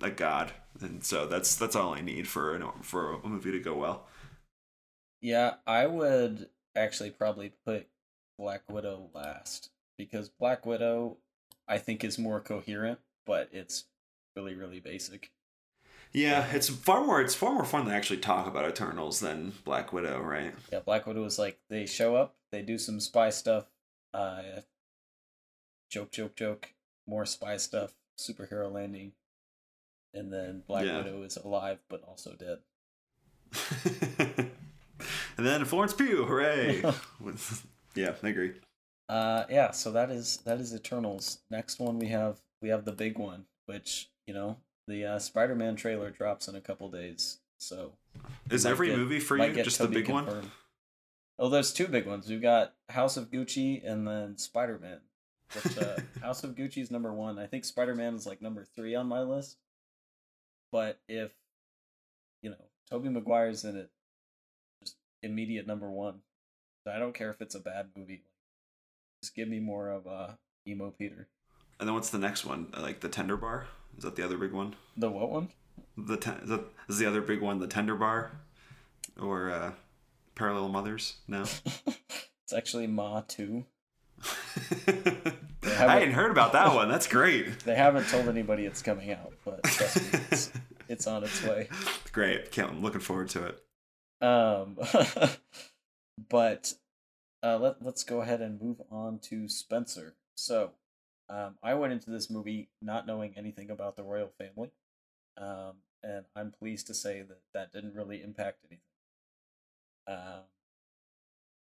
a 0.00 0.10
god, 0.10 0.52
and 0.80 1.04
so 1.04 1.26
that's 1.26 1.54
that's 1.56 1.76
all 1.76 1.94
I 1.94 2.00
need 2.00 2.26
for 2.26 2.54
an, 2.54 2.64
for 2.80 3.12
a 3.12 3.28
movie 3.28 3.52
to 3.52 3.60
go 3.60 3.74
well. 3.74 4.06
Yeah, 5.20 5.54
I 5.66 5.86
would 5.86 6.48
actually 6.74 7.10
probably 7.10 7.52
put 7.66 7.88
Black 8.38 8.62
Widow 8.70 9.10
last 9.14 9.70
because 9.98 10.30
Black 10.30 10.64
Widow 10.64 11.18
I 11.68 11.76
think 11.76 12.02
is 12.02 12.18
more 12.18 12.40
coherent, 12.40 12.98
but 13.26 13.50
it's 13.52 13.84
really 14.34 14.54
really 14.54 14.80
basic. 14.80 15.30
Yeah, 16.14 16.46
it's 16.52 16.70
far 16.70 17.04
more 17.04 17.20
it's 17.20 17.34
far 17.34 17.52
more 17.52 17.66
fun 17.66 17.84
to 17.84 17.92
actually 17.92 18.20
talk 18.20 18.46
about 18.46 18.66
Eternals 18.66 19.20
than 19.20 19.52
Black 19.64 19.92
Widow, 19.92 20.22
right? 20.22 20.54
Yeah, 20.72 20.80
Black 20.80 21.06
Widow 21.06 21.24
is 21.26 21.38
like 21.38 21.58
they 21.68 21.84
show 21.84 22.16
up, 22.16 22.36
they 22.50 22.62
do 22.62 22.78
some 22.78 22.98
spy 23.00 23.28
stuff, 23.28 23.66
uh, 24.14 24.42
joke, 25.90 26.10
joke, 26.10 26.36
joke, 26.36 26.74
more 27.06 27.26
spy 27.26 27.56
stuff, 27.56 27.94
superhero 28.18 28.70
landing, 28.72 29.12
and 30.14 30.32
then 30.32 30.62
Black 30.66 30.86
yeah. 30.86 30.98
Widow 30.98 31.22
is 31.22 31.36
alive 31.36 31.78
but 31.88 32.02
also 32.02 32.34
dead. 32.34 32.58
and 35.36 35.46
then 35.46 35.64
Florence 35.64 35.92
Pugh, 35.92 36.24
hooray! 36.24 36.82
yeah, 37.94 38.14
I 38.22 38.28
agree. 38.28 38.52
Uh, 39.08 39.44
yeah. 39.48 39.70
So 39.70 39.92
that 39.92 40.10
is 40.10 40.38
that 40.38 40.60
is 40.60 40.74
Eternals. 40.74 41.38
Next 41.50 41.78
one 41.78 41.98
we 41.98 42.08
have 42.08 42.40
we 42.60 42.68
have 42.70 42.84
the 42.84 42.92
big 42.92 43.18
one, 43.18 43.44
which 43.66 44.10
you 44.26 44.34
know 44.34 44.56
the 44.88 45.04
uh, 45.04 45.18
Spider-Man 45.18 45.76
trailer 45.76 46.10
drops 46.10 46.48
in 46.48 46.54
a 46.56 46.60
couple 46.60 46.90
days. 46.90 47.38
So 47.58 47.92
is 48.50 48.66
every 48.66 48.88
get, 48.88 48.98
movie 48.98 49.20
for 49.20 49.38
you 49.38 49.62
just 49.62 49.78
Tobey 49.78 49.94
the 49.94 50.00
big 50.00 50.06
confirmed. 50.06 50.42
one? 50.42 50.52
Oh, 51.38 51.48
there's 51.48 51.72
two 51.72 51.86
big 51.86 52.06
ones. 52.06 52.28
We've 52.28 52.40
got 52.40 52.74
House 52.88 53.16
of 53.16 53.30
Gucci 53.30 53.86
and 53.88 54.06
then 54.06 54.38
Spider-Man. 54.38 55.00
Which 55.52 55.78
uh, 55.78 55.96
House 56.22 56.44
of 56.44 56.54
Gucci 56.54 56.78
is 56.78 56.90
number 56.90 57.12
one. 57.12 57.38
I 57.38 57.46
think 57.46 57.64
Spider-Man 57.64 58.14
is 58.14 58.26
like 58.26 58.42
number 58.42 58.64
three 58.74 58.94
on 58.94 59.06
my 59.06 59.20
list. 59.20 59.58
But 60.72 60.98
if 61.08 61.30
you 62.42 62.50
know 62.50 62.56
Tobey 62.90 63.08
Maguire's 63.08 63.64
in 63.64 63.76
it, 63.76 63.90
just 64.82 64.96
immediate 65.22 65.66
number 65.66 65.90
one. 65.90 66.20
I 66.86 66.98
don't 66.98 67.14
care 67.14 67.30
if 67.30 67.40
it's 67.40 67.54
a 67.54 67.60
bad 67.60 67.88
movie. 67.96 68.22
Just 69.22 69.34
give 69.34 69.48
me 69.48 69.58
more 69.58 69.90
of 69.90 70.06
uh, 70.06 70.28
emo 70.66 70.90
Peter. 70.90 71.28
And 71.78 71.88
then 71.88 71.94
what's 71.94 72.10
the 72.10 72.18
next 72.18 72.44
one? 72.44 72.68
Like 72.76 73.00
the 73.00 73.08
Tender 73.08 73.36
Bar? 73.36 73.66
Is 73.96 74.04
that 74.04 74.16
the 74.16 74.24
other 74.24 74.38
big 74.38 74.52
one? 74.52 74.74
The 74.96 75.10
what 75.10 75.30
one? 75.30 75.48
The 75.96 76.16
ten- 76.16 76.40
is, 76.42 76.48
that, 76.48 76.64
is 76.88 76.98
the 76.98 77.06
other 77.06 77.20
big 77.20 77.40
one 77.40 77.58
the 77.58 77.66
Tender 77.66 77.94
Bar, 77.94 78.32
or 79.20 79.50
uh, 79.50 79.72
Parallel 80.36 80.68
Mothers? 80.68 81.16
No. 81.26 81.42
it's 81.86 82.52
actually 82.54 82.86
Ma 82.86 83.22
Two. 83.26 83.64
I 84.86 85.98
hadn't 85.98 86.12
heard 86.12 86.30
about 86.30 86.52
that 86.52 86.74
one. 86.74 86.88
That's 86.88 87.08
great. 87.08 87.46
They 87.64 87.74
haven't 87.74 88.08
told 88.08 88.28
anybody 88.28 88.64
it's 88.64 88.82
coming 88.82 89.10
out, 89.10 89.32
but 89.44 89.64
trust 89.64 89.96
me, 89.96 90.20
it's, 90.30 90.52
it's 90.88 91.06
on 91.06 91.24
its 91.24 91.42
way. 91.42 91.68
Great. 92.12 92.52
Can't, 92.52 92.70
I'm 92.70 92.82
looking 92.82 93.00
forward 93.00 93.28
to 93.30 93.46
it. 93.46 94.24
Um, 94.24 94.78
but 96.30 96.74
uh, 97.42 97.58
let, 97.58 97.82
let's 97.82 98.04
go 98.04 98.20
ahead 98.20 98.40
and 98.40 98.60
move 98.60 98.80
on 98.90 99.18
to 99.30 99.48
Spencer. 99.48 100.14
So, 100.36 100.70
um, 101.28 101.56
I 101.62 101.74
went 101.74 101.92
into 101.92 102.10
this 102.10 102.30
movie 102.30 102.68
not 102.80 103.06
knowing 103.06 103.34
anything 103.36 103.70
about 103.70 103.96
the 103.96 104.04
royal 104.04 104.30
family, 104.38 104.70
um, 105.36 105.74
and 106.02 106.24
I'm 106.36 106.52
pleased 106.52 106.86
to 106.86 106.94
say 106.94 107.22
that 107.22 107.40
that 107.52 107.72
didn't 107.72 107.94
really 107.94 108.22
impact 108.22 108.60
anything. 108.64 108.80
Um, 110.06 110.44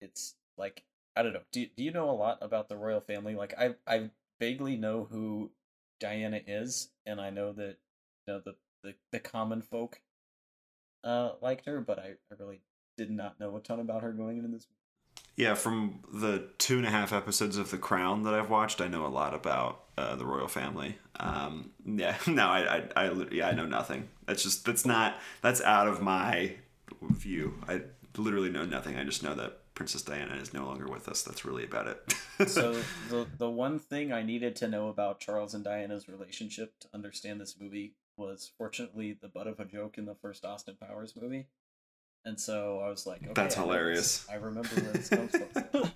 it's 0.01 0.35
like 0.57 0.83
I 1.15 1.23
don't 1.23 1.33
know. 1.33 1.41
Do 1.51 1.65
do 1.75 1.83
you 1.83 1.91
know 1.91 2.09
a 2.09 2.11
lot 2.11 2.39
about 2.41 2.69
the 2.69 2.77
royal 2.77 3.01
family? 3.01 3.35
Like 3.35 3.53
I 3.57 3.75
I 3.87 4.09
vaguely 4.39 4.77
know 4.77 5.07
who 5.09 5.51
Diana 5.99 6.41
is, 6.45 6.89
and 7.05 7.19
I 7.19 7.29
know 7.29 7.53
that 7.53 7.77
you 8.27 8.33
know 8.33 8.41
the 8.43 8.55
the, 8.83 8.95
the 9.11 9.19
common 9.19 9.61
folk 9.61 10.01
uh 11.03 11.31
liked 11.41 11.65
her, 11.65 11.81
but 11.81 11.99
I, 11.99 12.15
I 12.31 12.35
really 12.39 12.61
did 12.97 13.11
not 13.11 13.39
know 13.39 13.55
a 13.55 13.61
ton 13.61 13.79
about 13.79 14.03
her 14.03 14.11
going 14.11 14.37
into 14.37 14.49
this 14.49 14.67
yeah, 15.39 15.53
from 15.53 16.01
the 16.13 16.49
two 16.57 16.79
and 16.79 16.85
a 16.85 16.89
half 16.89 17.13
episodes 17.13 17.55
of 17.55 17.71
The 17.71 17.77
Crown 17.77 18.23
that 18.23 18.33
I've 18.33 18.49
watched, 18.49 18.81
I 18.81 18.89
know 18.89 19.05
a 19.05 19.07
lot 19.07 19.33
about 19.33 19.85
uh, 19.97 20.17
the 20.17 20.25
royal 20.25 20.49
family. 20.49 20.97
Um, 21.17 21.71
yeah, 21.85 22.17
no, 22.27 22.47
I, 22.47 22.83
I, 22.93 23.05
I, 23.05 23.25
yeah, 23.31 23.47
I 23.47 23.53
know 23.53 23.65
nothing. 23.65 24.09
That's 24.25 24.43
just 24.43 24.65
that's 24.65 24.85
not 24.85 25.17
that's 25.41 25.61
out 25.61 25.87
of 25.87 26.01
my 26.01 26.55
view. 27.01 27.53
I 27.69 27.83
literally 28.19 28.49
know 28.49 28.65
nothing. 28.65 28.97
I 28.97 29.03
just 29.03 29.23
know 29.23 29.35
that 29.35 29.73
Princess 29.73 30.01
Diana 30.01 30.35
is 30.35 30.53
no 30.53 30.65
longer 30.65 30.87
with 30.87 31.07
us. 31.07 31.21
That's 31.21 31.45
really 31.45 31.63
about 31.63 31.87
it. 31.87 32.13
so 32.49 32.73
the 33.09 33.27
the 33.37 33.49
one 33.49 33.79
thing 33.79 34.11
I 34.11 34.23
needed 34.23 34.55
to 34.57 34.67
know 34.67 34.89
about 34.89 35.19
Charles 35.19 35.53
and 35.53 35.63
Diana's 35.63 36.07
relationship 36.07 36.73
to 36.81 36.87
understand 36.93 37.39
this 37.39 37.55
movie 37.59 37.95
was 38.17 38.51
fortunately 38.57 39.17
the 39.19 39.29
butt 39.29 39.47
of 39.47 39.59
a 39.59 39.65
joke 39.65 39.97
in 39.97 40.05
the 40.05 40.15
first 40.15 40.45
Austin 40.45 40.75
Powers 40.79 41.15
movie. 41.19 41.47
And 42.25 42.39
so 42.39 42.81
I 42.83 42.89
was 42.89 43.07
like, 43.07 43.23
okay, 43.23 43.33
that's 43.33 43.55
hilarious. 43.55 44.27
I 44.29 44.35
remember 44.35 44.69
where 44.69 44.91
this 44.91 45.09
comes 45.09 45.31
from. 45.31 45.91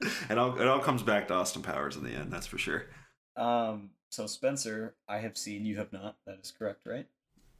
it 0.30 0.38
all 0.38 0.60
it 0.60 0.66
all 0.66 0.80
comes 0.80 1.02
back 1.02 1.28
to 1.28 1.34
Austin 1.34 1.62
Powers 1.62 1.96
in 1.96 2.02
the 2.04 2.10
end. 2.10 2.32
That's 2.32 2.46
for 2.46 2.58
sure. 2.58 2.86
Um. 3.36 3.90
So 4.10 4.26
Spencer, 4.26 4.96
I 5.08 5.18
have 5.18 5.38
seen. 5.38 5.64
You 5.64 5.76
have 5.76 5.92
not. 5.92 6.16
That 6.26 6.38
is 6.42 6.52
correct, 6.56 6.82
right? 6.84 7.06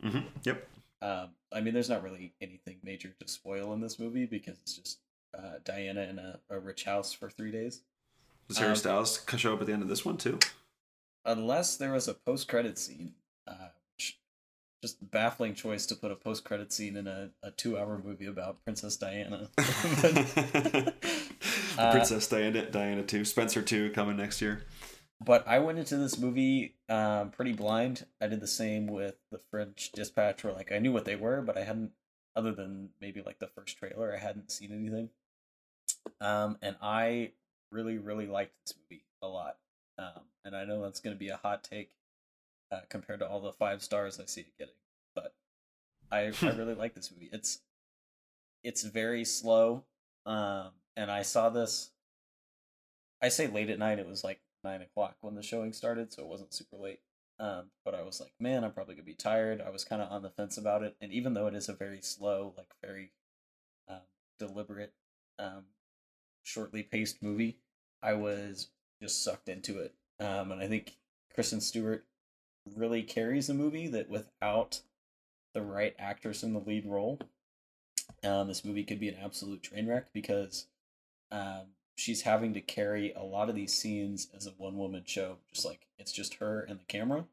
Mm-hmm. 0.03 0.27
Yep. 0.43 0.69
Um. 1.03 1.31
I 1.53 1.61
mean, 1.61 1.75
there's 1.75 1.91
not 1.91 2.03
really 2.03 2.33
anything 2.41 2.77
major 2.85 3.13
to 3.19 3.29
spoil 3.29 3.73
in 3.73 3.81
this 3.81 3.99
movie 3.99 4.27
because 4.27 4.59
it's 4.63 4.77
just 4.77 4.99
uh, 5.37 5.59
Diana 5.65 6.03
in 6.03 6.19
a, 6.19 6.39
a 6.49 6.59
rich 6.59 6.85
house 6.85 7.13
for 7.13 7.29
three 7.29 7.51
days. 7.51 7.81
Does 8.49 8.59
Harry 8.59 8.71
um, 8.71 8.77
Styles 8.77 9.25
show 9.37 9.55
up 9.55 9.61
at 9.61 9.67
the 9.67 9.73
end 9.73 9.83
of 9.83 9.89
this 9.89 10.05
one 10.05 10.17
too? 10.17 10.39
Unless 11.25 11.77
there 11.77 11.93
was 11.93 12.09
a 12.09 12.15
post-credit 12.15 12.79
scene, 12.79 13.13
uh, 13.47 13.69
just 14.83 15.11
baffling 15.11 15.55
choice 15.55 15.87
to 15.87 15.95
put 15.95 16.11
a 16.11 16.17
post 16.17 16.45
credit 16.45 16.73
scene 16.73 16.97
in 16.97 17.07
a, 17.07 17.31
a 17.43 17.51
two 17.51 17.79
hour 17.79 18.01
movie 18.03 18.27
about 18.27 18.65
Princess 18.65 18.97
Diana. 18.97 19.49
uh, 21.79 21.91
Princess 21.93 22.27
Diana 22.27 22.71
Diana 22.71 23.03
two, 23.03 23.25
Spencer 23.25 23.63
two 23.63 23.91
coming 23.91 24.17
next 24.17 24.41
year. 24.41 24.63
But 25.23 25.47
I 25.47 25.59
went 25.59 25.79
into 25.79 25.97
this 25.97 26.19
movie 26.19 26.77
um, 26.89 27.31
pretty 27.31 27.53
blind. 27.53 28.07
I 28.21 28.27
did 28.27 28.41
the 28.41 28.47
same 28.47 28.87
with 28.87 29.17
the 29.31 29.41
French 29.51 29.93
Dispatch, 29.93 30.43
where 30.43 30.55
like 30.55 30.73
I 30.73 30.79
knew 30.79 30.93
what 30.93 31.05
they 31.05 31.17
were, 31.17 31.43
but 31.43 31.59
I 31.59 31.65
hadn't, 31.65 31.93
other 32.35 32.53
than 32.53 32.91
maybe 33.01 33.21
like 33.21 33.39
the 33.39 33.47
first 33.47 33.77
trailer, 33.77 34.15
I 34.15 34.19
hadn't 34.19 34.51
seen 34.51 34.73
anything. 34.73 35.11
Um, 36.23 36.57
and 36.63 36.77
I 36.81 37.33
really, 37.71 37.99
really 37.99 38.27
liked 38.27 38.53
this 38.65 38.75
movie 38.77 39.05
a 39.23 39.29
lot. 39.29 39.57
Um, 39.99 40.23
and 40.45 40.57
I 40.57 40.65
know 40.65 40.83
that's 40.83 41.01
going 41.01 41.15
to 41.15 41.19
be 41.19 41.29
a 41.29 41.37
hot 41.37 41.63
take 41.63 41.91
uh, 42.73 42.81
compared 42.89 43.21
to 43.21 43.29
all 43.29 43.41
the 43.41 43.53
five 43.53 43.83
stars 43.83 44.19
I 44.19 44.27
see 44.27 44.43
it 44.43 44.59
getting. 44.59 44.75
But 45.15 45.35
I 46.11 46.33
I 46.43 46.51
really 46.57 46.75
like 46.75 46.95
this 46.95 47.11
movie. 47.13 47.29
It's 47.33 47.61
it's 48.63 48.83
very 48.83 49.25
slow, 49.25 49.85
um, 50.27 50.71
and 50.97 51.11
I 51.11 51.23
saw 51.23 51.49
this. 51.49 51.91
I 53.23 53.29
say 53.29 53.47
late 53.49 53.71
at 53.71 53.79
night. 53.79 53.99
It 53.99 54.07
was 54.07 54.25
like 54.25 54.41
nine 54.65 54.83
o'clock 54.83 55.17
when 55.21 55.35
the 55.35 55.43
showing 55.43 55.73
started, 55.73 56.13
so 56.13 56.23
it 56.23 56.29
wasn't 56.29 56.55
super 56.55 56.77
late. 56.77 57.01
Um, 57.39 57.71
but 57.85 57.95
I 57.95 58.03
was 58.03 58.21
like, 58.21 58.33
man, 58.39 58.65
I'm 58.65 58.73
probably 58.73 58.95
gonna 58.95 59.05
be 59.05 59.15
tired. 59.15 59.63
I 59.65 59.71
was 59.71 59.85
kind 59.85 60.03
of 60.03 60.11
on 60.11 60.23
the 60.23 60.31
fence 60.31 60.59
about 60.59 60.83
it, 60.83 60.97
and 61.01 61.13
even 61.13 61.35
though 61.35 61.47
it 61.47 61.55
is 61.55 61.69
a 61.69 61.75
very 61.75 62.01
slow, 62.03 62.55
like 62.57 62.73
very 62.83 63.13
um, 63.89 64.01
deliberate, 64.39 64.93
um, 65.39 65.65
shortly 66.43 66.83
paced 66.83 67.23
movie, 67.23 67.59
I 68.03 68.15
was 68.15 68.69
just 69.01 69.25
sucked 69.25 69.49
into 69.49 69.79
it. 69.79 69.95
Um, 70.19 70.53
and 70.53 70.61
I 70.61 70.69
think 70.69 70.97
Kristen 71.35 71.61
Stewart 71.61 72.05
really 72.77 73.03
carries 73.03 73.49
a 73.49 73.55
movie 73.55 73.89
that 73.89 74.11
without 74.11 74.81
the 75.55 75.63
right 75.63 75.95
actress 75.99 76.43
in 76.43 76.53
the 76.53 76.61
lead 76.61 76.87
role, 76.87 77.19
um, 78.23 78.49
this 78.49 78.65
movie 78.65 78.85
could 78.85 79.01
be 79.01 79.09
an 79.09 79.17
absolute 79.23 79.63
train 79.63 79.87
wreck 79.87 80.13
because 80.13 80.67
um, 81.33 81.69
she's 82.01 82.23
having 82.23 82.55
to 82.55 82.61
carry 82.61 83.13
a 83.13 83.23
lot 83.23 83.51
of 83.51 83.55
these 83.55 83.75
scenes 83.75 84.29
as 84.35 84.47
a 84.47 84.51
one 84.51 84.77
woman 84.77 85.03
show. 85.07 85.37
Just 85.53 85.67
like 85.67 85.87
it's 85.99 86.13
just 86.13 86.35
her 86.35 86.61
and 86.63 86.81
the 86.81 86.85
camera, 86.85 87.27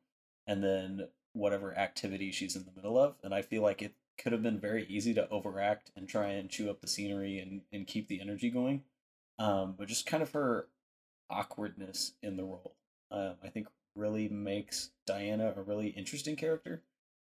and 0.45 0.63
then 0.63 1.07
whatever 1.33 1.77
activity 1.77 2.31
she's 2.31 2.55
in 2.55 2.65
the 2.65 2.75
middle 2.75 2.97
of. 2.97 3.15
And 3.23 3.33
I 3.33 3.41
feel 3.41 3.61
like 3.61 3.81
it 3.81 3.93
could 4.17 4.33
have 4.33 4.43
been 4.43 4.59
very 4.59 4.85
easy 4.87 5.13
to 5.13 5.29
overact 5.29 5.91
and 5.95 6.07
try 6.07 6.29
and 6.29 6.49
chew 6.49 6.69
up 6.69 6.81
the 6.81 6.87
scenery 6.87 7.39
and, 7.39 7.61
and 7.71 7.87
keep 7.87 8.07
the 8.07 8.19
energy 8.19 8.49
going. 8.49 8.83
Um, 9.39 9.75
but 9.77 9.87
just 9.87 10.07
kind 10.07 10.23
of 10.23 10.31
her 10.31 10.67
awkwardness 11.29 12.13
in 12.23 12.35
the 12.35 12.43
role. 12.43 12.75
Um, 13.11 13.35
I 13.43 13.49
think 13.49 13.67
really 13.95 14.27
makes 14.27 14.89
Diana 15.05 15.53
a 15.55 15.61
really 15.61 15.89
interesting 15.89 16.35
character. 16.35 16.81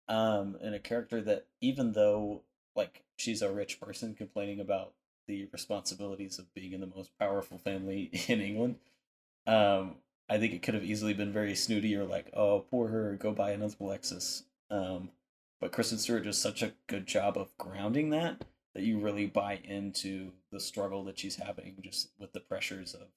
Um, 0.07 0.57
and 0.61 0.73
a 0.73 0.79
character 0.79 1.21
that 1.21 1.47
even 1.59 1.91
though 1.91 2.43
like 2.75 3.03
she's 3.17 3.41
a 3.41 3.51
rich 3.51 3.79
person 3.79 4.15
complaining 4.15 4.61
about 4.61 4.93
the 5.27 5.47
responsibilities 5.51 6.39
of 6.39 6.53
being 6.53 6.73
in 6.73 6.81
the 6.81 6.91
most 6.95 7.11
powerful 7.19 7.57
family 7.57 8.09
in 8.27 8.41
England, 8.41 8.75
um, 9.45 9.95
I 10.29 10.37
think 10.37 10.53
it 10.53 10.61
could 10.61 10.73
have 10.73 10.83
easily 10.83 11.13
been 11.13 11.31
very 11.31 11.55
snooty 11.55 11.95
or 11.95 12.03
like, 12.03 12.29
oh, 12.33 12.65
poor 12.69 12.89
her, 12.89 13.15
go 13.15 13.31
buy 13.31 13.51
another 13.51 13.75
Lexus. 13.79 14.43
Um, 14.69 15.09
but 15.59 15.71
Kristen 15.71 15.97
Stewart 15.97 16.25
does 16.25 16.37
such 16.37 16.61
a 16.61 16.73
good 16.87 17.07
job 17.07 17.37
of 17.37 17.57
grounding 17.57 18.09
that 18.11 18.43
that 18.77 18.83
you 18.83 18.99
really 18.99 19.25
buy 19.25 19.59
into 19.63 20.31
the 20.51 20.59
struggle 20.59 21.03
that 21.03 21.17
she's 21.17 21.37
having 21.37 21.77
just 21.81 22.09
with 22.19 22.31
the 22.33 22.39
pressures 22.39 22.93
of 22.93 23.07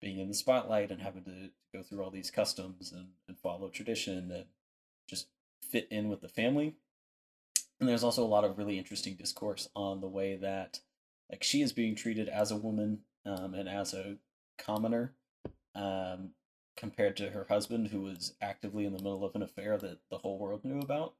being 0.00 0.20
in 0.20 0.28
the 0.28 0.34
spotlight 0.34 0.92
and 0.92 1.02
having 1.02 1.24
to 1.24 1.50
go 1.74 1.82
through 1.82 2.00
all 2.00 2.12
these 2.12 2.30
customs 2.30 2.92
and, 2.92 3.08
and 3.26 3.36
follow 3.36 3.68
tradition 3.68 4.30
and 4.30 4.44
just 5.08 5.26
fit 5.60 5.88
in 5.90 6.08
with 6.08 6.20
the 6.20 6.28
family. 6.28 6.76
And 7.80 7.88
there's 7.88 8.04
also 8.04 8.22
a 8.22 8.28
lot 8.28 8.44
of 8.44 8.56
really 8.56 8.78
interesting 8.78 9.16
discourse 9.16 9.68
on 9.74 10.00
the 10.00 10.06
way 10.06 10.36
that 10.36 10.78
like 11.30 11.42
she 11.42 11.62
is 11.62 11.72
being 11.72 11.94
treated 11.94 12.28
as 12.28 12.50
a 12.50 12.56
woman 12.56 13.00
um, 13.24 13.54
and 13.54 13.68
as 13.68 13.94
a 13.94 14.16
commoner 14.58 15.12
um, 15.74 16.30
compared 16.76 17.16
to 17.16 17.30
her 17.30 17.46
husband 17.48 17.88
who 17.88 18.00
was 18.00 18.34
actively 18.42 18.84
in 18.84 18.92
the 18.92 19.02
middle 19.02 19.24
of 19.24 19.34
an 19.34 19.42
affair 19.42 19.78
that 19.78 19.98
the 20.10 20.18
whole 20.18 20.38
world 20.38 20.64
knew 20.64 20.80
about 20.80 21.14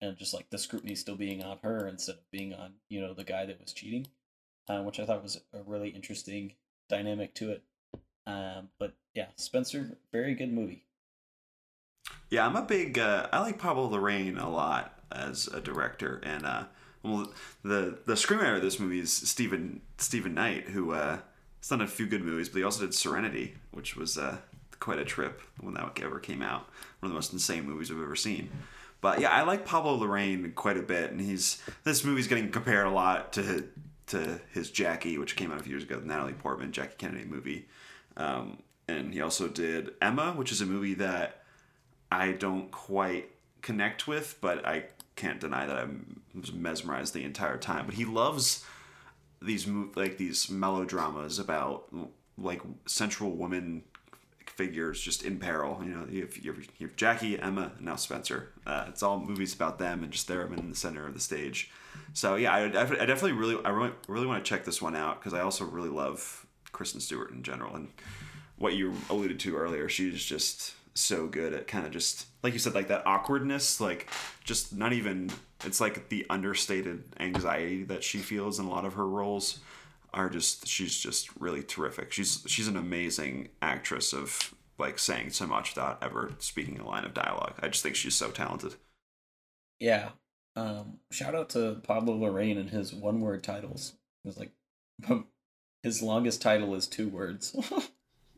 and 0.00 0.16
just 0.16 0.34
like 0.34 0.50
the 0.50 0.58
scrutiny 0.58 0.94
still 0.94 1.16
being 1.16 1.42
on 1.42 1.58
her 1.62 1.88
instead 1.88 2.16
of 2.16 2.30
being 2.30 2.52
on 2.54 2.74
you 2.88 3.00
know 3.00 3.14
the 3.14 3.24
guy 3.24 3.46
that 3.46 3.60
was 3.60 3.72
cheating 3.72 4.06
uh, 4.68 4.82
which 4.82 5.00
i 5.00 5.06
thought 5.06 5.22
was 5.22 5.40
a 5.54 5.62
really 5.64 5.88
interesting 5.88 6.52
dynamic 6.88 7.34
to 7.34 7.50
it 7.50 7.62
um, 8.26 8.68
but 8.78 8.94
yeah, 9.14 9.26
Spencer, 9.36 9.98
very 10.12 10.34
good 10.34 10.52
movie. 10.52 10.84
Yeah, 12.30 12.46
I'm 12.46 12.56
a 12.56 12.62
big. 12.62 12.98
Uh, 12.98 13.28
I 13.32 13.40
like 13.40 13.58
Pablo 13.58 13.88
Larraín 13.88 14.40
a 14.40 14.48
lot 14.48 14.98
as 15.12 15.46
a 15.48 15.60
director, 15.60 16.20
and 16.24 16.44
uh, 16.44 16.64
well, 17.02 17.32
the 17.62 17.98
the 18.06 18.14
screenwriter 18.14 18.56
of 18.56 18.62
this 18.62 18.80
movie 18.80 19.00
is 19.00 19.12
Steven 19.12 19.80
Steven 19.98 20.34
Knight, 20.34 20.68
who 20.68 20.92
uh, 20.92 21.18
has 21.60 21.68
done 21.68 21.80
a 21.80 21.86
few 21.86 22.06
good 22.06 22.22
movies, 22.22 22.48
but 22.48 22.58
he 22.58 22.64
also 22.64 22.84
did 22.84 22.94
Serenity, 22.94 23.54
which 23.70 23.96
was 23.96 24.18
uh, 24.18 24.38
quite 24.80 24.98
a 24.98 25.04
trip 25.04 25.40
when 25.60 25.74
that 25.74 25.98
ever 26.02 26.18
came 26.18 26.42
out. 26.42 26.68
One 27.00 27.08
of 27.08 27.10
the 27.10 27.14
most 27.14 27.32
insane 27.32 27.64
movies 27.64 27.90
I've 27.90 28.00
ever 28.00 28.16
seen. 28.16 28.50
But 29.00 29.20
yeah, 29.20 29.30
I 29.30 29.42
like 29.42 29.64
Pablo 29.64 29.98
Larraín 29.98 30.54
quite 30.54 30.76
a 30.76 30.82
bit, 30.82 31.10
and 31.10 31.20
he's 31.20 31.62
this 31.84 32.04
movie's 32.04 32.26
getting 32.26 32.50
compared 32.50 32.86
a 32.86 32.90
lot 32.90 33.32
to 33.34 33.68
to 34.08 34.40
his 34.52 34.70
Jackie, 34.70 35.18
which 35.18 35.36
came 35.36 35.50
out 35.50 35.60
a 35.60 35.62
few 35.62 35.72
years 35.72 35.82
ago, 35.82 35.98
the 35.98 36.06
Natalie 36.06 36.32
Portman 36.32 36.72
Jackie 36.72 36.94
Kennedy 36.98 37.24
movie. 37.24 37.68
Um, 38.16 38.62
and 38.88 39.12
he 39.12 39.20
also 39.20 39.48
did 39.48 39.90
Emma, 40.00 40.32
which 40.32 40.52
is 40.52 40.60
a 40.60 40.66
movie 40.66 40.94
that 40.94 41.42
I 42.10 42.32
don't 42.32 42.70
quite 42.70 43.30
connect 43.62 44.06
with, 44.06 44.38
but 44.40 44.64
I 44.66 44.84
can't 45.16 45.40
deny 45.40 45.66
that 45.66 45.76
I 45.76 45.86
was 46.34 46.52
mesmerized 46.52 47.14
the 47.14 47.24
entire 47.24 47.58
time. 47.58 47.86
But 47.86 47.94
he 47.96 48.04
loves 48.04 48.64
these 49.42 49.66
like 49.66 50.18
these 50.18 50.50
melodramas 50.50 51.38
about 51.38 51.92
like 52.38 52.62
central 52.86 53.30
women 53.30 53.82
figures 54.46 55.00
just 55.00 55.24
in 55.24 55.38
peril. 55.38 55.80
You 55.82 55.90
know, 55.90 56.06
you 56.08 56.22
have, 56.22 56.36
you 56.36 56.52
have, 56.52 56.64
you 56.78 56.86
have 56.86 56.96
Jackie, 56.96 57.38
Emma, 57.38 57.72
and 57.76 57.86
now 57.86 57.96
Spencer. 57.96 58.52
Uh, 58.66 58.86
it's 58.88 59.02
all 59.02 59.18
movies 59.18 59.54
about 59.54 59.78
them 59.78 60.02
and 60.02 60.12
just 60.12 60.28
them 60.28 60.52
in 60.54 60.70
the 60.70 60.76
center 60.76 61.06
of 61.06 61.14
the 61.14 61.20
stage. 61.20 61.70
So 62.14 62.36
yeah, 62.36 62.54
I, 62.54 62.64
I 62.64 63.06
definitely 63.06 63.32
really, 63.32 63.62
I 63.64 63.70
really, 63.70 63.92
really 64.08 64.26
want 64.26 64.44
to 64.44 64.48
check 64.48 64.64
this 64.64 64.80
one 64.80 64.96
out 64.96 65.20
because 65.20 65.34
I 65.34 65.40
also 65.40 65.64
really 65.64 65.90
love 65.90 66.46
Kristen 66.72 67.00
Stewart 67.00 67.30
in 67.32 67.42
general 67.42 67.74
and 67.74 67.88
what 68.56 68.74
you 68.74 68.94
alluded 69.10 69.38
to 69.40 69.56
earlier. 69.56 69.88
She's 69.88 70.24
just 70.24 70.74
so 70.96 71.26
good 71.26 71.52
at 71.52 71.66
kind 71.66 71.86
of 71.86 71.92
just 71.92 72.26
like 72.42 72.52
you 72.52 72.58
said 72.58 72.74
like 72.74 72.88
that 72.88 73.06
awkwardness 73.06 73.80
like 73.80 74.08
just 74.44 74.74
not 74.74 74.92
even 74.92 75.30
it's 75.64 75.80
like 75.80 76.08
the 76.08 76.26
understated 76.30 77.04
anxiety 77.20 77.82
that 77.84 78.02
she 78.02 78.18
feels 78.18 78.58
in 78.58 78.66
a 78.66 78.70
lot 78.70 78.84
of 78.84 78.94
her 78.94 79.06
roles 79.06 79.60
are 80.16 80.30
just 80.30 80.66
she's 80.66 80.96
just 80.96 81.28
really 81.38 81.62
terrific. 81.62 82.12
She's 82.12 82.42
she's 82.46 82.68
an 82.68 82.76
amazing 82.76 83.50
actress 83.62 84.12
of 84.12 84.54
like 84.78 84.98
saying 84.98 85.30
so 85.30 85.46
much 85.46 85.74
without 85.74 86.02
ever 86.02 86.32
speaking 86.38 86.78
a 86.78 86.86
line 86.86 87.04
of 87.04 87.14
dialogue. 87.14 87.54
I 87.60 87.68
just 87.68 87.82
think 87.82 87.94
she's 87.94 88.14
so 88.14 88.30
talented. 88.30 88.74
Yeah. 89.78 90.10
Um 90.56 90.98
shout 91.10 91.34
out 91.34 91.50
to 91.50 91.80
Pablo 91.82 92.18
Larraín 92.18 92.58
and 92.58 92.70
his 92.70 92.94
one 92.94 93.20
word 93.20 93.44
titles. 93.44 93.94
It 94.24 94.28
was 94.28 94.38
like 94.38 94.52
his 95.82 96.02
longest 96.02 96.40
title 96.42 96.74
is 96.74 96.86
two 96.86 97.08
words 97.08 97.54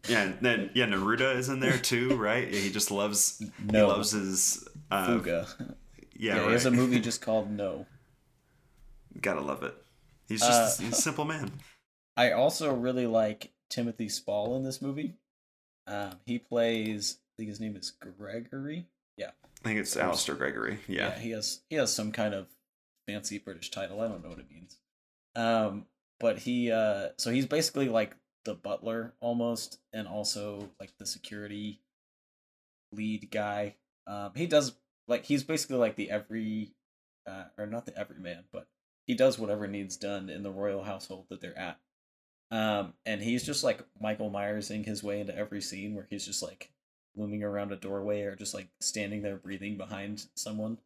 Yeah, 0.08 0.22
and 0.22 0.38
then 0.40 0.70
yeah, 0.74 0.86
Neruda 0.86 1.36
is 1.36 1.48
in 1.48 1.60
there 1.60 1.78
too, 1.78 2.16
right? 2.16 2.52
he 2.52 2.70
just 2.70 2.90
loves 2.90 3.42
no. 3.64 3.86
he 3.86 3.92
loves 3.92 4.12
his 4.12 4.66
uh, 4.90 5.06
Fuga. 5.06 5.46
Yeah, 5.58 5.66
yeah 6.14 6.38
right. 6.38 6.46
he 6.46 6.52
has 6.52 6.66
a 6.66 6.70
movie 6.70 7.00
just 7.00 7.20
called 7.20 7.50
No. 7.50 7.86
Gotta 9.20 9.40
love 9.40 9.62
it. 9.62 9.74
He's 10.28 10.40
just 10.40 10.80
uh, 10.80 10.84
he's 10.84 10.98
a 10.98 11.02
simple 11.02 11.24
man. 11.24 11.50
I 12.16 12.32
also 12.32 12.74
really 12.74 13.06
like 13.06 13.52
Timothy 13.68 14.08
Spall 14.08 14.56
in 14.56 14.64
this 14.64 14.82
movie. 14.82 15.14
Um, 15.86 16.16
he 16.26 16.38
plays. 16.38 17.18
I 17.18 17.36
think 17.36 17.48
his 17.48 17.60
name 17.60 17.76
is 17.76 17.90
Gregory. 17.90 18.86
Yeah, 19.16 19.30
I 19.64 19.68
think 19.68 19.80
it's 19.80 19.96
Alistair 19.96 20.34
Gregory. 20.34 20.78
Yeah. 20.86 21.08
yeah, 21.08 21.18
he 21.18 21.30
has 21.30 21.60
he 21.68 21.76
has 21.76 21.92
some 21.92 22.12
kind 22.12 22.34
of 22.34 22.46
fancy 23.06 23.38
British 23.38 23.70
title. 23.70 24.00
I 24.00 24.08
don't 24.08 24.22
know 24.22 24.28
what 24.28 24.38
it 24.38 24.50
means. 24.50 24.76
Um, 25.34 25.86
but 26.20 26.38
he 26.38 26.70
uh, 26.70 27.08
so 27.16 27.30
he's 27.30 27.46
basically 27.46 27.88
like 27.88 28.14
the 28.44 28.54
butler 28.54 29.14
almost, 29.20 29.78
and 29.92 30.06
also 30.06 30.70
like 30.80 30.92
the 30.98 31.06
security 31.06 31.80
lead 32.92 33.30
guy. 33.30 33.76
Um, 34.06 34.32
he 34.34 34.46
does 34.46 34.74
like 35.06 35.24
he's 35.24 35.42
basically 35.42 35.76
like 35.76 35.96
the 35.96 36.10
every, 36.10 36.72
uh, 37.26 37.44
or 37.56 37.66
not 37.66 37.86
the 37.86 37.98
everyman, 37.98 38.44
but 38.52 38.66
he 39.06 39.14
does 39.14 39.38
whatever 39.38 39.66
needs 39.66 39.96
done 39.96 40.28
in 40.28 40.42
the 40.42 40.50
royal 40.50 40.84
household 40.84 41.26
that 41.30 41.40
they're 41.40 41.58
at. 41.58 41.78
Um, 42.50 42.94
and 43.04 43.22
he's 43.22 43.44
just 43.44 43.64
like 43.64 43.84
Michael 44.00 44.30
Myersing 44.30 44.84
his 44.84 45.02
way 45.02 45.20
into 45.20 45.36
every 45.36 45.60
scene 45.60 45.94
where 45.94 46.06
he's 46.08 46.24
just 46.24 46.42
like 46.42 46.70
looming 47.16 47.42
around 47.42 47.72
a 47.72 47.76
doorway 47.76 48.22
or 48.22 48.36
just 48.36 48.54
like 48.54 48.68
standing 48.80 49.22
there 49.22 49.36
breathing 49.36 49.76
behind 49.76 50.26
someone. 50.34 50.78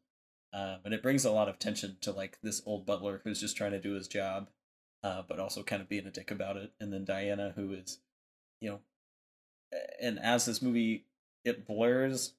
Um, 0.53 0.78
and 0.84 0.94
it 0.94 1.03
brings 1.03 1.24
a 1.24 1.30
lot 1.30 1.48
of 1.48 1.59
tension 1.59 1.96
to 2.03 2.12
like 2.12 2.38
this 2.42 2.62
old 2.66 2.84
butler 2.84 3.20
who's 3.24 3.40
just 3.40 3.57
trying 3.57 3.70
to 3.72 3.80
do 3.80 3.94
his 3.94 4.09
job 4.09 4.48
uh, 5.03 5.22
but 5.26 5.38
also 5.38 5.62
kind 5.62 5.82
of 5.82 5.88
being 5.88 6.07
a 6.07 6.11
dick 6.11 6.30
about 6.30 6.57
it. 6.57 6.72
And 6.80 6.92
then 6.92 7.05
Diana, 7.05 7.53
who 7.57 7.72
is, 7.72 7.98
you 8.61 8.70
know, 8.70 8.80
and 10.00 10.18
as 10.18 10.44
this 10.44 10.62
movie, 10.62 11.05
it 11.44 11.66
blurs 11.66 12.34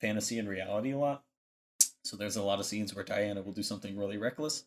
fantasy 0.00 0.38
and 0.38 0.48
reality 0.48 0.92
a 0.92 0.98
lot. 0.98 1.22
So 2.04 2.16
there's 2.16 2.36
a 2.36 2.42
lot 2.42 2.60
of 2.60 2.66
scenes 2.66 2.94
where 2.94 3.04
Diana 3.04 3.42
will 3.42 3.52
do 3.52 3.62
something 3.62 3.96
really 3.96 4.18
reckless, 4.18 4.64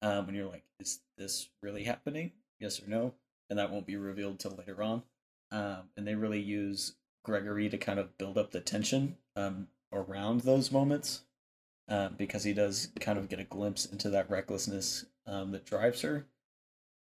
um, 0.00 0.28
and 0.28 0.36
you're 0.36 0.48
like, 0.48 0.64
is 0.80 1.00
this 1.16 1.48
really 1.62 1.84
happening? 1.84 2.32
Yes 2.60 2.80
or 2.80 2.88
no? 2.88 3.14
And 3.50 3.58
that 3.58 3.70
won't 3.70 3.86
be 3.86 3.96
revealed 3.96 4.38
till 4.38 4.52
later 4.52 4.82
on. 4.82 5.02
Um, 5.50 5.88
and 5.96 6.06
they 6.06 6.14
really 6.14 6.40
use 6.40 6.94
Gregory 7.24 7.68
to 7.68 7.78
kind 7.78 7.98
of 7.98 8.16
build 8.18 8.38
up 8.38 8.50
the 8.50 8.60
tension 8.60 9.16
um, 9.36 9.68
around 9.92 10.40
those 10.40 10.70
moments 10.70 11.22
um, 11.88 12.14
because 12.16 12.44
he 12.44 12.52
does 12.52 12.88
kind 13.00 13.18
of 13.18 13.28
get 13.28 13.40
a 13.40 13.44
glimpse 13.44 13.86
into 13.86 14.10
that 14.10 14.30
recklessness 14.30 15.06
um, 15.26 15.50
that 15.52 15.64
drives 15.64 16.02
her 16.02 16.26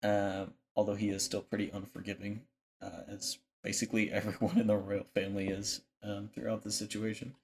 uh, 0.04 0.46
although 0.76 0.94
he 0.94 1.08
is 1.08 1.24
still 1.24 1.40
pretty 1.40 1.70
unforgiving, 1.70 2.42
uh, 2.80 3.02
as 3.08 3.38
basically 3.62 4.12
everyone 4.12 4.58
in 4.58 4.68
the 4.68 4.76
royal 4.76 5.06
family 5.14 5.48
is 5.48 5.80
um, 6.02 6.30
throughout 6.34 6.62
the 6.62 6.70
situation. 6.70 7.34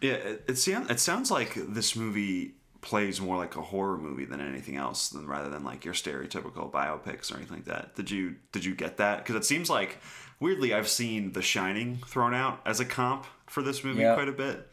Yeah, 0.00 0.12
it, 0.12 0.44
it, 0.48 0.58
sounds, 0.58 0.90
it 0.90 0.98
sounds 0.98 1.30
like 1.30 1.54
this 1.54 1.94
movie 1.94 2.54
plays 2.80 3.20
more 3.20 3.36
like 3.36 3.56
a 3.56 3.60
horror 3.60 3.98
movie 3.98 4.24
than 4.24 4.40
anything 4.40 4.76
else, 4.76 5.10
than 5.10 5.26
rather 5.26 5.50
than 5.50 5.62
like 5.62 5.84
your 5.84 5.92
stereotypical 5.92 6.70
biopics 6.70 7.30
or 7.30 7.36
anything 7.36 7.58
like 7.58 7.66
that. 7.66 7.94
Did 7.94 8.10
you 8.10 8.36
did 8.52 8.64
you 8.64 8.74
get 8.74 8.96
that? 8.96 9.18
Because 9.18 9.36
it 9.36 9.44
seems 9.44 9.68
like 9.68 9.98
weirdly 10.40 10.72
I've 10.72 10.88
seen 10.88 11.32
The 11.32 11.42
Shining 11.42 11.98
thrown 12.06 12.32
out 12.32 12.60
as 12.64 12.80
a 12.80 12.86
comp 12.86 13.26
for 13.46 13.62
this 13.62 13.84
movie 13.84 14.00
yep. 14.00 14.16
quite 14.16 14.28
a 14.28 14.32
bit. 14.32 14.66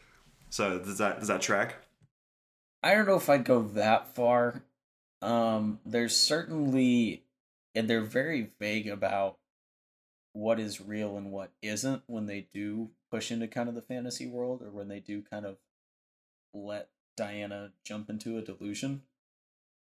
So 0.48 0.78
does 0.78 0.96
that 0.96 1.18
does 1.18 1.28
that 1.28 1.42
track? 1.42 1.76
I 2.82 2.94
don't 2.94 3.06
know 3.06 3.16
if 3.16 3.28
I'd 3.28 3.44
go 3.44 3.62
that 3.62 4.14
far. 4.14 4.62
Um, 5.20 5.80
there's 5.84 6.16
certainly, 6.16 7.24
and 7.74 7.88
they're 7.88 8.00
very 8.00 8.50
vague 8.58 8.88
about 8.88 9.38
what 10.32 10.60
is 10.60 10.80
real 10.80 11.16
and 11.16 11.32
what 11.32 11.50
isn't 11.62 12.02
when 12.06 12.26
they 12.26 12.46
do 12.52 12.90
push 13.10 13.30
into 13.30 13.48
kind 13.48 13.68
of 13.68 13.74
the 13.74 13.82
fantasy 13.82 14.26
world 14.26 14.62
or 14.62 14.70
when 14.70 14.88
they 14.88 15.00
do 15.00 15.22
kind 15.22 15.46
of 15.46 15.56
let 16.54 16.88
Diana 17.16 17.72
jump 17.84 18.08
into 18.08 18.38
a 18.38 18.42
delusion. 18.42 19.02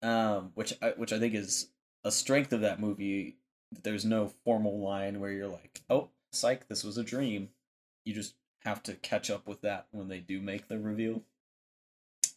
Um, 0.02 0.52
which 0.56 0.74
I, 0.82 0.92
which 0.92 1.12
I 1.12 1.20
think 1.20 1.34
is 1.36 1.68
a 2.06 2.12
strength 2.12 2.54
of 2.54 2.62
that 2.62 2.80
movie. 2.80 3.36
There's 3.84 4.06
no 4.06 4.32
formal 4.46 4.80
line 4.80 5.20
where 5.20 5.32
you're 5.32 5.48
like, 5.50 5.82
"Oh, 5.90 6.10
psych, 6.32 6.70
this 6.70 6.86
was 6.86 6.98
a 6.98 7.04
dream." 7.04 7.50
You 8.06 8.14
just 8.14 8.36
have 8.64 8.82
to 8.84 8.94
catch 8.94 9.30
up 9.30 9.46
with 9.46 9.60
that 9.62 9.88
when 9.92 10.08
they 10.08 10.20
do 10.20 10.40
make 10.40 10.70
the 10.70 10.80
reveal. 10.80 11.24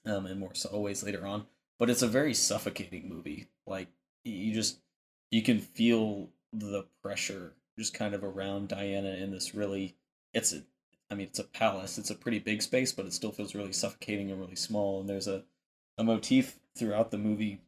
Um, 0.04 0.26
and 0.26 0.40
more 0.40 0.54
so 0.54 0.70
always 0.70 1.04
later 1.04 1.24
on 1.24 1.46
but 1.78 1.90
it's 1.90 2.02
a 2.02 2.08
very 2.08 2.34
suffocating 2.34 3.08
movie. 3.08 3.48
Like 3.66 3.88
you 4.24 4.54
just 4.54 4.78
you 5.30 5.42
can 5.42 5.58
feel 5.58 6.28
the 6.52 6.86
pressure 7.02 7.54
just 7.78 7.94
kind 7.94 8.14
of 8.14 8.22
around 8.22 8.68
Diana 8.68 9.10
in 9.10 9.30
this 9.30 9.54
really 9.54 9.96
it's 10.34 10.52
a 10.52 10.62
I 11.10 11.14
mean 11.14 11.26
it's 11.26 11.38
a 11.38 11.44
palace. 11.44 11.98
It's 11.98 12.10
a 12.10 12.14
pretty 12.14 12.38
big 12.38 12.62
space, 12.62 12.92
but 12.92 13.06
it 13.06 13.12
still 13.12 13.32
feels 13.32 13.54
really 13.54 13.72
suffocating 13.72 14.30
and 14.30 14.40
really 14.40 14.56
small. 14.56 15.00
And 15.00 15.08
there's 15.08 15.28
a 15.28 15.44
a 15.98 16.04
motif 16.04 16.58
throughout 16.76 17.10
the 17.10 17.18
movie 17.18 17.60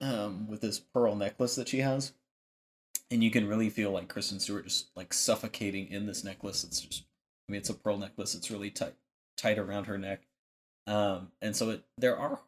um 0.00 0.46
with 0.48 0.60
this 0.60 0.78
pearl 0.78 1.14
necklace 1.14 1.54
that 1.56 1.68
she 1.68 1.78
has. 1.78 2.12
And 3.10 3.24
you 3.24 3.30
can 3.30 3.48
really 3.48 3.70
feel 3.70 3.90
like 3.90 4.08
Kristen 4.08 4.38
Stewart 4.38 4.64
just 4.64 4.88
like 4.94 5.14
suffocating 5.14 5.88
in 5.88 6.06
this 6.06 6.24
necklace. 6.24 6.64
It's 6.64 6.80
just 6.80 7.04
I 7.48 7.52
mean 7.52 7.60
it's 7.60 7.70
a 7.70 7.74
pearl 7.74 7.98
necklace. 7.98 8.34
It's 8.34 8.50
really 8.50 8.70
tight 8.70 8.94
tight 9.36 9.58
around 9.58 9.84
her 9.84 9.98
neck. 9.98 10.22
Um 10.86 11.32
and 11.40 11.54
so 11.56 11.70
it 11.70 11.84
there 11.96 12.18
are 12.18 12.40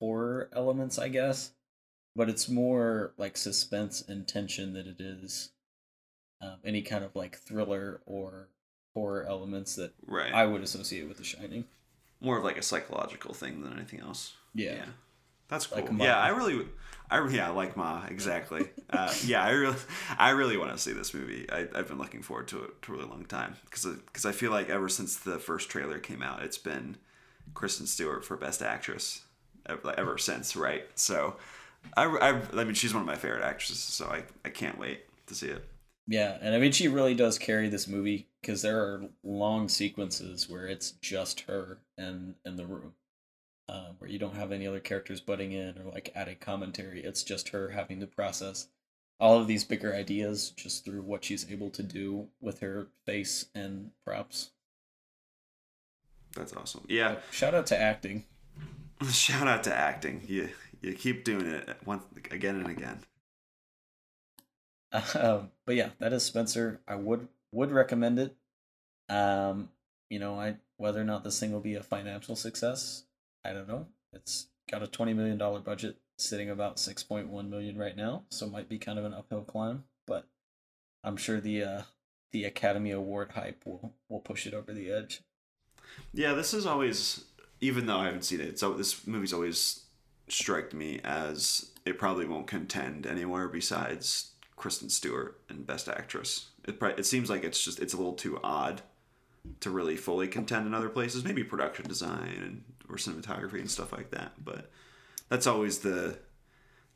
horror 0.00 0.48
elements, 0.52 0.98
I 0.98 1.08
guess, 1.08 1.52
but 2.16 2.28
it's 2.28 2.48
more 2.48 3.12
like 3.16 3.36
suspense 3.36 4.02
and 4.06 4.26
tension 4.26 4.72
than 4.72 4.86
it 4.88 5.00
is 5.00 5.50
um, 6.42 6.56
any 6.64 6.82
kind 6.82 7.04
of 7.04 7.14
like 7.14 7.36
thriller 7.36 8.00
or 8.06 8.48
horror 8.94 9.24
elements 9.28 9.76
that 9.76 9.92
right. 10.06 10.32
I 10.32 10.46
would 10.46 10.62
associate 10.62 11.06
with 11.06 11.18
The 11.18 11.24
Shining. 11.24 11.64
More 12.20 12.38
of 12.38 12.44
like 12.44 12.58
a 12.58 12.62
psychological 12.62 13.34
thing 13.34 13.62
than 13.62 13.72
anything 13.72 14.00
else. 14.00 14.34
Yeah. 14.54 14.74
yeah. 14.74 14.84
That's 15.48 15.66
cool. 15.66 15.82
Like 15.82 15.90
yeah, 15.98 16.16
I 16.16 16.28
really, 16.28 16.64
I 17.10 17.26
yeah, 17.28 17.48
like 17.48 17.76
Ma 17.76 18.04
exactly. 18.08 18.68
uh, 18.90 19.12
yeah, 19.24 19.42
I 19.42 19.50
really, 19.50 19.76
I 20.16 20.30
really 20.30 20.56
want 20.56 20.70
to 20.70 20.78
see 20.78 20.92
this 20.92 21.12
movie. 21.12 21.50
I, 21.50 21.66
have 21.74 21.88
been 21.88 21.98
looking 21.98 22.22
forward 22.22 22.46
to 22.48 22.62
it 22.62 22.70
for 22.82 22.94
a 22.94 22.96
really 22.98 23.08
long 23.08 23.24
time 23.24 23.56
because 23.64 23.84
because 23.84 24.24
I 24.24 24.30
feel 24.30 24.52
like 24.52 24.70
ever 24.70 24.88
since 24.88 25.16
the 25.16 25.40
first 25.40 25.68
trailer 25.68 25.98
came 25.98 26.22
out, 26.22 26.44
it's 26.44 26.58
been 26.58 26.98
Kristen 27.52 27.86
Stewart 27.86 28.24
for 28.24 28.36
Best 28.36 28.62
Actress, 28.62 29.22
ever, 29.70 29.94
ever 29.98 30.18
since, 30.18 30.56
right? 30.56 30.86
So, 30.94 31.36
I, 31.96 32.04
I, 32.04 32.60
I 32.60 32.64
mean, 32.64 32.74
she's 32.74 32.92
one 32.92 33.02
of 33.02 33.06
my 33.06 33.16
favorite 33.16 33.42
actresses, 33.42 33.78
so 33.78 34.06
I, 34.06 34.24
I 34.44 34.50
can't 34.50 34.78
wait 34.78 35.00
to 35.26 35.34
see 35.34 35.48
it. 35.48 35.64
Yeah, 36.10 36.38
and 36.40 36.56
I 36.56 36.58
mean 36.58 36.72
she 36.72 36.88
really 36.88 37.14
does 37.14 37.38
carry 37.38 37.68
this 37.68 37.86
movie 37.86 38.26
because 38.40 38.62
there 38.62 38.80
are 38.80 39.04
long 39.22 39.68
sequences 39.68 40.48
where 40.48 40.66
it's 40.66 40.90
just 40.90 41.42
her 41.42 41.78
and 41.96 42.34
in 42.44 42.56
the 42.56 42.66
room, 42.66 42.94
uh, 43.68 43.90
where 43.98 44.10
you 44.10 44.18
don't 44.18 44.34
have 44.34 44.50
any 44.50 44.66
other 44.66 44.80
characters 44.80 45.20
butting 45.20 45.52
in 45.52 45.78
or 45.78 45.92
like 45.92 46.10
adding 46.16 46.38
commentary. 46.40 47.04
It's 47.04 47.22
just 47.22 47.50
her 47.50 47.70
having 47.70 48.00
to 48.00 48.08
process 48.08 48.66
all 49.20 49.38
of 49.38 49.46
these 49.46 49.62
bigger 49.62 49.94
ideas 49.94 50.50
just 50.50 50.84
through 50.84 51.02
what 51.02 51.24
she's 51.24 51.48
able 51.48 51.70
to 51.70 51.82
do 51.84 52.26
with 52.40 52.58
her 52.58 52.88
face 53.06 53.46
and 53.54 53.92
props. 54.04 54.50
That's 56.34 56.56
awesome. 56.56 56.86
Yeah. 56.88 57.16
Shout 57.30 57.54
out 57.54 57.66
to 57.66 57.80
acting. 57.80 58.24
Shout 59.10 59.48
out 59.48 59.64
to 59.64 59.74
acting. 59.74 60.22
You 60.26 60.50
you 60.82 60.94
keep 60.94 61.24
doing 61.24 61.46
it 61.46 61.68
once 61.84 62.04
again 62.30 62.56
and 62.56 62.68
again. 62.68 63.00
Um, 65.14 65.52
but 65.66 65.76
yeah, 65.76 65.90
that 66.00 66.12
is 66.12 66.24
Spencer. 66.24 66.80
I 66.88 66.96
would 66.96 67.28
would 67.52 67.70
recommend 67.70 68.18
it. 68.18 68.34
Um, 69.08 69.68
you 70.08 70.18
know, 70.18 70.40
I 70.40 70.56
whether 70.78 71.00
or 71.00 71.04
not 71.04 71.22
this 71.22 71.38
thing 71.38 71.52
will 71.52 71.60
be 71.60 71.76
a 71.76 71.82
financial 71.84 72.34
success, 72.34 73.04
I 73.44 73.52
don't 73.52 73.68
know. 73.68 73.86
It's 74.12 74.48
got 74.68 74.82
a 74.82 74.88
twenty 74.88 75.12
million 75.14 75.38
dollar 75.38 75.60
budget, 75.60 75.98
sitting 76.18 76.50
about 76.50 76.80
six 76.80 77.04
point 77.04 77.28
one 77.28 77.48
million 77.48 77.78
right 77.78 77.96
now, 77.96 78.24
so 78.30 78.46
it 78.46 78.52
might 78.52 78.68
be 78.68 78.78
kind 78.78 78.98
of 78.98 79.04
an 79.04 79.14
uphill 79.14 79.42
climb. 79.42 79.84
But 80.08 80.26
I'm 81.04 81.16
sure 81.16 81.40
the 81.40 81.62
uh, 81.62 81.82
the 82.32 82.44
Academy 82.44 82.90
Award 82.90 83.30
hype 83.36 83.62
will 83.64 83.94
will 84.08 84.18
push 84.18 84.44
it 84.44 84.54
over 84.54 84.72
the 84.72 84.90
edge. 84.90 85.22
Yeah, 86.12 86.34
this 86.34 86.54
is 86.54 86.66
always, 86.66 87.24
even 87.60 87.86
though 87.86 87.98
I 87.98 88.06
haven't 88.06 88.24
seen 88.24 88.40
it, 88.40 88.58
so 88.58 88.72
this 88.72 89.06
movie's 89.06 89.32
always 89.32 89.84
struck 90.28 90.72
me 90.72 91.00
as 91.04 91.70
it 91.84 91.98
probably 91.98 92.26
won't 92.26 92.46
contend 92.46 93.06
anywhere 93.06 93.48
besides 93.48 94.30
Kristen 94.56 94.88
Stewart 94.88 95.40
and 95.48 95.66
Best 95.66 95.88
Actress. 95.88 96.48
It 96.64 96.78
it 96.98 97.06
seems 97.06 97.30
like 97.30 97.44
it's 97.44 97.62
just 97.64 97.80
it's 97.80 97.94
a 97.94 97.96
little 97.96 98.12
too 98.12 98.38
odd 98.42 98.82
to 99.60 99.70
really 99.70 99.96
fully 99.96 100.28
contend 100.28 100.66
in 100.66 100.74
other 100.74 100.88
places. 100.88 101.24
Maybe 101.24 101.42
production 101.42 101.86
design 101.86 102.42
and 102.42 102.62
or 102.90 102.96
cinematography 102.96 103.60
and 103.60 103.70
stuff 103.70 103.92
like 103.92 104.10
that. 104.10 104.32
But 104.44 104.70
that's 105.28 105.46
always 105.46 105.78
the 105.78 106.18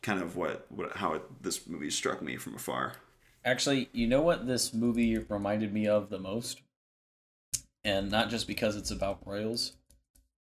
kind 0.02 0.20
of 0.20 0.36
what, 0.36 0.66
what 0.70 0.96
how 0.96 1.14
it, 1.14 1.42
this 1.42 1.66
movie 1.66 1.90
struck 1.90 2.20
me 2.20 2.36
from 2.36 2.54
afar. 2.54 2.94
Actually, 3.44 3.88
you 3.92 4.06
know 4.06 4.22
what 4.22 4.46
this 4.46 4.72
movie 4.72 5.18
reminded 5.18 5.72
me 5.72 5.86
of 5.86 6.08
the 6.08 6.18
most, 6.18 6.60
and 7.84 8.10
not 8.10 8.30
just 8.30 8.46
because 8.46 8.74
it's 8.76 8.90
about 8.90 9.26
royals, 9.26 9.72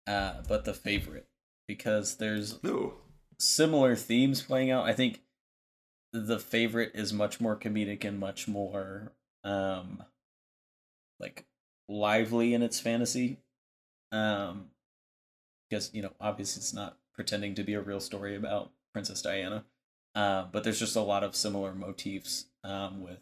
uh, 0.07 0.43
but 0.49 0.65
the 0.65 0.75
favorite 0.75 1.29
because 1.67 2.17
there's 2.17 2.63
no. 2.63 2.95
similar 3.39 3.95
themes 3.95 4.43
playing 4.43 4.71
out. 4.71 4.85
I 4.85 4.93
think 4.93 5.21
the 6.13 6.39
favorite 6.39 6.93
is 6.95 7.13
much 7.13 7.41
more 7.41 7.57
comedic 7.57 8.05
and 8.05 8.19
much 8.19 8.49
more 8.49 9.13
um 9.45 10.03
like 11.21 11.45
lively 11.89 12.53
in 12.53 12.63
its 12.63 12.81
fantasy. 12.81 13.39
Um 14.11 14.71
because 15.69 15.95
you 15.95 16.03
know, 16.03 16.13
obviously 16.21 16.61
it's 16.61 16.75
not 16.75 16.99
pretending 17.15 17.55
to 17.55 17.63
be 17.63 17.75
a 17.75 17.81
real 17.81 18.01
story 18.01 18.35
about 18.35 18.73
Princess 18.93 19.23
Diana. 19.23 19.65
Uh, 20.15 20.47
but 20.51 20.65
there's 20.65 20.81
just 20.81 20.97
a 20.97 21.01
lot 21.01 21.23
of 21.23 21.37
similar 21.37 21.73
motifs 21.75 22.47
um, 22.65 23.01
with 23.01 23.21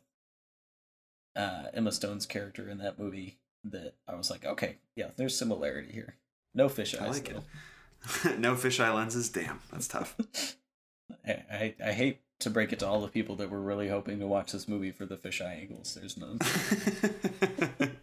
uh, 1.37 1.65
Emma 1.75 1.93
Stone's 1.93 2.25
character 2.25 2.69
in 2.69 2.79
that 2.79 2.99
movie 2.99 3.39
that 3.65 3.95
I 4.07 4.15
was 4.15 4.31
like, 4.31 4.45
okay, 4.47 4.77
yeah, 4.97 5.09
there's 5.17 5.37
similarity 5.37 5.93
here. 5.93 6.17
No 6.55 6.69
fisheye. 6.69 7.03
I 7.03 7.09
like 7.09 7.29
it. 7.29 7.43
no 8.39 8.55
fisheye 8.55 8.95
lenses. 8.95 9.29
Damn, 9.29 9.61
that's 9.71 9.89
tough. 9.89 10.17
I, 11.27 11.31
I, 11.31 11.75
I 11.85 11.93
hate 11.93 12.21
to 12.41 12.51
break 12.51 12.73
it 12.73 12.79
to 12.81 12.87
all 12.87 13.01
the 13.01 13.09
people 13.09 13.37
that 13.37 13.51
were 13.51 13.61
really 13.61 13.89
hoping 13.89 14.21
to 14.21 14.27
watch 14.27 14.53
this 14.53 14.69
movie 14.69 14.93
for 14.93 15.07
the 15.07 15.17
fish 15.17 15.41
eye 15.41 15.59
angles. 15.61 15.95
There's 15.95 16.17
none. 16.17 16.39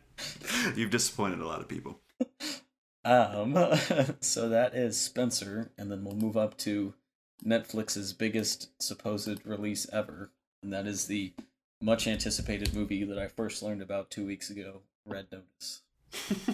You've 0.76 0.92
disappointed 0.92 1.40
a 1.40 1.48
lot 1.48 1.62
of 1.62 1.68
people. 1.68 2.00
Um, 3.04 3.54
so 4.20 4.50
that 4.50 4.74
is 4.74 5.00
Spencer, 5.00 5.72
and 5.78 5.92
then 5.92 6.04
we'll 6.04 6.16
move 6.16 6.36
up 6.36 6.58
to 6.60 6.96
Netflix's 7.46 8.14
biggest 8.14 8.70
supposed 8.82 9.46
release 9.46 9.88
ever, 9.94 10.32
and 10.64 10.74
that 10.74 10.88
is 10.88 11.06
the 11.06 11.34
much 11.82 12.08
anticipated 12.08 12.74
movie 12.74 13.04
that 13.04 13.20
I 13.20 13.28
first 13.28 13.62
learned 13.62 13.82
about 13.82 14.10
two 14.10 14.26
weeks 14.26 14.50
ago, 14.50 14.82
Red 15.06 15.28
Notice, 15.32 15.82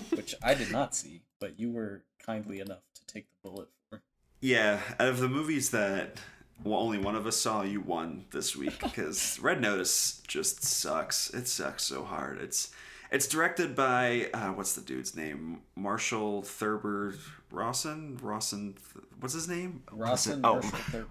which 0.09 0.35
I 0.43 0.53
did 0.53 0.71
not 0.71 0.93
see, 0.93 1.21
but 1.41 1.59
you 1.59 1.71
were 1.71 2.05
kindly 2.25 2.61
enough 2.61 2.83
to 2.93 3.05
take 3.05 3.25
the 3.29 3.49
bullet 3.49 3.67
for. 3.89 4.01
Yeah, 4.39 4.79
out 4.97 5.09
of 5.09 5.19
the 5.19 5.27
movies 5.27 5.71
that 5.71 6.21
well, 6.63 6.79
only 6.79 6.99
one 6.99 7.15
of 7.15 7.25
us 7.25 7.37
saw, 7.37 7.63
you 7.63 7.81
won 7.81 8.25
this 8.31 8.55
week 8.55 8.79
because 8.79 9.39
Red 9.41 9.59
Notice 9.61 10.21
just 10.27 10.63
sucks. 10.63 11.31
It 11.31 11.47
sucks 11.47 11.83
so 11.83 12.03
hard. 12.03 12.39
It's 12.39 12.71
it's 13.11 13.27
directed 13.27 13.75
by 13.75 14.29
uh, 14.33 14.49
what's 14.49 14.73
the 14.73 14.81
dude's 14.81 15.15
name? 15.15 15.61
Marshall 15.75 16.43
Thurber 16.43 17.15
Rawson. 17.51 18.17
Rawson. 18.21 18.75
What's 19.19 19.33
his 19.33 19.49
name? 19.49 19.83
Rawson. 19.91 20.41
Oh, 20.43 20.61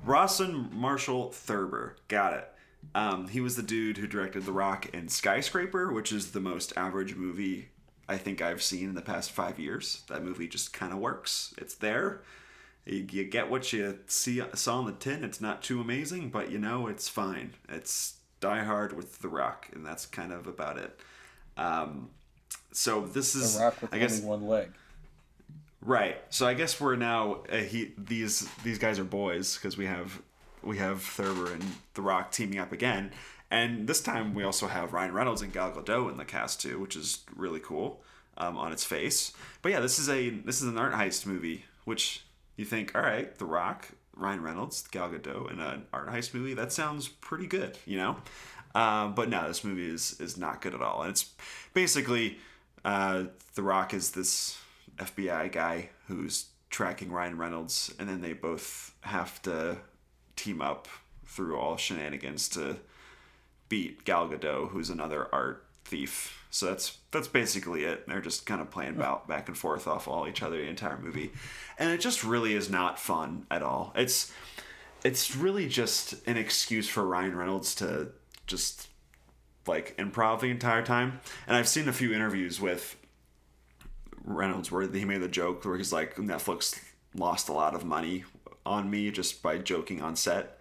Rawson 0.05 0.71
Marshall 0.73 1.33
Thurber. 1.33 1.97
Got 2.09 2.35
it. 2.35 2.49
Um, 2.95 3.29
he 3.29 3.41
was 3.41 3.57
the 3.57 3.63
dude 3.63 3.99
who 3.99 4.07
directed 4.07 4.47
The 4.47 4.53
Rock 4.53 4.89
and 4.95 5.11
Skyscraper, 5.11 5.93
which 5.93 6.13
is 6.13 6.31
the 6.31 6.41
most 6.41 6.73
average 6.77 7.15
movie 7.15 7.69
I 8.11 8.17
think 8.17 8.43
I've 8.43 8.61
seen 8.61 8.89
in 8.89 8.95
the 8.97 9.03
past 9.03 9.31
five 9.31 9.61
years. 9.61 10.03
That 10.09 10.25
movie 10.25 10.49
just 10.49 10.73
kind 10.73 10.93
of 10.93 10.99
works. 10.99 11.55
It's 11.57 11.77
there. 11.77 12.23
You, 12.85 13.07
you 13.09 13.25
get 13.25 13.49
what 13.49 13.73
you 13.73 14.01
see 14.09 14.43
saw 14.55 14.79
on 14.79 14.87
the 14.87 14.93
tin. 14.93 15.23
It's 15.23 15.41
not 15.41 15.63
too 15.63 15.81
amazing, 15.81 16.31
but 16.31 16.51
you 16.51 16.59
know 16.59 16.89
it's 16.89 17.09
fine. 17.09 17.53
It's 17.69 18.17
Die 18.41 18.65
Hard 18.65 18.97
with 18.97 19.21
The 19.21 19.29
Rock, 19.29 19.69
and 19.73 19.87
that's 19.87 20.07
kind 20.07 20.33
of 20.33 20.49
about 20.49 20.77
it. 20.77 20.99
Um, 21.57 22.11
so 22.73 23.03
this 23.07 23.37
is 23.37 23.57
a 23.57 23.65
rock 23.65 23.81
with 23.81 23.95
I 23.95 23.99
guess, 23.99 24.21
one 24.21 24.49
leg. 24.49 24.73
Right. 25.81 26.17
So 26.31 26.49
I 26.49 26.55
guess 26.55 26.81
we're 26.81 26.97
now 26.97 27.45
uh, 27.51 27.59
he 27.59 27.93
these 27.97 28.49
these 28.65 28.79
guys 28.79 28.99
are 28.99 29.05
boys 29.05 29.55
because 29.55 29.77
we 29.77 29.87
have 29.87 30.21
we 30.63 30.79
have 30.79 31.01
Thurber 31.01 31.53
and 31.53 31.65
The 31.95 32.03
Rock 32.03 32.33
teaming 32.33 32.59
up 32.59 32.73
again, 32.73 33.13
and 33.51 33.87
this 33.87 34.01
time 34.01 34.35
we 34.35 34.45
also 34.45 34.67
have 34.67 34.93
Ryan 34.93 35.13
Reynolds 35.13 35.43
and 35.43 35.53
Gal 35.53 35.73
Gadot 35.73 36.11
in 36.11 36.17
the 36.17 36.25
cast 36.25 36.61
too, 36.61 36.79
which 36.79 36.97
is 36.97 37.25
really 37.35 37.61
cool 37.61 38.03
um, 38.37 38.57
on 38.57 38.73
its 38.73 38.85
face. 38.85 39.33
But 39.63 39.73
yeah, 39.73 39.81
this 39.81 39.99
is 39.99 40.09
a 40.09 40.31
this 40.31 40.61
is 40.63 40.69
an 40.69 40.79
art 40.79 40.93
heist 40.93 41.27
movie, 41.27 41.65
which 41.85 42.25
you 42.57 42.65
think, 42.65 42.95
all 42.95 43.03
right, 43.03 43.37
The 43.39 43.45
Rock, 43.45 43.89
Ryan 44.15 44.43
Reynolds, 44.43 44.87
Gal 44.89 45.11
Gadot 45.11 45.51
in 45.53 45.61
an 45.61 45.85
art 45.93 46.09
heist 46.09 46.35
movie, 46.35 46.55
that 46.55 46.73
sounds 46.73 47.09
pretty 47.09 47.47
good, 47.47 47.79
you 47.87 47.97
know. 47.97 48.17
Um, 48.75 49.15
but 49.15 49.29
no, 49.29 49.49
this 49.49 49.65
movie 49.65 49.89
is 49.89 50.21
is 50.21 50.37
not 50.37 50.61
good 50.61 50.75
at 50.75 50.83
all, 50.83 51.03
and 51.03 51.11
it's 51.11 51.31
basically 51.75 52.39
uh, 52.85 53.25
The 53.55 53.63
Rock 53.63 53.93
is 53.95 54.13
this 54.13 54.59
FBI 54.97 55.51
guy 55.51 55.91
who's 56.07 56.47
tracking 56.71 57.11
Ryan 57.11 57.37
Reynolds, 57.37 57.93
and 57.99 58.09
then 58.09 58.21
they 58.21 58.33
both 58.33 58.95
have 59.01 59.43
to 59.43 59.79
team 60.37 60.63
up 60.63 60.87
through 61.27 61.57
all 61.57 61.77
shenanigans 61.77 62.49
to 62.51 62.77
beat 63.71 64.05
Gal 64.05 64.29
Gadot, 64.29 64.69
who's 64.69 64.91
another 64.91 65.29
art 65.33 65.65
thief. 65.87 66.45
So 66.51 66.67
that's 66.67 66.99
that's 67.11 67.29
basically 67.29 67.85
it. 67.85 68.07
They're 68.07 68.21
just 68.21 68.45
kind 68.45 68.61
of 68.61 68.71
playing 68.71 68.97
about 68.97 69.27
back 69.27 69.49
and 69.49 69.57
forth 69.57 69.87
off 69.87 70.07
all 70.07 70.29
each 70.29 70.43
other 70.43 70.59
the 70.59 70.69
entire 70.69 70.99
movie, 70.99 71.33
and 71.79 71.91
it 71.91 72.01
just 72.01 72.23
really 72.23 72.55
is 72.55 72.69
not 72.69 72.99
fun 72.99 73.47
at 73.51 73.63
all. 73.63 73.93
It's 73.97 74.31
it's 75.03 75.35
really 75.35 75.69
just 75.69 76.15
an 76.27 76.37
excuse 76.37 76.89
for 76.89 77.07
Ryan 77.07 77.35
Reynolds 77.35 77.75
to 77.77 78.09
just 78.47 78.89
like 79.67 79.97
improv 79.97 80.41
the 80.41 80.51
entire 80.51 80.83
time. 80.83 81.21
And 81.47 81.57
I've 81.57 81.69
seen 81.69 81.89
a 81.89 81.93
few 81.93 82.13
interviews 82.13 82.61
with 82.61 82.97
Reynolds 84.25 84.71
where 84.71 84.87
he 84.87 85.05
made 85.05 85.23
the 85.23 85.29
joke 85.29 85.65
where 85.65 85.77
he's 85.77 85.93
like, 85.93 86.17
Netflix 86.17 86.79
lost 87.15 87.49
a 87.49 87.53
lot 87.53 87.75
of 87.75 87.85
money 87.85 88.25
on 88.67 88.91
me 88.91 89.11
just 89.11 89.43
by 89.43 89.59
joking 89.59 90.03
on 90.03 90.17
set. 90.17 90.59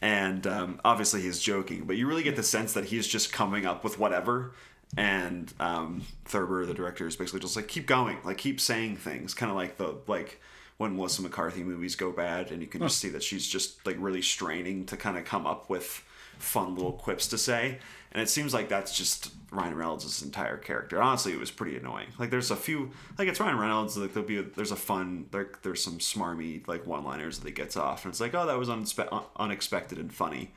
And 0.00 0.46
um, 0.46 0.80
obviously 0.84 1.22
he's 1.22 1.40
joking, 1.40 1.84
but 1.84 1.96
you 1.96 2.06
really 2.06 2.22
get 2.22 2.36
the 2.36 2.42
sense 2.42 2.72
that 2.74 2.84
he's 2.86 3.06
just 3.06 3.32
coming 3.32 3.66
up 3.66 3.82
with 3.82 3.98
whatever. 3.98 4.52
And 4.96 5.52
um, 5.60 6.02
Thurber, 6.24 6.64
the 6.66 6.74
director, 6.74 7.06
is 7.06 7.16
basically 7.16 7.40
just 7.40 7.56
like 7.56 7.68
keep 7.68 7.86
going, 7.86 8.18
like 8.24 8.38
keep 8.38 8.60
saying 8.60 8.96
things, 8.96 9.34
kind 9.34 9.50
of 9.50 9.56
like 9.56 9.76
the 9.76 9.96
like 10.06 10.40
when 10.78 10.96
Melissa 10.96 11.22
McCarthy 11.22 11.62
movies 11.62 11.96
go 11.96 12.10
bad, 12.12 12.50
and 12.50 12.62
you 12.62 12.68
can 12.68 12.80
just 12.80 12.98
see 12.98 13.08
that 13.10 13.22
she's 13.22 13.46
just 13.46 13.84
like 13.84 13.96
really 13.98 14.22
straining 14.22 14.86
to 14.86 14.96
kind 14.96 15.18
of 15.18 15.24
come 15.24 15.46
up 15.46 15.68
with 15.68 16.02
fun 16.38 16.74
little 16.74 16.92
quips 16.92 17.26
to 17.28 17.38
say. 17.38 17.78
And 18.10 18.22
it 18.22 18.28
seems 18.28 18.54
like 18.54 18.68
that's 18.68 18.96
just 18.96 19.32
Ryan 19.50 19.76
Reynolds' 19.76 20.22
entire 20.22 20.56
character. 20.56 21.00
Honestly, 21.00 21.32
it 21.32 21.38
was 21.38 21.50
pretty 21.50 21.76
annoying. 21.76 22.08
Like 22.18 22.30
there's 22.30 22.50
a 22.50 22.56
few 22.56 22.90
like 23.18 23.28
it's 23.28 23.38
Ryan 23.38 23.58
Reynolds. 23.58 23.96
Like 23.96 24.14
there'll 24.14 24.28
be 24.28 24.38
a, 24.38 24.42
there's 24.42 24.72
a 24.72 24.76
fun 24.76 25.26
there, 25.30 25.50
there's 25.62 25.82
some 25.82 25.98
smarmy 25.98 26.66
like 26.66 26.86
one 26.86 27.04
liners 27.04 27.38
that 27.38 27.46
he 27.46 27.52
gets 27.52 27.76
off, 27.76 28.04
and 28.04 28.12
it's 28.12 28.20
like 28.20 28.34
oh 28.34 28.46
that 28.46 28.58
was 28.58 28.68
unspe- 28.68 29.24
unexpected 29.36 29.98
and 29.98 30.12
funny, 30.12 30.52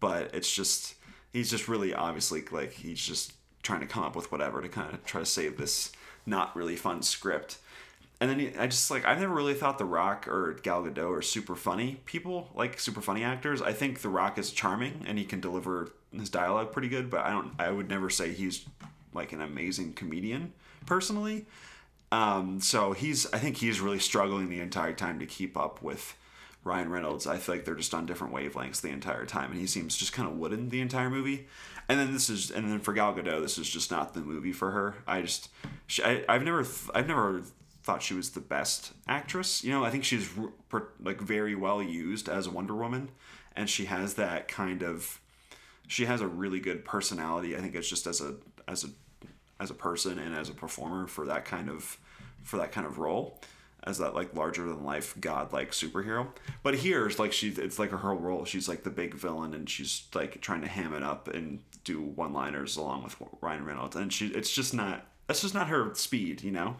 but 0.00 0.34
it's 0.34 0.52
just 0.52 0.94
he's 1.32 1.50
just 1.50 1.68
really 1.68 1.94
obviously 1.94 2.42
like 2.50 2.72
he's 2.72 3.00
just 3.00 3.32
trying 3.62 3.80
to 3.80 3.86
come 3.86 4.02
up 4.02 4.16
with 4.16 4.30
whatever 4.32 4.60
to 4.60 4.68
kind 4.68 4.92
of 4.92 5.04
try 5.04 5.20
to 5.20 5.26
save 5.26 5.58
this 5.58 5.92
not 6.24 6.54
really 6.56 6.76
fun 6.76 7.02
script. 7.02 7.58
And 8.20 8.30
then 8.30 8.52
I 8.58 8.66
just 8.66 8.90
like 8.90 9.04
I've 9.04 9.20
never 9.20 9.34
really 9.34 9.54
thought 9.54 9.78
The 9.78 9.84
Rock 9.84 10.26
or 10.26 10.54
Gal 10.62 10.82
Gadot 10.82 11.18
are 11.18 11.22
super 11.22 11.54
funny 11.54 12.00
people, 12.06 12.50
like 12.54 12.80
super 12.80 13.00
funny 13.00 13.22
actors. 13.22 13.60
I 13.60 13.72
think 13.72 14.00
The 14.00 14.08
Rock 14.08 14.38
is 14.38 14.50
charming 14.50 15.04
and 15.06 15.18
he 15.18 15.24
can 15.24 15.40
deliver 15.40 15.92
his 16.12 16.30
dialogue 16.30 16.72
pretty 16.72 16.88
good, 16.88 17.10
but 17.10 17.20
I 17.20 17.30
don't. 17.30 17.52
I 17.58 17.70
would 17.70 17.88
never 17.88 18.08
say 18.08 18.32
he's 18.32 18.64
like 19.12 19.32
an 19.32 19.40
amazing 19.40 19.92
comedian 19.92 20.52
personally. 20.86 21.46
Um, 22.12 22.60
so 22.60 22.92
he's 22.92 23.30
I 23.32 23.38
think 23.38 23.58
he's 23.58 23.80
really 23.80 23.98
struggling 23.98 24.48
the 24.48 24.60
entire 24.60 24.94
time 24.94 25.18
to 25.18 25.26
keep 25.26 25.56
up 25.56 25.82
with 25.82 26.16
Ryan 26.64 26.90
Reynolds. 26.90 27.26
I 27.26 27.36
feel 27.36 27.54
like 27.54 27.64
they're 27.64 27.74
just 27.74 27.94
on 27.94 28.06
different 28.06 28.34
wavelengths 28.34 28.80
the 28.80 28.90
entire 28.90 29.24
time, 29.24 29.52
and 29.52 29.60
he 29.60 29.66
seems 29.66 29.96
just 29.96 30.12
kind 30.12 30.28
of 30.28 30.36
wooden 30.36 30.68
the 30.68 30.80
entire 30.80 31.08
movie. 31.08 31.46
And 31.88 32.00
then 32.00 32.12
this 32.12 32.28
is, 32.28 32.50
and 32.50 32.68
then 32.68 32.80
for 32.80 32.92
Gal 32.92 33.14
Gadot, 33.14 33.40
this 33.40 33.58
is 33.58 33.68
just 33.70 33.92
not 33.92 34.12
the 34.12 34.20
movie 34.20 34.52
for 34.52 34.72
her. 34.72 34.96
I 35.06 35.22
just, 35.22 35.50
she, 35.86 36.02
I, 36.02 36.24
I've 36.28 36.42
never, 36.42 36.66
I've 36.92 37.06
never 37.06 37.42
thought 37.86 38.02
she 38.02 38.14
was 38.14 38.30
the 38.30 38.40
best 38.40 38.92
actress. 39.06 39.62
You 39.62 39.70
know, 39.70 39.84
I 39.84 39.90
think 39.90 40.02
she's 40.02 40.28
like 41.00 41.20
very 41.20 41.54
well 41.54 41.80
used 41.80 42.28
as 42.28 42.48
Wonder 42.48 42.74
Woman, 42.74 43.10
and 43.54 43.70
she 43.70 43.84
has 43.84 44.14
that 44.14 44.48
kind 44.48 44.82
of, 44.82 45.20
she 45.86 46.04
has 46.06 46.20
a 46.20 46.26
really 46.26 46.58
good 46.58 46.84
personality. 46.84 47.56
I 47.56 47.60
think 47.60 47.76
it's 47.76 47.88
just 47.88 48.08
as 48.08 48.20
a 48.20 48.34
as 48.66 48.82
a 48.82 48.88
as 49.60 49.70
a 49.70 49.74
person 49.74 50.18
and 50.18 50.34
as 50.34 50.48
a 50.48 50.52
performer 50.52 51.06
for 51.06 51.26
that 51.26 51.44
kind 51.44 51.70
of 51.70 51.96
for 52.42 52.56
that 52.58 52.72
kind 52.72 52.86
of 52.86 52.98
role 52.98 53.40
as 53.84 53.98
that 53.98 54.14
like 54.14 54.34
larger 54.34 54.66
than 54.66 54.84
life 54.84 55.14
god 55.20 55.52
like 55.52 55.70
superhero. 55.70 56.26
But 56.64 56.74
here 56.74 57.06
it's 57.06 57.20
like 57.20 57.32
she 57.32 57.50
it's 57.50 57.78
like 57.78 57.90
her 57.90 58.14
role. 58.14 58.44
She's 58.44 58.68
like 58.68 58.82
the 58.82 58.90
big 58.90 59.14
villain 59.14 59.54
and 59.54 59.70
she's 59.70 60.08
like 60.12 60.40
trying 60.40 60.62
to 60.62 60.68
ham 60.68 60.92
it 60.92 61.04
up 61.04 61.28
and 61.28 61.60
do 61.84 62.02
one 62.02 62.32
liners 62.32 62.76
along 62.76 63.04
with 63.04 63.16
Ryan 63.40 63.64
Reynolds. 63.64 63.94
And 63.94 64.12
she 64.12 64.26
it's 64.26 64.50
just 64.50 64.74
not 64.74 65.06
that's 65.28 65.42
just 65.42 65.54
not 65.54 65.68
her 65.68 65.94
speed, 65.94 66.42
you 66.42 66.50
know? 66.50 66.76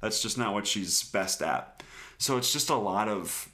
That's 0.00 0.22
just 0.22 0.38
not 0.38 0.54
what 0.54 0.66
she's 0.66 1.02
best 1.04 1.42
at. 1.42 1.82
So 2.18 2.36
it's 2.36 2.52
just 2.52 2.70
a 2.70 2.76
lot 2.76 3.08
of 3.08 3.50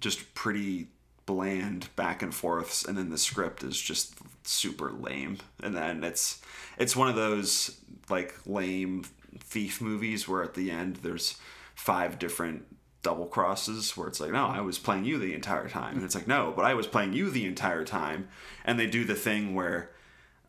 just 0.00 0.34
pretty 0.34 0.88
bland 1.26 1.88
back 1.96 2.22
and 2.22 2.34
forths 2.34 2.84
and 2.84 2.98
then 2.98 3.08
the 3.08 3.16
script 3.16 3.62
is 3.62 3.80
just 3.80 4.14
super 4.42 4.90
lame. 4.90 5.38
And 5.62 5.74
then 5.74 6.04
it's 6.04 6.42
it's 6.78 6.96
one 6.96 7.08
of 7.08 7.16
those 7.16 7.78
like 8.10 8.34
lame 8.46 9.04
thief 9.38 9.80
movies 9.80 10.28
where 10.28 10.42
at 10.42 10.54
the 10.54 10.70
end 10.70 10.96
there's 10.96 11.38
five 11.74 12.18
different 12.18 12.64
double 13.02 13.26
crosses 13.26 13.96
where 13.96 14.08
it's 14.08 14.18
like 14.18 14.32
no 14.32 14.46
i 14.46 14.62
was 14.62 14.78
playing 14.78 15.04
you 15.04 15.18
the 15.18 15.34
entire 15.34 15.68
time 15.68 15.96
and 15.96 16.04
it's 16.04 16.14
like 16.14 16.26
no 16.26 16.52
but 16.56 16.64
i 16.64 16.72
was 16.72 16.86
playing 16.86 17.12
you 17.12 17.28
the 17.28 17.44
entire 17.44 17.84
time 17.84 18.26
and 18.64 18.80
they 18.80 18.86
do 18.86 19.04
the 19.04 19.14
thing 19.14 19.54
where 19.54 19.90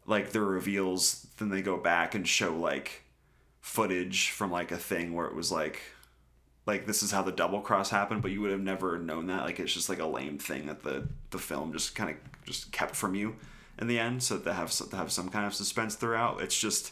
like 0.05 0.29
the 0.31 0.39
reveals 0.39 1.27
then 1.37 1.49
they 1.49 1.61
go 1.61 1.75
back 1.75 2.15
and 2.15 2.25
show 2.25 2.55
like 2.55 3.03
footage 3.66 4.30
from 4.30 4.51
like 4.51 4.72
a 4.72 4.78
thing 4.78 5.11
where 5.11 5.26
it 5.26 5.34
was 5.34 5.51
like 5.51 5.82
like 6.68 6.86
this 6.86 7.01
is 7.01 7.09
how 7.09 7.24
the 7.24 7.32
double 7.32 7.61
cross 7.61 7.89
happened 7.89 8.22
but 8.22 8.30
you 8.30 8.39
would 8.39 8.51
have 8.51 8.61
never 8.61 8.99
known 8.99 9.26
that. 9.26 9.43
Like 9.43 9.59
it's 9.59 9.74
just 9.74 9.89
like 9.89 9.97
a 9.97 10.05
lame 10.05 10.38
thing 10.38 10.68
that 10.68 10.84
the 10.84 11.07
the 11.32 11.39
film 11.39 11.74
just 11.74 11.95
kind 11.95 12.11
of 12.11 12.45
just 12.45 12.72
kept 12.72 12.95
from 12.95 13.16
you 13.16 13.36
in 13.80 13.88
the 13.88 13.97
end 13.97 14.22
so 14.22 14.38
that 14.38 14.53
have 14.53 14.72
to 14.72 14.95
have 14.95 15.11
some 15.11 15.30
kind 15.30 15.47
of 15.47 15.55
suspense 15.55 15.95
throughout 15.95 16.41
it's 16.41 16.57
just 16.57 16.91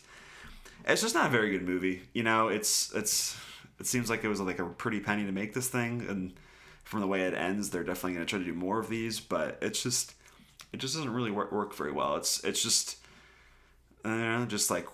it's 0.84 1.04
just 1.04 1.14
not 1.14 1.28
a 1.28 1.30
very 1.30 1.52
good 1.52 1.62
movie 1.62 2.02
you 2.12 2.24
know? 2.24 2.48
It's 2.48 2.92
it's 2.96 3.38
it 3.80 3.86
seems 3.86 4.10
like 4.10 4.24
it 4.24 4.28
was 4.28 4.42
like 4.42 4.58
a 4.58 4.66
pretty 4.66 5.00
penny 5.00 5.26
to 5.26 5.32
make 5.32 5.54
this 5.54 5.70
thing 5.70 6.04
and 6.10 6.34
from 6.84 7.02
the 7.02 7.08
way 7.08 7.22
it 7.22 7.36
ends 7.36 7.70
they're 7.70 7.84
definitely 7.84 8.16
going 8.16 8.26
to 8.26 8.30
try 8.30 8.40
to 8.40 8.46
do 8.46 8.54
more 8.54 8.80
of 8.80 8.90
these 8.90 9.20
but 9.20 9.60
it's 9.62 9.84
just 9.84 10.16
it 10.72 10.78
just 10.78 10.96
doesn't 10.96 11.14
really 11.14 11.30
work, 11.30 11.52
work 11.52 11.76
very 11.76 11.92
well. 11.92 12.16
It's 12.16 12.44
it's 12.44 12.64
just 12.64 12.98
know, 14.04 14.46
just 14.46 14.70
like 14.70 14.88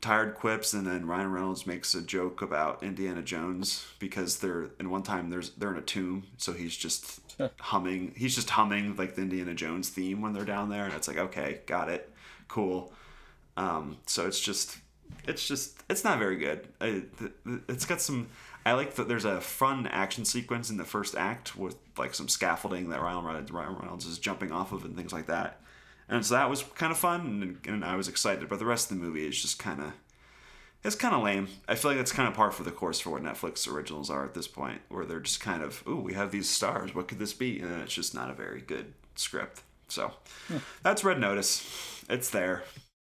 tired 0.00 0.34
quips, 0.34 0.72
and 0.72 0.86
then 0.86 1.06
Ryan 1.06 1.32
Reynolds 1.32 1.66
makes 1.66 1.94
a 1.94 2.02
joke 2.02 2.42
about 2.42 2.82
Indiana 2.82 3.22
Jones 3.22 3.86
because 3.98 4.38
they're 4.38 4.70
in 4.78 4.90
one 4.90 5.02
time 5.02 5.30
there's 5.30 5.50
they're 5.50 5.72
in 5.72 5.78
a 5.78 5.82
tomb, 5.82 6.24
so 6.36 6.52
he's 6.52 6.76
just 6.76 7.20
humming. 7.60 8.12
He's 8.16 8.34
just 8.34 8.50
humming 8.50 8.96
like 8.96 9.14
the 9.14 9.22
Indiana 9.22 9.54
Jones 9.54 9.88
theme 9.88 10.20
when 10.20 10.32
they're 10.32 10.44
down 10.44 10.68
there, 10.68 10.84
and 10.84 10.94
it's 10.94 11.08
like 11.08 11.18
okay, 11.18 11.60
got 11.66 11.88
it, 11.88 12.12
cool. 12.48 12.92
Um, 13.56 13.98
so 14.06 14.26
it's 14.26 14.40
just 14.40 14.78
it's 15.26 15.46
just 15.46 15.82
it's 15.88 16.04
not 16.04 16.18
very 16.18 16.36
good. 16.36 16.68
It, 16.80 17.10
it's 17.68 17.84
got 17.84 18.00
some. 18.00 18.28
I 18.64 18.72
like 18.72 18.94
that 18.96 19.06
there's 19.06 19.24
a 19.24 19.40
fun 19.40 19.86
action 19.86 20.24
sequence 20.24 20.70
in 20.70 20.76
the 20.76 20.84
first 20.84 21.14
act 21.14 21.56
with 21.56 21.76
like 21.96 22.14
some 22.14 22.28
scaffolding 22.28 22.88
that 22.90 23.00
Ryan 23.00 23.24
Reynolds, 23.24 23.52
Ryan 23.52 23.76
Reynolds 23.76 24.06
is 24.06 24.18
jumping 24.18 24.50
off 24.50 24.72
of 24.72 24.84
and 24.84 24.96
things 24.96 25.12
like 25.12 25.28
that 25.28 25.60
and 26.08 26.24
so 26.24 26.34
that 26.34 26.50
was 26.50 26.62
kind 26.62 26.92
of 26.92 26.98
fun, 26.98 27.20
and, 27.64 27.74
and 27.74 27.84
I 27.84 27.96
was 27.96 28.08
excited. 28.08 28.48
But 28.48 28.58
the 28.58 28.66
rest 28.66 28.90
of 28.90 28.98
the 28.98 29.04
movie 29.04 29.26
is 29.26 29.40
just 29.40 29.58
kind 29.58 29.80
of 29.80 29.92
it's 30.86 30.94
kind 30.94 31.14
of 31.14 31.22
lame. 31.22 31.48
I 31.68 31.74
feel 31.74 31.90
like 31.90 32.00
it's 32.00 32.12
kind 32.12 32.28
of 32.28 32.34
par 32.34 32.52
for 32.52 32.62
the 32.62 32.70
course 32.70 33.00
for 33.00 33.10
what 33.10 33.22
Netflix 33.22 33.70
originals 33.70 34.08
are 34.08 34.24
at 34.24 34.34
this 34.34 34.46
point, 34.46 34.82
where 34.88 35.04
they're 35.04 35.20
just 35.20 35.40
kind 35.40 35.62
of, 35.62 35.82
ooh, 35.88 35.96
we 35.96 36.14
have 36.14 36.30
these 36.30 36.48
stars. 36.48 36.94
What 36.94 37.08
could 37.08 37.18
this 37.18 37.32
be? 37.32 37.58
And 37.58 37.82
it's 37.82 37.94
just 37.94 38.14
not 38.14 38.30
a 38.30 38.34
very 38.34 38.60
good 38.60 38.94
script. 39.16 39.62
So 39.88 40.12
hmm. 40.48 40.58
that's 40.82 41.02
Red 41.04 41.18
Notice. 41.18 42.04
It's 42.08 42.30
there. 42.30 42.62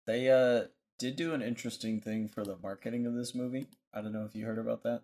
They 0.08 0.30
uh 0.30 0.68
did 1.00 1.18
do 1.18 1.34
an 1.34 1.42
interesting 1.42 2.00
thing 2.00 2.30
for 2.30 2.46
the 2.46 2.58
marketing 2.64 3.06
of 3.06 3.14
this 3.14 3.36
movie. 3.36 3.68
I 3.94 4.02
don't 4.02 4.14
know 4.14 4.24
if 4.24 4.36
you 4.36 4.46
heard 4.46 4.60
about 4.60 4.84
that. 4.84 5.02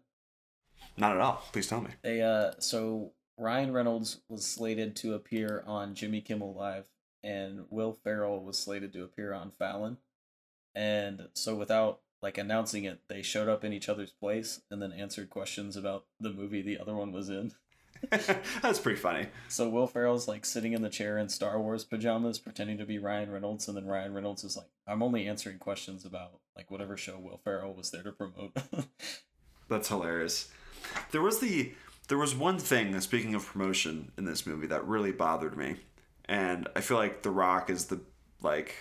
Not 0.98 1.12
at 1.12 1.22
all. 1.22 1.44
Please 1.52 1.68
tell 1.68 1.82
me. 1.82 1.90
They 2.04 2.22
uh 2.22 2.52
so 2.60 3.12
Ryan 3.38 3.74
Reynolds 3.74 4.22
was 4.30 4.46
slated 4.46 4.96
to 4.98 5.16
appear 5.16 5.64
on 5.66 5.96
Jimmy 5.96 6.22
Kimmel 6.22 6.54
Live 6.54 6.86
and 7.24 7.66
Will 7.70 7.98
Ferrell 8.04 8.44
was 8.44 8.58
slated 8.58 8.94
to 8.94 9.04
appear 9.04 9.34
on 9.34 9.52
Fallon. 9.58 9.98
And 10.74 11.28
so 11.34 11.56
without 11.56 12.00
like 12.22 12.38
announcing 12.38 12.84
it, 12.84 13.02
they 13.08 13.22
showed 13.22 13.50
up 13.50 13.64
in 13.64 13.74
each 13.74 13.90
other's 13.90 14.12
place 14.12 14.62
and 14.70 14.82
then 14.82 14.92
answered 14.92 15.30
questions 15.30 15.76
about 15.76 16.06
the 16.20 16.32
movie 16.32 16.62
the 16.62 16.80
other 16.80 16.96
one 16.96 17.12
was 17.12 17.30
in. 17.30 17.54
That's 18.62 18.80
pretty 18.80 19.00
funny. 19.00 19.28
So 19.48 19.70
Will 19.70 19.88
Ferrell's 19.88 20.28
like 20.28 20.46
sitting 20.46 20.74
in 20.74 20.82
the 20.82 20.90
chair 20.90 21.18
in 21.18 21.30
Star 21.30 21.60
Wars 21.60 21.84
pajamas 21.84 22.40
pretending 22.40 22.78
to 22.80 22.86
be 22.86 22.98
Ryan 22.98 23.32
Reynolds 23.32 23.68
and 23.68 23.78
then 23.78 23.86
Ryan 23.86 24.14
Reynolds 24.14 24.44
is 24.44 24.58
like, 24.58 24.70
I'm 24.88 25.04
only 25.04 25.28
answering 25.28 25.60
questions 25.60 26.06
about 26.06 26.40
like 26.56 26.72
whatever 26.72 26.98
show 26.98 27.18
Will 27.20 27.42
Ferrell 27.44 27.74
was 27.74 27.92
there 27.92 28.04
to 28.04 28.12
promote. 28.12 28.56
That's 29.70 29.88
hilarious. 29.88 30.50
There 31.12 31.22
was 31.22 31.40
the 31.40 31.74
there 32.08 32.18
was 32.18 32.36
one 32.36 32.60
thing, 32.60 33.00
speaking 33.00 33.36
of 33.36 33.46
promotion 33.46 34.12
in 34.18 34.26
this 34.26 34.46
movie 34.46 34.68
that 34.68 34.86
really 34.86 35.14
bothered 35.14 35.56
me 35.56 35.78
and 36.32 36.70
I 36.78 36.80
feel 36.80 36.96
like 36.96 37.24
The 37.24 37.30
Rock 37.30 37.70
is 37.70 37.86
the 37.86 38.00
like 38.42 38.74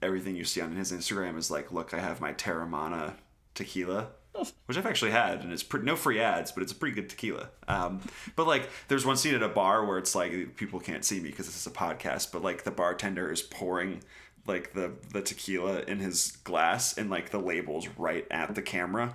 everything 0.00 0.36
you 0.36 0.44
see 0.44 0.62
on 0.62 0.74
his 0.74 0.90
Instagram 0.90 1.36
is 1.36 1.50
like, 1.50 1.70
look, 1.70 1.92
I 1.92 2.00
have 2.00 2.20
my 2.20 2.32
Teremana 2.32 3.12
tequila, 3.54 4.08
which 4.66 4.78
I've 4.78 4.86
actually 4.86 5.10
had, 5.10 5.42
and 5.42 5.52
it's 5.52 5.62
pretty, 5.62 5.84
no 5.84 5.96
free 5.96 6.18
ads, 6.18 6.50
but 6.50 6.62
it's 6.62 6.72
a 6.72 6.74
pretty 6.74 6.94
good 6.94 7.10
tequila. 7.10 7.50
Um, 7.68 8.00
but 8.36 8.46
like, 8.46 8.70
there's 8.88 9.04
one 9.04 9.18
scene 9.18 9.34
at 9.34 9.42
a 9.42 9.48
bar 9.48 9.84
where 9.84 9.98
it's 9.98 10.14
like 10.14 10.56
people 10.56 10.80
can't 10.80 11.04
see 11.04 11.20
me 11.20 11.28
because 11.28 11.44
this 11.44 11.56
is 11.56 11.66
a 11.66 11.70
podcast, 11.70 12.32
but 12.32 12.42
like 12.42 12.64
the 12.64 12.70
bartender 12.70 13.30
is 13.30 13.42
pouring 13.42 14.02
like 14.46 14.72
the 14.72 14.92
the 15.12 15.22
tequila 15.22 15.80
in 15.82 15.98
his 15.98 16.32
glass 16.44 16.98
and 16.98 17.08
like 17.10 17.30
the 17.30 17.38
labels 17.38 17.86
right 17.98 18.26
at 18.30 18.54
the 18.54 18.62
camera. 18.62 19.14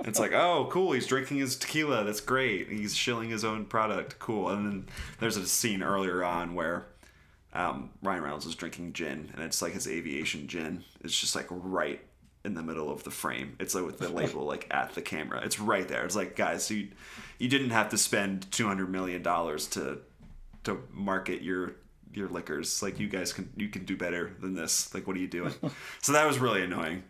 It's 0.00 0.18
like, 0.18 0.32
oh, 0.34 0.68
cool, 0.70 0.92
he's 0.92 1.06
drinking 1.06 1.38
his 1.38 1.56
tequila. 1.56 2.04
That's 2.04 2.20
great. 2.20 2.68
He's 2.68 2.94
shilling 2.94 3.30
his 3.30 3.46
own 3.46 3.64
product. 3.64 4.18
Cool. 4.18 4.50
And 4.50 4.66
then 4.66 4.86
there's 5.20 5.38
a 5.38 5.46
scene 5.46 5.82
earlier 5.82 6.22
on 6.22 6.54
where 6.54 6.84
um, 7.52 7.90
Ryan 8.02 8.22
Reynolds 8.22 8.46
is 8.46 8.54
drinking 8.54 8.92
gin, 8.92 9.30
and 9.34 9.42
it's 9.42 9.60
like 9.60 9.72
his 9.72 9.88
aviation 9.88 10.46
gin. 10.46 10.84
It's 11.02 11.18
just 11.18 11.34
like 11.34 11.46
right 11.50 12.00
in 12.44 12.54
the 12.54 12.62
middle 12.62 12.90
of 12.90 13.04
the 13.04 13.10
frame. 13.10 13.56
It's 13.58 13.74
like 13.74 13.84
with 13.84 13.98
the 13.98 14.08
label 14.20 14.44
like 14.44 14.66
at 14.70 14.94
the 14.94 15.02
camera. 15.02 15.40
It's 15.44 15.58
right 15.58 15.86
there. 15.86 16.04
It's 16.04 16.16
like 16.16 16.36
guys, 16.36 16.70
you 16.70 16.88
you 17.38 17.48
didn't 17.48 17.70
have 17.70 17.88
to 17.90 17.98
spend 17.98 18.50
two 18.52 18.66
hundred 18.66 18.90
million 18.90 19.22
dollars 19.22 19.66
to 19.68 19.98
to 20.64 20.82
market 20.92 21.42
your 21.42 21.74
your 22.12 22.28
liquors. 22.28 22.82
Like 22.82 22.98
you 22.98 23.08
guys 23.08 23.32
can 23.32 23.50
you 23.56 23.68
can 23.68 23.84
do 23.84 23.96
better 23.96 24.32
than 24.40 24.54
this. 24.54 24.94
Like 24.94 25.06
what 25.06 25.16
are 25.16 25.20
you 25.20 25.28
doing? 25.28 25.54
so 26.00 26.12
that 26.12 26.26
was 26.26 26.38
really 26.38 26.62
annoying 26.62 27.02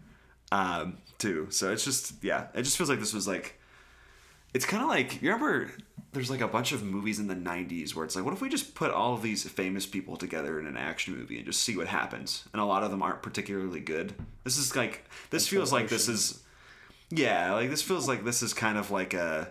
um, 0.53 0.99
too. 1.19 1.49
So 1.51 1.73
it's 1.73 1.85
just 1.85 2.23
yeah, 2.23 2.47
it 2.55 2.63
just 2.63 2.77
feels 2.77 2.89
like 2.89 3.01
this 3.01 3.15
was 3.15 3.29
like 3.29 3.61
it's 4.53 4.65
kind 4.65 4.83
of 4.83 4.89
like 4.89 5.23
you 5.23 5.31
remember 5.31 5.71
there's 6.13 6.31
like 6.31 6.41
a 6.41 6.49
bunch 6.49 6.73
of 6.73 6.83
movies 6.83 7.19
in 7.19 7.29
the 7.29 7.35
90s 7.35 7.95
where 7.95 8.05
it's 8.05 8.17
like 8.17 8.25
what 8.25 8.35
if 8.35 8.41
we 8.41 8.49
just 8.49 8.75
put 8.75 8.91
all 8.91 9.15
of 9.15 9.23
these 9.23 9.49
famous 9.49 9.87
people 9.87 10.17
together 10.17 10.59
in 10.59 10.67
an 10.67 10.77
action 10.77 11.17
movie 11.17 11.37
and 11.37 11.47
just 11.47 11.63
see 11.63 11.77
what 11.77 11.87
happens? 11.87 12.45
And 12.53 12.61
a 12.61 12.65
lot 12.65 12.83
of 12.83 12.91
them 12.91 13.03
aren't 13.03 13.23
particularly 13.23 13.81
good. 13.81 14.15
This 14.45 14.59
is 14.59 14.75
like 14.75 15.05
this 15.31 15.47
feels 15.49 15.73
like 15.73 15.89
this 15.89 16.09
is 16.09 16.43
yeah 17.11 17.55
like 17.55 17.71
this 17.71 17.83
feels 17.83 18.07
like 18.07 18.25
this 18.25 18.43
is 18.43 18.55
kind 18.55 18.79
of 18.79 18.91
like 18.91 19.15
a 19.15 19.51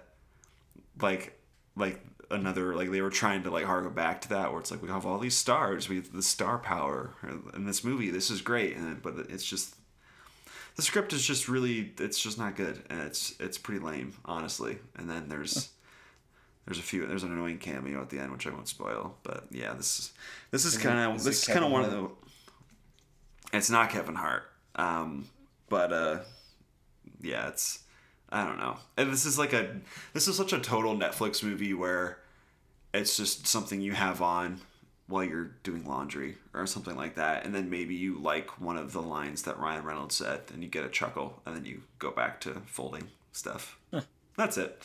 like 1.01 1.39
like 1.75 2.01
another 2.31 2.75
like 2.75 2.91
they 2.91 3.01
were 3.01 3.09
trying 3.09 3.43
to 3.43 3.49
like 3.49 3.65
harken 3.65 3.91
back 3.93 4.21
to 4.21 4.29
that 4.29 4.51
where 4.51 4.59
it's 4.59 4.71
like 4.71 4.81
we 4.81 4.87
have 4.87 5.05
all 5.05 5.17
these 5.17 5.35
stars 5.35 5.89
we 5.89 5.95
have 5.95 6.13
the 6.13 6.21
star 6.21 6.59
power 6.59 7.15
in 7.55 7.65
this 7.65 7.83
movie 7.83 8.11
this 8.11 8.29
is 8.29 8.39
great 8.39 8.77
and 8.77 9.01
but 9.01 9.15
it's 9.29 9.43
just 9.43 9.75
the 10.79 10.85
script 10.85 11.11
is 11.11 11.25
just 11.25 11.49
really 11.49 11.91
it's 11.99 12.17
just 12.17 12.37
not 12.37 12.55
good 12.55 12.81
and 12.89 13.01
it's 13.01 13.35
it's 13.41 13.57
pretty 13.57 13.83
lame 13.83 14.13
honestly. 14.23 14.77
And 14.95 15.09
then 15.09 15.27
there's 15.27 15.71
there's 16.65 16.79
a 16.79 16.83
few 16.83 17.05
there's 17.05 17.23
an 17.23 17.31
annoying 17.31 17.57
cameo 17.57 18.01
at 18.01 18.09
the 18.09 18.19
end 18.19 18.31
which 18.31 18.47
i 18.47 18.49
won't 18.49 18.67
spoil 18.67 19.15
but 19.23 19.45
yeah 19.51 19.73
this 19.73 19.99
is 19.99 20.13
this 20.51 20.65
is, 20.65 20.77
kind 20.77 20.99
of 20.99 21.23
this 21.23 21.47
is 21.47 21.53
kind 21.53 21.65
of 21.65 21.71
one 21.71 21.83
of 21.83 21.91
the 21.91 22.09
it's 23.53 23.69
not 23.69 23.89
kevin 23.89 24.15
hart 24.15 24.43
um 24.75 25.27
but 25.69 25.91
uh 25.91 26.19
yeah 27.21 27.47
it's 27.47 27.79
I 28.31 28.45
don't 28.45 28.59
know. 28.59 28.77
And 28.97 29.11
this 29.11 29.25
is 29.25 29.39
like 29.39 29.53
a 29.53 29.75
this 30.13 30.27
is 30.27 30.37
such 30.37 30.53
a 30.53 30.59
total 30.59 30.95
Netflix 30.95 31.43
movie 31.43 31.73
where 31.73 32.19
it's 32.93 33.17
just 33.17 33.47
something 33.47 33.81
you 33.81 33.93
have 33.93 34.21
on 34.21 34.61
while 35.07 35.23
you're 35.23 35.51
doing 35.63 35.85
laundry 35.85 36.37
or 36.53 36.67
something 36.67 36.95
like 36.95 37.15
that, 37.15 37.43
and 37.43 37.53
then 37.53 37.69
maybe 37.69 37.95
you 37.95 38.19
like 38.19 38.61
one 38.61 38.77
of 38.77 38.93
the 38.93 39.01
lines 39.01 39.41
that 39.43 39.57
Ryan 39.57 39.83
Reynolds 39.83 40.15
said, 40.15 40.41
and 40.53 40.63
you 40.63 40.69
get 40.69 40.85
a 40.85 40.89
chuckle, 40.89 41.41
and 41.45 41.55
then 41.55 41.65
you 41.65 41.81
go 41.97 42.11
back 42.11 42.39
to 42.41 42.61
folding 42.67 43.07
stuff. 43.31 43.79
Huh. 43.91 44.01
That's 44.37 44.57
it. 44.57 44.81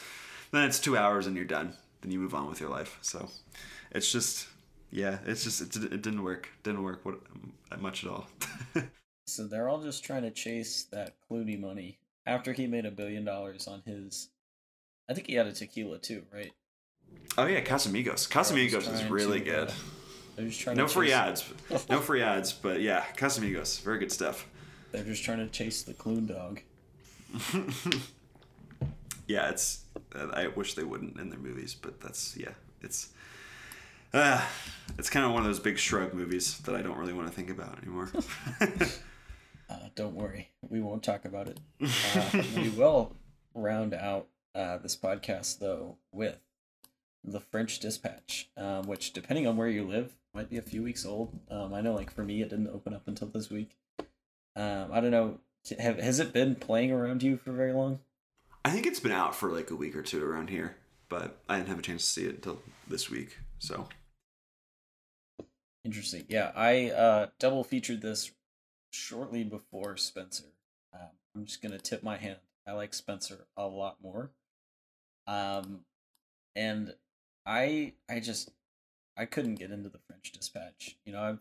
Then 0.55 0.69
it's 0.69 0.79
two 0.79 0.97
hours 0.97 1.27
and 1.27 1.35
you're 1.35 1.45
done. 1.45 1.75
Then 2.01 2.13
you 2.13 2.21
move 2.21 2.33
on 2.33 2.49
with 2.49 2.61
your 2.61 2.71
life. 2.71 2.97
So 3.03 3.29
it's 3.91 4.13
just, 4.13 4.47
yeah, 4.93 5.19
it's 5.27 5.43
just 5.43 5.61
it, 5.61 5.93
it 5.93 6.01
didn't 6.01 6.23
work. 6.23 6.49
Didn't 6.63 6.85
work 6.85 7.05
what 7.05 7.17
much 7.81 8.05
at 8.05 8.11
all. 8.11 8.29
so 9.27 9.49
they're 9.49 9.69
all 9.69 9.83
just 9.83 10.05
trying 10.05 10.23
to 10.23 10.31
chase 10.31 10.85
that 10.93 11.17
Clooney 11.29 11.59
money 11.59 11.99
after 12.25 12.53
he 12.53 12.69
made 12.69 12.87
a 12.87 12.93
billion 12.93 13.25
dollars 13.25 13.67
on 13.67 13.83
his. 13.85 14.29
I 15.11 15.15
think 15.15 15.27
he 15.27 15.35
had 15.35 15.49
a 15.49 15.53
tequila 15.53 15.99
too, 15.99 16.23
right? 16.33 16.53
Oh 17.37 17.47
yeah, 17.47 17.61
Casamigos. 17.61 18.29
Casamigos 18.29 18.93
is 18.93 19.05
really 19.11 19.41
to, 19.41 19.45
good. 19.45 19.73
They're 20.37 20.47
just 20.47 20.61
trying 20.61 20.77
no 20.77 20.87
free 20.87 21.11
ads. 21.11 21.45
no 21.91 21.99
free 22.01 22.23
ads, 22.23 22.53
but 22.53 22.81
yeah, 22.81 23.03
Casamigos. 23.17 23.81
Very 23.83 23.99
good 23.99 24.13
stuff. 24.13 24.47
They're 24.93 25.03
just 25.03 25.25
trying 25.25 25.39
to 25.39 25.49
chase 25.49 25.83
the 25.83 25.95
Clune 25.95 26.27
dog. 26.27 26.61
yeah, 29.27 29.49
it's. 29.51 29.84
I 30.15 30.49
wish 30.49 30.75
they 30.75 30.85
wouldn't 30.85 31.19
in 31.19 31.31
their 31.31 31.39
movies, 31.39 31.75
but 31.75 32.01
that's 32.01 32.37
yeah, 32.37 32.53
it's. 32.81 33.11
Uh, 34.13 34.41
it's 34.97 35.11
kind 35.11 35.27
of 35.27 35.33
one 35.33 35.43
of 35.43 35.49
those 35.49 35.59
big 35.59 35.77
shrug 35.77 36.15
movies 36.15 36.59
that 36.59 36.77
I 36.77 36.83
don't 36.83 36.97
really 36.97 37.13
want 37.13 37.27
to 37.27 37.35
think 37.35 37.51
about 37.51 37.79
anymore. 37.79 38.13
uh, 38.61 39.89
don't 39.97 40.15
worry, 40.15 40.51
we 40.69 40.81
won't 40.81 41.03
talk 41.03 41.25
about 41.25 41.49
it. 41.49 41.59
Uh, 41.83 42.43
we 42.57 42.69
will 42.69 43.17
round 43.55 43.93
out 43.93 44.29
uh, 44.55 44.79
this 44.79 44.97
podcast 44.97 45.59
though 45.59 45.97
with 46.13 46.39
the 47.25 47.41
French 47.41 47.81
Dispatch, 47.81 48.51
um, 48.57 48.87
which 48.87 49.13
depending 49.13 49.47
on 49.47 49.57
where 49.57 49.69
you 49.69 49.83
live 49.83 50.15
might 50.35 50.51
be 50.51 50.59
a 50.59 50.63
few 50.63 50.83
weeks 50.83 51.07
old. 51.07 51.39
Um, 51.51 51.73
I 51.73 51.81
know, 51.81 51.95
like 51.95 52.13
for 52.13 52.23
me, 52.23 52.43
it 52.43 52.51
didn't 52.51 52.69
open 52.69 52.93
up 52.93 53.09
until 53.09 53.29
this 53.29 53.51
week. 53.51 53.77
Um, 54.57 54.91
I 54.93 55.01
don't 55.01 55.11
know. 55.11 55.39
Have, 55.79 55.99
has 55.99 56.21
it 56.21 56.33
been 56.33 56.55
playing 56.55 56.93
around 56.93 57.23
you 57.23 57.37
for 57.37 57.53
very 57.53 57.73
long? 57.73 58.01
I 58.65 58.71
think 58.71 58.87
it's 58.87 59.01
been 59.01 59.13
out 59.13 59.35
for 59.35 59.51
like 59.51 59.71
a 59.71 59.77
week 59.77 59.95
or 59.95 60.03
two 60.03 60.25
around 60.25 60.49
here, 60.49 60.77
but 61.09 61.39
I 61.49 61.57
didn't 61.57 61.69
have 61.69 61.79
a 61.79 61.83
chance 61.83 62.05
to 62.05 62.11
see 62.11 62.27
it 62.27 62.37
until 62.37 62.63
this 62.89 63.11
week. 63.11 63.39
So 63.59 63.89
interesting. 65.85 66.25
Yeah, 66.29 66.51
I 66.57 66.91
uh, 66.91 67.27
double 67.39 67.63
featured 67.63 68.01
this 68.01 68.33
shortly 68.91 69.45
before 69.45 69.97
Spencer. 69.97 70.47
Um, 70.95 71.11
I'm 71.37 71.45
just 71.45 71.63
gonna 71.63 71.79
tip 71.79 72.03
my 72.03 72.17
hand. 72.17 72.39
I 72.67 72.73
like 72.73 72.95
Spencer 72.95 73.47
a 73.57 73.67
lot 73.67 73.99
more. 74.03 74.31
Um, 75.27 75.81
and 76.57 76.95
I 77.45 77.93
I 78.09 78.21
just 78.21 78.51
I 79.17 79.27
couldn't 79.27 79.57
get 79.57 79.71
into 79.71 79.91
the 79.91 80.01
French 80.09 80.33
Dispatch. 80.33 80.97
You 81.05 81.13
know, 81.13 81.23
I've 81.23 81.39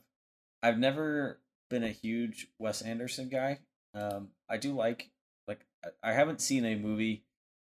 I've 0.61 0.77
never 0.77 1.39
been 1.69 1.83
a 1.85 1.89
huge 1.89 2.47
Wes 2.59 2.81
Anderson 2.81 3.29
guy. 3.29 3.59
Um, 3.93 4.29
I 4.49 4.57
do 4.57 4.73
like 4.73 5.09
like 5.09 5.09
I 6.01 6.13
haven't 6.13 6.41
seen 6.41 6.65
a 6.65 6.75
movie 6.75 7.23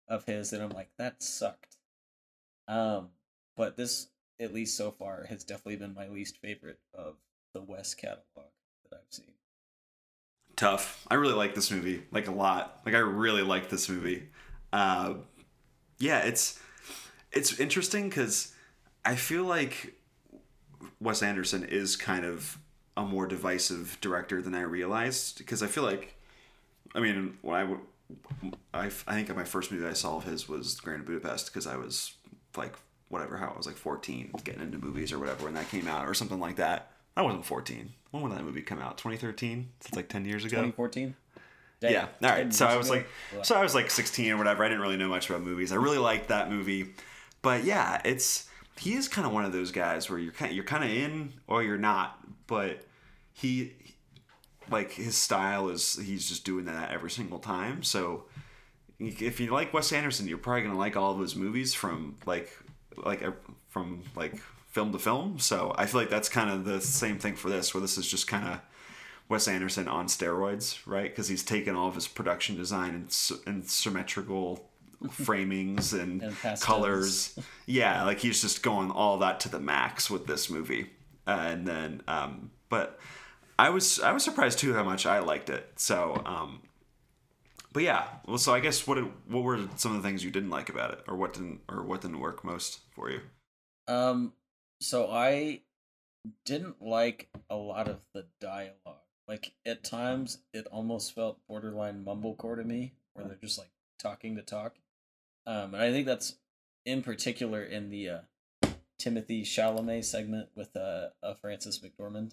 of 0.09 0.25
his 0.25 0.51
that 0.51 0.61
I'm 0.61 0.71
like 0.71 0.91
that 0.99 1.23
sucked. 1.23 1.77
Um, 2.69 3.09
but 3.57 3.77
this 3.77 4.09
at 4.41 4.53
least 4.53 4.77
so 4.77 4.91
far 4.91 5.27
has 5.29 5.45
definitely 5.45 5.77
been 5.77 5.95
my 5.95 6.09
least 6.09 6.39
favorite 6.39 6.79
of 6.93 7.17
the 7.53 7.63
Wes 7.63 7.95
catalog 7.95 8.51
that 8.91 8.97
I've 8.97 9.13
seen. 9.13 9.33
Tough. 10.57 11.05
I 11.11 11.15
really 11.15 11.35
like 11.35 11.55
this 11.55 11.71
movie 11.71 12.05
like 12.11 12.29
a 12.29 12.33
lot. 12.33 12.81
Like 12.85 12.95
I 12.95 12.99
really 12.99 13.43
like 13.43 13.69
this 13.69 13.89
movie. 13.89 14.29
Uh, 14.73 15.15
yeah, 15.99 16.21
it's 16.21 16.61
it's 17.33 17.59
interesting 17.59 18.09
because 18.09 18.55
I 19.05 19.17
feel 19.17 19.45
like 19.45 19.95
Wes 21.01 21.23
Anderson 21.23 21.65
is 21.65 21.97
kind 21.97 22.25
of 22.25 22.59
a 22.97 23.03
more 23.03 23.27
divisive 23.27 23.99
director 24.01 24.41
than 24.41 24.55
I 24.55 24.63
realized 24.63 25.39
because 25.39 25.63
I 25.63 25.67
feel 25.67 25.83
like, 25.83 26.17
I 26.95 27.01
mean, 27.01 27.39
when 27.43 27.57
I 27.61 27.77
I, 28.73 28.87
I 28.87 28.89
think 28.89 29.35
my 29.35 29.45
first 29.45 29.71
movie 29.71 29.87
I 29.87 29.93
saw 29.93 30.17
of 30.17 30.25
his 30.25 30.49
was 30.49 30.81
Grand 30.81 31.05
Budapest 31.05 31.47
because 31.47 31.67
I 31.67 31.77
was 31.77 32.15
like 32.57 32.75
whatever 33.09 33.37
how 33.37 33.53
I 33.53 33.57
was 33.57 33.67
like 33.67 33.77
14 33.77 34.33
getting 34.45 34.63
into 34.63 34.79
movies 34.79 35.13
or 35.13 35.19
whatever 35.19 35.45
when 35.45 35.55
that 35.55 35.71
came 35.71 35.87
out 35.87 36.09
or 36.09 36.15
something 36.15 36.41
like 36.41 36.57
that. 36.57 36.91
I 37.17 37.23
wasn't 37.23 37.47
14. 37.47 37.93
When 38.11 38.29
did 38.29 38.39
that 38.39 38.45
movie 38.45 38.63
come 38.63 38.81
out? 38.81 38.99
2013. 38.99 39.69
It's 39.81 39.95
like 39.95 40.09
10 40.09 40.25
years 40.25 40.45
ago. 40.45 40.57
2014. 40.57 41.15
Yeah. 41.81 42.07
All 42.23 42.31
right. 42.31 42.53
So 42.53 42.67
I 42.67 42.77
was 42.77 42.89
like, 42.89 43.07
so 43.43 43.55
I 43.55 43.63
was 43.63 43.75
like 43.75 43.91
16 43.91 44.33
or 44.33 44.37
whatever. 44.37 44.65
I 44.65 44.69
didn't 44.69 44.83
really 44.83 44.97
know 44.97 45.09
much 45.09 45.29
about 45.29 45.43
movies. 45.43 45.71
I 45.73 45.77
really 45.77 45.99
liked 45.99 46.29
that 46.29 46.51
movie, 46.51 46.95
but 47.43 47.65
yeah, 47.65 48.01
it's 48.05 48.49
he 48.79 48.95
is 48.95 49.07
kind 49.09 49.27
of 49.27 49.33
one 49.33 49.45
of 49.45 49.53
those 49.53 49.71
guys 49.71 50.09
where 50.11 50.19
you're 50.19 50.33
kind 50.33 50.53
you're 50.55 50.65
kind 50.65 50.83
of 50.83 50.91
in 50.91 51.33
or 51.47 51.63
you're 51.63 51.79
not, 51.79 52.19
but 52.47 52.85
he 53.33 53.75
like 54.71 54.93
his 54.93 55.17
style 55.17 55.69
is 55.69 55.97
he's 55.97 56.29
just 56.29 56.45
doing 56.45 56.65
that 56.67 56.91
every 56.91 57.11
single 57.11 57.39
time. 57.39 57.83
So 57.83 58.25
if 58.99 59.41
you 59.41 59.51
like 59.51 59.73
Wes 59.75 59.93
Anderson, 59.93 60.29
you're 60.29 60.39
probably 60.39 60.63
gonna 60.63 60.79
like 60.79 60.97
all 60.97 61.13
of 61.13 61.21
his 61.21 61.37
movies 61.37 61.75
from 61.75 62.17
like 62.27 62.51
like 62.97 63.23
from 63.69 64.03
like 64.15 64.37
film 64.69 64.93
to 64.93 64.99
film. 64.99 65.39
So 65.39 65.75
I 65.77 65.87
feel 65.87 66.01
like 66.01 66.11
that's 66.11 66.29
kind 66.29 66.51
of 66.51 66.65
the 66.65 66.81
same 66.81 67.19
thing 67.19 67.37
for 67.37 67.49
this, 67.49 67.75
where 67.75 67.81
this 67.81 67.97
is 67.99 68.09
just 68.09 68.27
kind 68.27 68.47
of 68.49 68.61
Wes 69.29 69.49
Anderson 69.49 69.89
on 69.89 70.07
steroids, 70.07 70.79
right? 70.87 71.11
Because 71.11 71.29
he's 71.29 71.43
taken 71.43 71.77
all 71.77 71.89
of 71.89 71.95
his 71.95 72.09
production 72.09 72.57
design 72.57 72.91
and, 72.91 73.31
and 73.47 73.65
symmetrical 73.69 74.69
framings 75.05 75.99
and, 75.99 76.23
and 76.23 76.61
colors. 76.61 77.39
Yeah, 77.67 78.05
like 78.05 78.19
he's 78.19 78.43
just 78.43 78.63
going 78.63 78.91
all 78.91 79.19
that 79.19 79.41
to 79.41 79.49
the 79.49 79.59
max 79.59 80.11
with 80.11 80.27
this 80.27 80.51
movie. 80.51 80.91
Uh, 81.27 81.47
and 81.49 81.67
then, 81.67 82.03
um, 82.07 82.51
but 82.69 83.01
I 83.59 83.71
was 83.71 84.01
I 84.01 84.13
was 84.13 84.25
surprised 84.25 84.59
too 84.59 84.75
how 84.75 84.83
much 84.83 85.07
I 85.07 85.21
liked 85.21 85.51
it. 85.51 85.73
So, 85.77 86.23
um, 86.25 86.63
but 87.73 87.83
yeah, 87.83 88.07
well, 88.27 88.39
so 88.39 88.55
I 88.55 88.61
guess 88.61 88.87
what 88.87 88.99
what 89.29 89.43
were 89.43 89.69
some 89.77 89.95
of 89.95 90.03
the 90.03 90.09
things 90.09 90.25
you 90.25 90.31
didn't 90.31 90.51
like 90.51 90.69
about 90.69 90.93
it, 90.93 91.01
or 91.07 91.17
what 91.17 91.35
didn't 91.35 91.61
or 91.69 91.83
what 91.83 92.01
didn't 92.01 92.21
work 92.21 92.45
most 92.45 92.81
for 92.95 93.11
you? 93.11 93.21
Um, 93.87 94.33
so 94.81 95.11
I 95.11 95.61
didn't 96.45 96.83
like 96.83 97.29
a 97.51 97.57
lot 97.57 97.89
of 97.89 98.01
the 98.13 98.27
dialogue. 98.41 99.01
Like 99.29 99.53
at 99.65 99.85
times, 99.85 100.39
it 100.53 100.67
almost 100.71 101.15
felt 101.15 101.39
borderline 101.49 102.05
mumblecore 102.05 102.57
to 102.57 102.65
me, 102.65 102.93
where 103.15 103.27
they're 103.27 103.39
just 103.43 103.59
like 103.59 103.71
talking 103.99 104.37
to 104.37 104.43
talk. 104.43 104.77
Um, 105.47 105.75
and 105.75 105.83
I 105.83 105.91
think 105.91 106.07
that's 106.07 106.37
in 106.85 107.03
particular 107.03 107.63
in 107.63 107.91
the 107.91 108.09
uh, 108.09 108.19
Timothée 109.01 109.43
Chalamet 109.43 110.05
segment 110.05 110.49
with 110.55 110.77
uh, 110.77 111.09
uh 111.23 111.35
Frances 111.35 111.81
McDormand, 111.81 112.33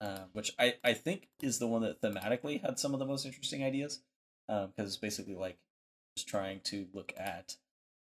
uh, 0.00 0.24
which 0.32 0.52
I, 0.58 0.74
I 0.84 0.92
think 0.92 1.28
is 1.42 1.58
the 1.58 1.66
one 1.66 1.82
that 1.82 2.00
thematically 2.00 2.60
had 2.60 2.78
some 2.78 2.92
of 2.92 3.00
the 3.00 3.06
most 3.06 3.26
interesting 3.26 3.62
ideas, 3.62 4.00
because 4.46 4.64
um, 4.64 4.84
it's 4.84 4.96
basically 4.96 5.34
like 5.34 5.58
just 6.16 6.28
trying 6.28 6.60
to 6.64 6.86
look 6.92 7.12
at 7.18 7.56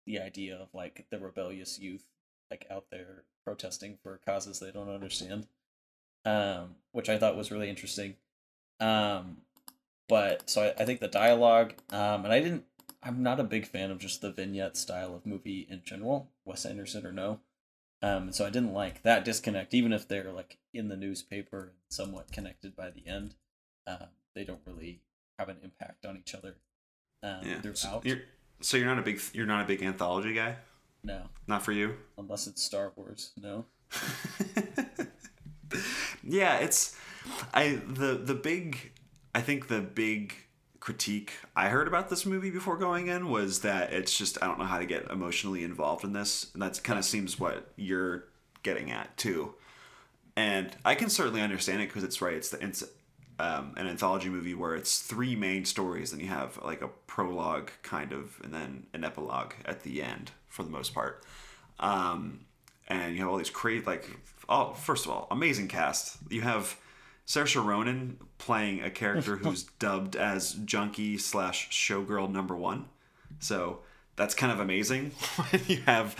the 0.05 0.19
idea 0.19 0.55
of 0.55 0.69
like 0.73 1.05
the 1.09 1.19
rebellious 1.19 1.79
youth 1.79 2.05
like 2.51 2.67
out 2.69 2.85
there 2.91 3.23
protesting 3.43 3.97
for 4.03 4.19
causes 4.25 4.59
they 4.59 4.71
don't 4.71 4.89
understand, 4.89 5.47
um, 6.25 6.75
which 6.91 7.09
I 7.09 7.17
thought 7.17 7.37
was 7.37 7.51
really 7.51 7.69
interesting. 7.69 8.15
Um, 8.79 9.37
but 10.07 10.49
so 10.49 10.63
I, 10.63 10.81
I 10.81 10.85
think 10.85 10.99
the 10.99 11.07
dialogue, 11.07 11.73
um, 11.89 12.25
and 12.25 12.33
I 12.33 12.39
didn't 12.39 12.65
I'm 13.05 13.21
not 13.21 13.39
a 13.39 13.43
big 13.43 13.67
fan 13.67 13.91
of 13.91 13.99
just 13.99 14.21
the 14.21 14.31
vignette 14.31 14.75
style 14.75 15.13
of 15.13 15.27
movie 15.27 15.67
in 15.69 15.81
general, 15.85 16.31
Wes 16.43 16.65
Anderson 16.65 17.05
or 17.05 17.11
no. 17.11 17.39
Um, 18.05 18.31
so 18.31 18.45
I 18.45 18.51
didn't 18.51 18.73
like 18.73 19.01
that 19.01 19.25
disconnect, 19.25 19.73
even 19.73 19.91
if 19.91 20.07
they're 20.07 20.31
like 20.31 20.59
in 20.75 20.89
the 20.89 20.95
newspaper 20.95 21.73
somewhat 21.89 22.31
connected 22.31 22.75
by 22.75 22.91
the 22.91 23.07
end. 23.07 23.33
Uh, 23.87 24.05
they 24.35 24.43
don't 24.43 24.59
really 24.67 25.01
have 25.39 25.49
an 25.49 25.57
impact 25.63 26.05
on 26.05 26.15
each 26.15 26.35
other 26.35 26.57
um, 27.23 27.39
yeah. 27.41 27.61
throughout. 27.61 27.77
So 27.79 28.01
you're, 28.03 28.21
so 28.61 28.77
you're 28.77 28.85
not 28.85 28.99
a 28.99 29.01
big 29.01 29.19
you're 29.33 29.47
not 29.47 29.63
a 29.63 29.67
big 29.67 29.81
anthology 29.81 30.35
guy. 30.35 30.57
No, 31.03 31.23
not 31.47 31.63
for 31.63 31.71
you. 31.71 31.95
Unless 32.15 32.45
it's 32.45 32.61
Star 32.61 32.93
Wars, 32.95 33.31
no. 33.41 33.65
yeah, 36.23 36.57
it's 36.57 36.95
I 37.55 37.79
the 37.87 38.21
the 38.23 38.35
big 38.35 38.91
I 39.33 39.41
think 39.41 39.67
the 39.67 39.81
big 39.81 40.35
critique 40.85 41.31
I 41.55 41.69
heard 41.69 41.87
about 41.87 42.11
this 42.11 42.27
movie 42.27 42.51
before 42.51 42.77
going 42.77 43.07
in 43.07 43.31
was 43.31 43.61
that 43.61 43.91
it's 43.91 44.15
just 44.15 44.37
I 44.39 44.45
don't 44.45 44.59
know 44.59 44.65
how 44.65 44.77
to 44.77 44.85
get 44.85 45.09
emotionally 45.09 45.63
involved 45.63 46.03
in 46.03 46.13
this, 46.13 46.51
and 46.53 46.61
that 46.61 46.79
kind 46.83 46.99
of 46.99 47.05
seems 47.05 47.39
what 47.39 47.71
you're 47.75 48.25
getting 48.61 48.91
at 48.91 49.17
too. 49.17 49.55
And 50.35 50.69
I 50.85 50.93
can 50.93 51.09
certainly 51.09 51.41
understand 51.41 51.81
it 51.81 51.87
because 51.87 52.03
it's 52.03 52.21
right. 52.21 52.35
It's 52.35 52.49
the 52.49 52.63
it's 52.63 52.83
um, 53.39 53.73
an 53.77 53.87
anthology 53.87 54.29
movie 54.29 54.53
where 54.53 54.75
it's 54.75 54.99
three 54.99 55.35
main 55.35 55.65
stories, 55.65 56.13
and 56.13 56.21
you 56.21 56.27
have 56.27 56.59
like 56.63 56.83
a 56.83 56.89
prologue 57.07 57.71
kind 57.81 58.13
of, 58.13 58.39
and 58.43 58.53
then 58.53 58.85
an 58.93 59.03
epilogue 59.03 59.53
at 59.65 59.81
the 59.81 60.03
end 60.03 60.29
for 60.47 60.61
the 60.61 60.69
most 60.69 60.93
part. 60.93 61.25
Um, 61.79 62.41
and 62.87 63.15
you 63.15 63.21
have 63.21 63.29
all 63.29 63.37
these 63.37 63.49
great 63.49 63.87
like 63.87 64.07
oh 64.47 64.73
first 64.73 65.05
of 65.05 65.11
all 65.11 65.25
amazing 65.31 65.67
cast. 65.67 66.17
You 66.29 66.41
have 66.41 66.77
Saoirse 67.27 67.63
Ronan 67.63 68.17
playing 68.37 68.81
a 68.81 68.89
character 68.89 69.35
who's 69.37 69.63
dubbed 69.79 70.15
as 70.15 70.53
junkie 70.53 71.17
slash 71.17 71.69
showgirl 71.69 72.31
number 72.31 72.55
one, 72.55 72.85
So 73.39 73.79
that's 74.15 74.33
kind 74.35 74.51
of 74.51 74.59
amazing 74.59 75.11
when 75.49 75.61
you 75.67 75.81
have 75.85 76.15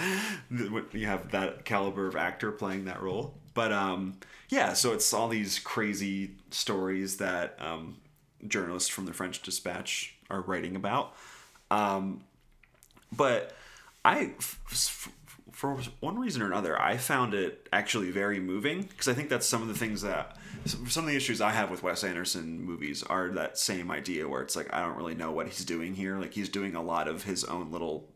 when 0.49 0.85
you 0.91 1.05
have 1.07 1.31
that 1.31 1.65
caliber 1.65 2.07
of 2.07 2.15
actor 2.15 2.51
playing 2.51 2.85
that 2.85 3.01
role. 3.01 3.35
But 3.53 3.71
um, 3.71 4.17
yeah, 4.49 4.73
so 4.73 4.93
it's 4.93 5.13
all 5.13 5.27
these 5.27 5.59
crazy 5.59 6.31
stories 6.51 7.17
that 7.17 7.57
um, 7.59 7.97
journalists 8.47 8.89
from 8.89 9.05
the 9.05 9.13
French 9.13 9.41
Dispatch 9.41 10.15
are 10.29 10.41
writing 10.41 10.75
about. 10.75 11.15
Um, 11.71 12.23
but 13.15 13.53
I, 14.03 14.33
f- 14.37 15.09
for 15.55 15.77
one 16.01 16.19
reason 16.19 16.41
or 16.41 16.47
another, 16.47 16.79
I 16.79 16.97
found 16.97 17.33
it 17.33 17.69
actually 17.71 18.11
very 18.11 18.41
moving 18.41 18.81
because 18.81 19.07
I 19.07 19.13
think 19.13 19.29
that's 19.29 19.47
some 19.47 19.61
of 19.61 19.69
the 19.69 19.73
things 19.73 20.01
that 20.01 20.35
some 20.65 21.05
of 21.05 21.09
the 21.09 21.15
issues 21.15 21.39
I 21.39 21.51
have 21.51 21.71
with 21.71 21.81
Wes 21.81 22.03
Anderson 22.03 22.61
movies 22.61 23.03
are 23.03 23.29
that 23.29 23.57
same 23.57 23.89
idea 23.89 24.27
where 24.27 24.41
it's 24.41 24.57
like 24.57 24.73
I 24.73 24.81
don't 24.81 24.97
really 24.97 25.15
know 25.15 25.31
what 25.31 25.47
he's 25.47 25.63
doing 25.63 25.95
here. 25.95 26.17
Like 26.17 26.33
he's 26.33 26.49
doing 26.49 26.75
a 26.75 26.83
lot 26.83 27.07
of 27.07 27.23
his 27.23 27.45
own 27.45 27.71
little 27.71 28.09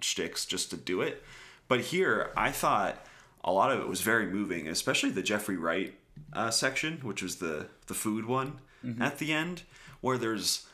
shticks 0.00 0.46
just 0.46 0.70
to 0.70 0.78
do 0.78 1.02
it. 1.02 1.22
But 1.68 1.80
here, 1.80 2.32
I 2.34 2.50
thought 2.50 3.04
a 3.44 3.52
lot 3.52 3.70
of 3.70 3.78
it 3.78 3.88
was 3.88 4.00
very 4.00 4.26
moving, 4.26 4.66
especially 4.66 5.10
the 5.10 5.22
Jeffrey 5.22 5.58
Wright 5.58 5.94
uh, 6.32 6.50
section, 6.50 7.00
which 7.02 7.22
was 7.22 7.36
the 7.36 7.66
the 7.88 7.94
food 7.94 8.24
one 8.24 8.60
mm-hmm. 8.82 9.02
at 9.02 9.18
the 9.18 9.34
end, 9.34 9.64
where 10.00 10.16
there's 10.16 10.66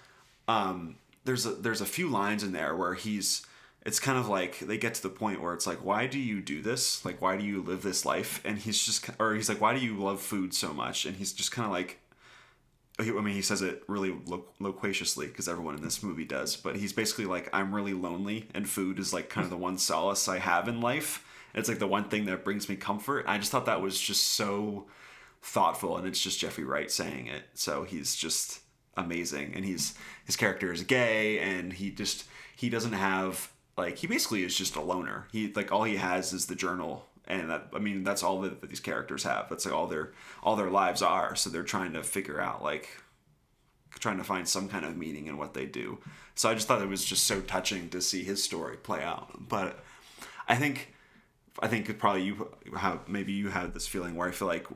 um, 0.47 0.99
there's 1.25 1.47
a, 1.47 1.51
there's 1.51 1.81
a 1.81 1.87
few 1.87 2.09
lines 2.09 2.45
in 2.45 2.53
there 2.53 2.77
where 2.77 2.95
he's 2.95 3.45
it's 3.85 3.99
kind 3.99 4.18
of 4.18 4.28
like 4.28 4.61
they 4.61 4.78
get 4.78 4.95
to 4.95 5.03
the 5.03 5.09
point 5.09 5.43
where 5.43 5.55
it's 5.55 5.66
like 5.66 5.85
why 5.85 6.07
do 6.07 6.18
you 6.18 6.41
do 6.41 6.62
this 6.62 7.05
like 7.05 7.20
why 7.20 7.37
do 7.37 7.45
you 7.45 7.62
live 7.62 7.83
this 7.83 8.05
life 8.05 8.41
and 8.45 8.59
he's 8.59 8.85
just 8.85 9.09
or 9.18 9.35
he's 9.35 9.49
like 9.49 9.61
why 9.61 9.74
do 9.74 9.85
you 9.85 9.97
love 9.97 10.20
food 10.20 10.55
so 10.55 10.72
much 10.72 11.05
and 11.05 11.16
he's 11.16 11.33
just 11.33 11.53
kind 11.53 11.66
of 11.66 11.72
like 11.72 11.99
I 12.99 13.05
mean, 13.05 13.35
he 13.35 13.43
says 13.43 13.62
it 13.62 13.83
really 13.89 14.14
lo- 14.26 14.45
loquaciously 14.61 15.26
because 15.26 15.49
everyone 15.49 15.74
in 15.74 15.83
this 15.83 16.03
movie 16.03 16.24
does, 16.24 16.57
but 16.57 16.76
he's 16.76 16.93
basically 16.93 17.24
like, 17.24 17.49
I'm 17.53 17.74
really 17.74 17.95
lonely, 17.95 18.49
and 18.55 18.68
food 18.68 18.99
is 18.99 19.12
like 19.12 19.28
kind 19.28 19.45
of 19.45 19.51
the 19.51 19.57
one 19.57 19.78
solace 19.78 20.28
I 20.28 20.39
have 20.39 20.68
in 20.68 20.80
life. 20.80 21.24
And 21.55 21.61
it's 21.61 21.68
like 21.68 21.78
the 21.78 21.87
one 21.87 22.05
thing 22.05 22.26
that 22.26 22.45
brings 22.45 22.68
me 22.68 22.76
comfort. 22.76 23.24
I 23.26 23.39
just 23.39 23.51
thought 23.51 23.66
that 23.66 23.80
was 23.80 23.99
just 24.01 24.26
so 24.26 24.87
thoughtful, 25.41 25.97
and 25.97 26.07
it's 26.07 26.20
just 26.20 26.39
Jeffrey 26.39 26.64
Wright 26.64 26.91
saying 26.91 27.28
it. 27.28 27.45
So 27.55 27.85
he's 27.85 28.14
just 28.14 28.61
amazing, 28.97 29.53
and 29.55 29.64
he's 29.64 29.95
his 30.24 30.37
character 30.37 30.72
is 30.72 30.83
gay, 30.83 31.39
and 31.39 31.72
he 31.72 31.91
just 31.91 32.24
he 32.57 32.68
doesn't 32.68 32.93
have 32.93 33.51
like 33.77 33.99
he 33.99 34.07
basically 34.07 34.45
is 34.45 34.57
just 34.57 34.77
a 34.77 34.81
loner. 34.81 35.27
He 35.33 35.53
like 35.53 35.73
all 35.73 35.85
he 35.85 35.97
has 35.97 36.33
is 36.33 36.47
the 36.47 36.55
journal, 36.55 37.07
and 37.27 37.51
that 37.51 37.68
I 37.75 37.79
mean 37.79 38.05
that's 38.05 38.23
all 38.23 38.41
that, 38.43 38.61
that 38.61 38.70
these 38.70 38.81
characters 38.81 39.23
have. 39.25 39.49
That's 39.49 39.64
like 39.64 39.75
all 39.75 39.87
their 39.87 40.12
all 40.43 40.57
their 40.57 40.70
lives 40.70 41.03
are. 41.03 41.35
So 41.37 41.51
they're 41.51 41.62
trying 41.62 41.93
to 41.95 42.03
figure 42.03 42.41
out 42.41 42.62
like 42.62 42.89
trying 43.99 44.18
to 44.18 44.25
find 44.25 44.49
some 44.49 44.68
kind 44.68 44.85
of 44.85 44.97
meaning 44.97 45.27
in 45.27 45.37
what 45.37 45.55
they 45.55 45.66
do. 45.66 45.99
So 46.35 46.49
I 46.49 46.55
just 46.55 46.66
thought 46.66 46.83
it 46.83 46.89
was 46.89 47.05
just 47.05 47.25
so 47.25 47.41
touching 47.41 47.89
to 47.91 48.01
see 48.01 48.25
his 48.25 48.43
story 48.43 48.77
play 48.77 49.03
out. 49.03 49.49
But 49.49 49.79
I 50.49 50.57
think 50.57 50.95
I 51.61 51.68
think 51.68 51.99
probably 51.99 52.23
you 52.23 52.49
have 52.77 53.09
maybe 53.09 53.33
you 53.33 53.49
have 53.49 53.75
this 53.75 53.87
feeling 53.87 54.16
where 54.16 54.29
I 54.29 54.33
feel 54.33 54.49
like 54.49 54.66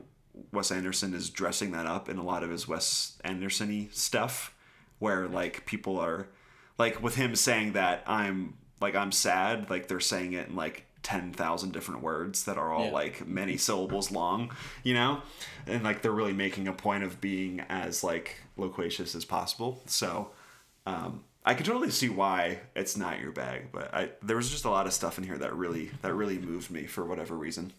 Wes 0.51 0.71
Anderson 0.71 1.13
is 1.13 1.29
dressing 1.29 1.71
that 1.71 1.85
up 1.85 2.09
in 2.09 2.17
a 2.17 2.23
lot 2.23 2.43
of 2.43 2.49
his 2.49 2.67
Wes 2.67 3.17
Anderson-y 3.23 3.89
stuff, 3.91 4.53
where 4.99 5.27
like 5.27 5.65
people 5.65 5.99
are 5.99 6.27
like 6.77 7.01
with 7.01 7.15
him 7.15 7.35
saying 7.35 7.73
that 7.73 8.03
I'm 8.05 8.55
like 8.79 8.95
I'm 8.95 9.11
sad, 9.11 9.69
like 9.69 9.87
they're 9.87 9.99
saying 9.99 10.33
it 10.33 10.49
in 10.49 10.55
like 10.55 10.85
10,000 11.03 11.71
different 11.71 12.01
words 12.01 12.45
that 12.45 12.57
are 12.57 12.71
all 12.71 12.87
yeah. 12.87 12.91
like 12.91 13.27
many 13.27 13.57
syllables 13.57 14.11
long, 14.11 14.51
you 14.83 14.93
know? 14.93 15.21
And 15.65 15.83
like 15.83 16.01
they're 16.01 16.11
really 16.11 16.33
making 16.33 16.67
a 16.67 16.73
point 16.73 17.03
of 17.03 17.21
being 17.21 17.61
as 17.69 18.03
like 18.03 18.41
loquacious 18.57 19.15
as 19.15 19.25
possible. 19.25 19.81
So, 19.85 20.31
um, 20.85 21.23
I 21.45 21.53
can 21.53 21.65
totally 21.65 21.91
see 21.91 22.09
why 22.09 22.59
it's 22.75 22.97
not 22.97 23.21
your 23.21 23.31
bag, 23.31 23.67
but 23.71 23.93
I 23.93 24.09
there 24.21 24.35
was 24.35 24.49
just 24.49 24.65
a 24.65 24.69
lot 24.69 24.85
of 24.85 24.91
stuff 24.91 25.17
in 25.17 25.23
here 25.23 25.37
that 25.37 25.55
really 25.55 25.91
that 26.01 26.13
really 26.13 26.37
moved 26.37 26.69
me 26.69 26.85
for 26.87 27.05
whatever 27.05 27.35
reason. 27.35 27.71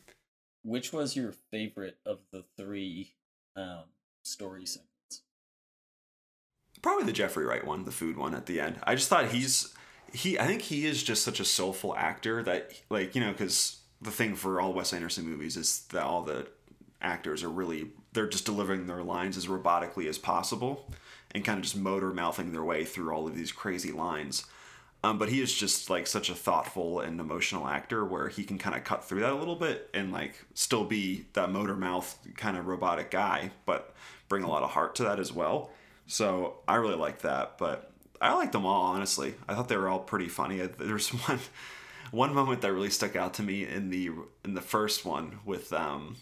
Which 0.65 0.91
was 0.91 1.15
your 1.15 1.33
favorite 1.51 1.99
of 2.07 2.21
the 2.33 2.45
three 2.57 3.13
um, 3.57 3.85
story 4.23 4.65
segments? 4.65 5.23
Probably 6.81 7.05
the 7.05 7.13
Jeffrey 7.13 7.45
Wright 7.45 7.67
one, 7.67 7.85
the 7.85 7.91
food 7.91 8.17
one 8.17 8.35
at 8.35 8.47
the 8.47 8.59
end. 8.59 8.79
I 8.85 8.95
just 8.95 9.11
thought 9.11 9.27
he's 9.33 9.75
he 10.13 10.39
I 10.39 10.47
think 10.47 10.63
he 10.63 10.87
is 10.87 11.03
just 11.03 11.23
such 11.23 11.41
a 11.41 11.45
soulful 11.45 11.95
actor 11.97 12.43
that 12.43 12.73
like 12.91 13.15
you 13.15 13.21
know 13.21 13.33
because 13.33 13.79
the 14.01 14.11
thing 14.11 14.35
for 14.35 14.61
all 14.61 14.73
Wes 14.73 14.93
Anderson 14.93 15.27
movies 15.29 15.57
is 15.57 15.81
that 15.91 16.05
all 16.05 16.23
the 16.23 16.47
actors 17.01 17.43
are 17.43 17.51
really 17.51 17.89
they're 18.13 18.27
just 18.27 18.45
delivering 18.45 18.87
their 18.87 19.03
lines 19.03 19.37
as 19.37 19.47
robotically 19.47 20.09
as 20.09 20.19
possible 20.19 20.91
and 21.33 21.45
kind 21.45 21.59
of 21.59 21.65
just 21.65 21.77
motor 21.77 22.13
mouthing 22.13 22.53
their 22.53 22.65
way 22.65 22.85
through 22.85 23.13
all 23.13 23.27
of 23.27 23.37
these 23.37 23.53
crazy 23.53 23.93
lines. 23.93 24.45
Um, 25.05 25.19
but 25.19 25.29
he 25.29 25.41
is 25.41 25.55
just 25.55 25.91
like 25.91 26.07
such 26.09 26.29
a 26.29 26.35
thoughtful 26.35 27.01
and 27.01 27.21
emotional 27.21 27.69
actor 27.69 28.05
where 28.05 28.29
he 28.29 28.43
can 28.43 28.59
kind 28.59 28.75
of 28.75 28.83
cut 28.83 29.05
through 29.05 29.21
that 29.21 29.33
a 29.33 29.37
little 29.37 29.55
bit 29.55 29.89
and 29.95 30.13
like 30.13 30.45
still 30.55 30.85
be 30.85 31.27
that 31.35 31.53
motor 31.53 31.77
mouth 31.77 32.19
kind 32.37 32.57
of 32.57 32.67
robotic 32.67 33.11
guy, 33.11 33.53
but 33.65 33.95
bring 34.29 34.43
a 34.43 34.49
lot 34.49 34.65
of 34.65 34.71
heart 34.71 34.97
to 34.97 35.05
that 35.05 35.21
as 35.21 35.33
well. 35.33 35.71
So 36.07 36.55
I 36.67 36.77
really 36.77 36.97
like 36.97 37.21
that. 37.21 37.59
But 37.59 37.88
I 38.21 38.35
liked 38.35 38.53
them 38.53 38.67
all 38.67 38.83
honestly. 38.83 39.35
I 39.49 39.55
thought 39.55 39.69
they 39.69 39.77
were 39.77 39.89
all 39.89 40.01
pretty 40.01 40.29
funny. 40.29 40.59
There's 40.79 41.11
one 41.11 41.41
one 42.11 42.35
moment 42.35 42.63
that 42.63 42.73
really 42.73 42.91
stuck 42.91 43.17
out 43.17 43.35
to 43.35 43.43
me 43.43 43.67
in 43.67 43.91
the 43.91 44.11
in 44.45 44.55
the 44.55 44.61
first 44.61 45.05
one 45.05 45.41
with 45.45 45.73
um, 45.73 46.17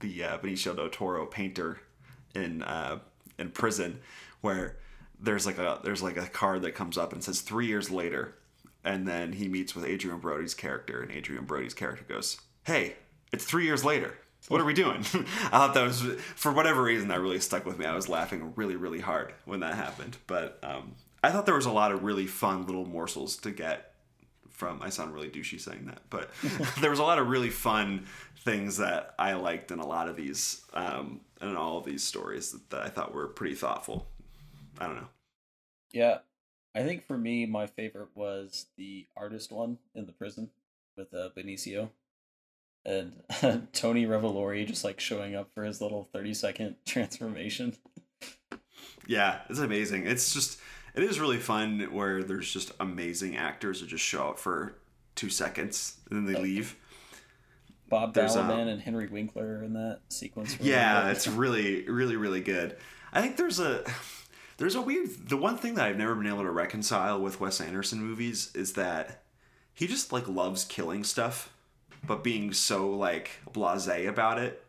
the 0.00 0.24
uh, 0.24 0.38
Benicio 0.38 0.74
del 0.74 0.88
Toro 0.88 1.26
painter 1.26 1.80
in 2.34 2.62
uh, 2.62 2.98
in 3.38 3.50
prison, 3.50 4.00
where 4.40 4.76
there's 5.20 5.46
like 5.46 5.58
a 5.58 5.80
there's 5.82 6.02
like 6.02 6.16
a 6.16 6.26
card 6.26 6.62
that 6.62 6.72
comes 6.72 6.98
up 6.98 7.12
and 7.12 7.22
says 7.22 7.40
three 7.40 7.66
years 7.66 7.90
later, 7.90 8.36
and 8.84 9.06
then 9.06 9.32
he 9.32 9.48
meets 9.48 9.74
with 9.74 9.84
Adrien 9.84 10.18
Brody's 10.18 10.54
character, 10.54 11.02
and 11.02 11.10
Adrien 11.10 11.44
Brody's 11.44 11.74
character 11.74 12.04
goes, 12.08 12.40
"Hey, 12.64 12.96
it's 13.32 13.44
three 13.44 13.64
years 13.64 13.84
later." 13.84 14.14
What 14.48 14.60
are 14.60 14.64
we 14.64 14.74
doing? 14.74 14.98
I 15.14 15.48
thought 15.50 15.74
that 15.74 15.82
was 15.82 16.02
for 16.36 16.52
whatever 16.52 16.80
reason 16.80 17.08
that 17.08 17.20
really 17.20 17.40
stuck 17.40 17.66
with 17.66 17.78
me. 17.78 17.86
I 17.86 17.96
was 17.96 18.08
laughing 18.08 18.52
really, 18.54 18.76
really 18.76 19.00
hard 19.00 19.34
when 19.44 19.60
that 19.60 19.74
happened. 19.74 20.18
But 20.28 20.60
um, 20.62 20.94
I 21.26 21.32
thought 21.32 21.44
there 21.44 21.56
was 21.56 21.66
a 21.66 21.72
lot 21.72 21.90
of 21.90 22.04
really 22.04 22.28
fun 22.28 22.66
little 22.66 22.86
morsels 22.86 23.36
to 23.38 23.50
get 23.50 23.94
from. 24.50 24.80
I 24.80 24.90
sound 24.90 25.12
really 25.12 25.28
douchey 25.28 25.60
saying 25.60 25.86
that, 25.86 26.02
but 26.08 26.30
there 26.80 26.90
was 26.90 27.00
a 27.00 27.02
lot 27.02 27.18
of 27.18 27.26
really 27.26 27.50
fun 27.50 28.06
things 28.44 28.76
that 28.76 29.12
I 29.18 29.32
liked 29.32 29.72
in 29.72 29.80
a 29.80 29.86
lot 29.86 30.08
of 30.08 30.14
these, 30.14 30.64
um, 30.72 31.20
in 31.42 31.56
all 31.56 31.78
of 31.78 31.84
these 31.84 32.04
stories 32.04 32.52
that, 32.52 32.70
that 32.70 32.82
I 32.82 32.88
thought 32.88 33.12
were 33.12 33.26
pretty 33.26 33.56
thoughtful. 33.56 34.06
I 34.78 34.86
don't 34.86 34.94
know. 34.94 35.08
Yeah, 35.90 36.18
I 36.76 36.84
think 36.84 37.08
for 37.08 37.18
me, 37.18 37.44
my 37.44 37.66
favorite 37.66 38.10
was 38.14 38.66
the 38.76 39.08
artist 39.16 39.50
one 39.50 39.78
in 39.96 40.06
the 40.06 40.12
prison 40.12 40.50
with 40.96 41.12
uh, 41.12 41.30
Benicio 41.36 41.88
and 42.84 43.14
Tony 43.72 44.06
Revolori 44.06 44.64
just 44.64 44.84
like 44.84 45.00
showing 45.00 45.34
up 45.34 45.50
for 45.54 45.64
his 45.64 45.80
little 45.80 46.04
30 46.04 46.34
second 46.34 46.76
transformation. 46.86 47.74
Yeah, 49.08 49.40
it's 49.48 49.58
amazing. 49.58 50.06
It's 50.06 50.32
just 50.32 50.60
it 50.96 51.02
is 51.02 51.20
really 51.20 51.38
fun 51.38 51.80
where 51.92 52.22
there's 52.22 52.50
just 52.50 52.72
amazing 52.80 53.36
actors 53.36 53.80
who 53.80 53.86
just 53.86 54.04
show 54.04 54.30
up 54.30 54.38
for 54.38 54.74
two 55.14 55.28
seconds 55.28 55.98
and 56.10 56.26
then 56.26 56.32
they 56.32 56.40
leave. 56.40 56.76
Bob 57.88 58.14
Balaban 58.14 58.62
um, 58.62 58.68
and 58.68 58.80
Henry 58.80 59.06
Winkler 59.06 59.62
in 59.62 59.74
that 59.74 60.00
sequence. 60.08 60.56
Yeah, 60.60 61.10
it's 61.10 61.28
really, 61.28 61.88
really, 61.88 62.16
really 62.16 62.40
good. 62.40 62.76
I 63.12 63.22
think 63.22 63.36
there's 63.36 63.60
a 63.60 63.84
there's 64.56 64.74
a 64.74 64.80
weird 64.80 65.28
the 65.28 65.36
one 65.36 65.56
thing 65.56 65.74
that 65.74 65.86
I've 65.86 65.98
never 65.98 66.14
been 66.14 66.26
able 66.26 66.42
to 66.42 66.50
reconcile 66.50 67.20
with 67.20 67.38
Wes 67.40 67.60
Anderson 67.60 68.02
movies 68.02 68.50
is 68.54 68.72
that 68.72 69.22
he 69.72 69.86
just 69.86 70.12
like 70.12 70.26
loves 70.26 70.64
killing 70.64 71.04
stuff, 71.04 71.52
but 72.04 72.24
being 72.24 72.52
so 72.52 72.90
like 72.90 73.30
blasé 73.52 74.08
about 74.08 74.38
it 74.38 74.65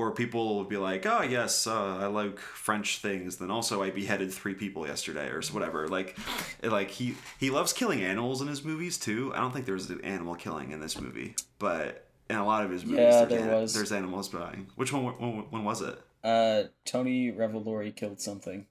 where 0.00 0.10
people 0.10 0.56
will 0.56 0.64
be 0.64 0.76
like, 0.76 1.06
"Oh 1.06 1.22
yes, 1.22 1.66
uh, 1.66 1.98
I 1.98 2.06
like 2.06 2.38
French 2.38 2.98
things." 2.98 3.36
Then 3.36 3.50
also, 3.50 3.82
I 3.82 3.90
beheaded 3.90 4.32
three 4.32 4.54
people 4.54 4.86
yesterday, 4.86 5.28
or 5.28 5.42
whatever. 5.52 5.86
Like, 5.88 6.18
like 6.62 6.90
he 6.90 7.14
he 7.38 7.50
loves 7.50 7.72
killing 7.72 8.02
animals 8.02 8.40
in 8.42 8.48
his 8.48 8.64
movies 8.64 8.98
too. 8.98 9.32
I 9.34 9.40
don't 9.40 9.52
think 9.52 9.66
there's 9.66 9.88
an 9.90 10.00
animal 10.02 10.34
killing 10.34 10.72
in 10.72 10.80
this 10.80 11.00
movie, 11.00 11.36
but 11.58 12.06
in 12.28 12.36
a 12.36 12.44
lot 12.44 12.64
of 12.64 12.70
his 12.70 12.84
movies, 12.84 13.00
yeah, 13.00 13.24
there's, 13.24 13.28
there 13.28 13.54
an, 13.54 13.60
was. 13.60 13.74
there's 13.74 13.92
animals 13.92 14.28
dying. 14.28 14.68
Which 14.76 14.92
one? 14.92 15.04
When, 15.04 15.32
when 15.50 15.64
was 15.64 15.82
it? 15.82 16.00
Uh, 16.22 16.64
Tony 16.84 17.32
Revolori 17.32 17.94
killed 17.94 18.20
something. 18.20 18.66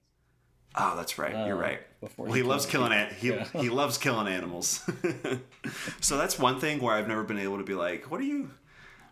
Oh, 0.76 0.96
that's 0.96 1.18
right. 1.18 1.34
Uh, 1.34 1.46
You're 1.46 1.56
right. 1.56 1.80
Well, 2.16 2.32
he, 2.32 2.40
he 2.40 2.42
loves 2.42 2.64
killing 2.64 2.92
it. 2.92 3.12
He 3.12 3.28
yeah. 3.28 3.44
he 3.54 3.68
loves 3.68 3.98
killing 3.98 4.28
animals. 4.28 4.88
so 6.00 6.16
that's 6.16 6.38
one 6.38 6.60
thing 6.60 6.80
where 6.80 6.94
I've 6.94 7.08
never 7.08 7.24
been 7.24 7.38
able 7.38 7.58
to 7.58 7.64
be 7.64 7.74
like, 7.74 8.10
"What 8.10 8.20
are 8.20 8.24
you, 8.24 8.50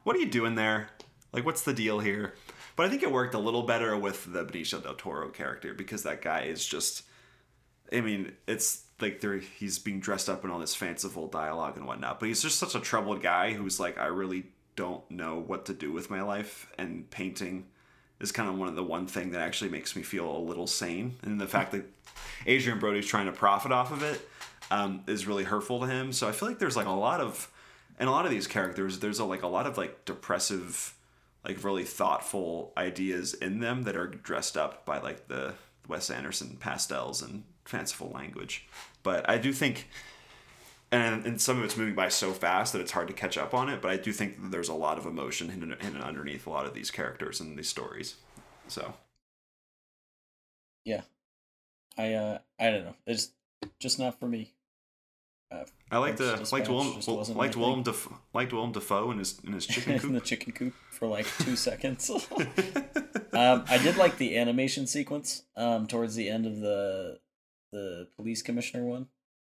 what 0.05 0.15
are 0.17 0.21
you 0.21 0.31
doing 0.31 0.55
there?" 0.55 0.91
Like, 1.33 1.45
what's 1.45 1.63
the 1.63 1.75
deal 1.75 2.01
here? 2.01 2.35
But 2.77 2.87
I 2.87 2.89
think 2.89 3.03
it 3.03 3.11
worked 3.13 3.35
a 3.35 3.39
little 3.39 3.63
better 3.63 3.97
with 3.97 4.33
the 4.33 4.45
Benicio 4.45 4.83
del 4.83 4.95
Toro 4.95 5.29
character 5.29 5.75
because 5.75 6.03
that 6.05 6.23
guy 6.23 6.43
is 6.43 6.67
just. 6.67 7.03
I 7.93 8.03
mean, 8.03 8.33
it's 8.47 8.85
like 9.01 9.21
there 9.21 9.39
he's 9.39 9.79
being 9.79 10.01
dressed 10.01 10.29
up 10.29 10.45
in 10.45 10.51
all 10.51 10.59
this 10.59 10.75
fanciful 10.75 11.27
dialogue 11.27 11.77
and 11.77 11.87
whatnot, 11.87 12.21
but 12.21 12.27
he's 12.27 12.43
just 12.43 12.59
such 12.59 12.75
a 12.75 12.81
troubled 12.81 13.23
guy 13.23 13.53
who's 13.53 13.81
like, 13.81 13.99
I 13.99 14.07
really 14.07 14.45
don't 14.77 15.09
know 15.11 15.39
what 15.39 15.67
to 15.67 15.75
do 15.75 15.91
with 15.91 16.11
my 16.11 16.23
life, 16.23 16.71
and 16.79 17.09
painting 17.11 17.67
is 18.21 18.33
kind 18.33 18.49
of 18.49 18.59
one 18.59 18.69
of 18.69 18.75
the 18.75 18.83
one 18.83 19.07
thing 19.07 19.31
that 19.31 19.41
actually 19.41 19.71
makes 19.71 19.97
me 19.97 20.03
feel 20.03 20.37
a 20.37 20.39
little 20.39 20.67
sane, 20.67 21.17
and 21.23 21.41
the 21.41 21.47
fact 21.47 21.73
that 21.73 21.85
Adrien 22.47 22.79
Brody's 22.79 23.07
trying 23.07 23.27
to 23.27 23.33
profit 23.33 23.73
off 23.73 23.93
of 23.93 24.03
it 24.03 24.29
um, 24.71 25.03
is 25.07 25.27
really 25.27 25.45
hurtful 25.45 25.81
to 25.81 25.87
him. 25.87 26.13
So 26.13 26.29
I 26.29 26.33
feel 26.33 26.49
like 26.49 26.59
there's 26.59 26.77
like 26.77 26.87
a 26.87 26.91
lot 26.91 27.21
of, 27.21 27.51
and 27.99 28.09
a 28.09 28.13
lot 28.13 28.25
of 28.25 28.31
these 28.31 28.47
characters, 28.47 28.99
there's 28.99 29.19
a, 29.19 29.25
like 29.25 29.43
a 29.43 29.49
lot 29.49 29.67
of 29.67 29.79
like 29.79 30.05
depressive, 30.05 30.95
like 31.45 31.63
really 31.65 31.85
thoughtful 31.85 32.73
ideas 32.77 33.35
in 33.35 33.61
them 33.61 33.85
that 33.85 33.97
are 33.97 34.07
dressed 34.07 34.57
up 34.57 34.85
by 34.85 34.99
like 34.99 35.29
the 35.29 35.55
Wes 35.87 36.11
Anderson 36.11 36.57
pastels 36.61 37.23
and 37.23 37.45
fanciful 37.65 38.11
language. 38.11 38.67
But 39.03 39.29
I 39.29 39.39
do 39.39 39.53
think, 39.53 39.89
and, 40.91 41.25
and 41.25 41.41
some 41.41 41.59
of 41.59 41.65
it's 41.65 41.77
moving 41.77 41.95
by 41.95 42.09
so 42.09 42.33
fast 42.33 42.73
that 42.73 42.81
it's 42.81 42.93
hard 42.93 43.09
to 43.09 43.15
catch 43.15 43.39
up 43.39 43.55
on 43.55 43.69
it. 43.69 43.81
But 43.81 43.91
I 43.91 43.97
do 43.97 44.13
think 44.13 44.43
that 44.43 44.51
there's 44.51 44.69
a 44.69 44.75
lot 44.75 44.99
of 44.99 45.07
emotion 45.07 45.49
hidden, 45.49 45.75
hidden 45.81 46.03
underneath 46.03 46.47
a 46.47 46.51
lot 46.51 46.67
of 46.67 46.75
these 46.75 46.91
characters 46.91 47.41
and 47.41 47.57
these 47.57 47.69
stories. 47.69 48.17
So, 48.67 48.95
yeah, 50.85 51.03
I 51.97 52.13
uh, 52.13 52.39
I 52.59 52.71
don't 52.71 52.85
know. 52.85 52.95
It's 53.07 53.31
just 53.81 53.99
not 53.99 54.19
for 54.19 54.27
me. 54.27 54.53
Uh, 55.51 55.65
I 55.91 55.97
liked 55.97 56.21
uh, 56.21 56.39
liked 56.53 56.69
Willem 56.69 57.01
liked 57.35 57.57
Willem 57.57 57.83
Def- 57.83 58.09
liked 58.35 58.53
Willem 58.53 58.73
Dafoe 58.73 59.11
in 59.11 59.19
his 59.19 59.41
in 59.47 59.55
his 59.55 59.67
chicken 59.67 59.99
coop 59.99 60.13
the 60.13 60.21
chicken 60.21 60.53
coop 60.53 60.75
for 60.99 61.07
like 61.07 61.27
two 61.39 61.57
seconds. 61.57 62.11
um, 63.33 63.65
I 63.69 63.79
did 63.83 63.97
like 63.97 64.19
the 64.19 64.37
animation 64.37 64.87
sequence 64.87 65.45
um, 65.57 65.87
towards 65.87 66.17
the 66.17 66.29
end 66.29 66.45
of 66.47 66.61
the 66.61 67.21
the 67.71 68.09
police 68.17 68.43
commissioner 68.43 68.85
one. 68.85 69.07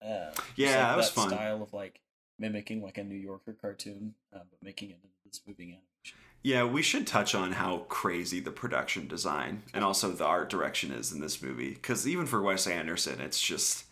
Uh, 0.01 0.31
yeah, 0.55 0.67
like 0.67 0.77
that 0.77 0.97
was 0.97 1.09
that 1.09 1.15
fun. 1.15 1.29
Style 1.29 1.61
of 1.61 1.73
like 1.73 1.99
mimicking 2.39 2.81
like 2.81 2.97
a 2.97 3.03
New 3.03 3.15
Yorker 3.15 3.55
cartoon, 3.59 4.15
uh, 4.33 4.39
but 4.49 4.63
making 4.63 4.89
it 4.89 4.99
into 5.03 5.15
this 5.25 5.41
moving 5.45 5.67
animation. 5.69 6.17
Yeah, 6.41 6.65
we 6.65 6.81
should 6.81 7.07
touch 7.07 7.35
on 7.35 7.53
how 7.53 7.85
crazy 7.89 8.39
the 8.39 8.51
production 8.51 9.07
design 9.07 9.63
and 9.73 9.83
also 9.83 10.11
the 10.11 10.25
art 10.25 10.49
direction 10.49 10.91
is 10.91 11.11
in 11.11 11.21
this 11.21 11.41
movie. 11.41 11.73
Because 11.73 12.05
even 12.07 12.25
for 12.25 12.41
Wes 12.41 12.67
Anderson, 12.67 13.21
it's 13.21 13.41
just 13.41 13.85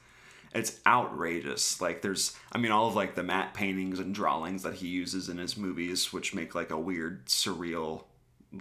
it's 0.54 0.80
outrageous. 0.86 1.82
Like 1.82 2.02
there's, 2.02 2.36
I 2.52 2.58
mean, 2.58 2.72
all 2.72 2.88
of 2.88 2.96
like 2.96 3.16
the 3.16 3.24
matte 3.24 3.54
paintings 3.54 4.00
and 4.00 4.14
drawings 4.14 4.64
that 4.64 4.76
he 4.76 4.88
uses 4.88 5.30
in 5.30 5.38
his 5.38 5.58
movies, 5.58 6.12
which 6.12 6.34
make 6.34 6.56
like 6.56 6.72
a 6.72 6.80
weird, 6.80 7.26
surreal, 7.26 8.04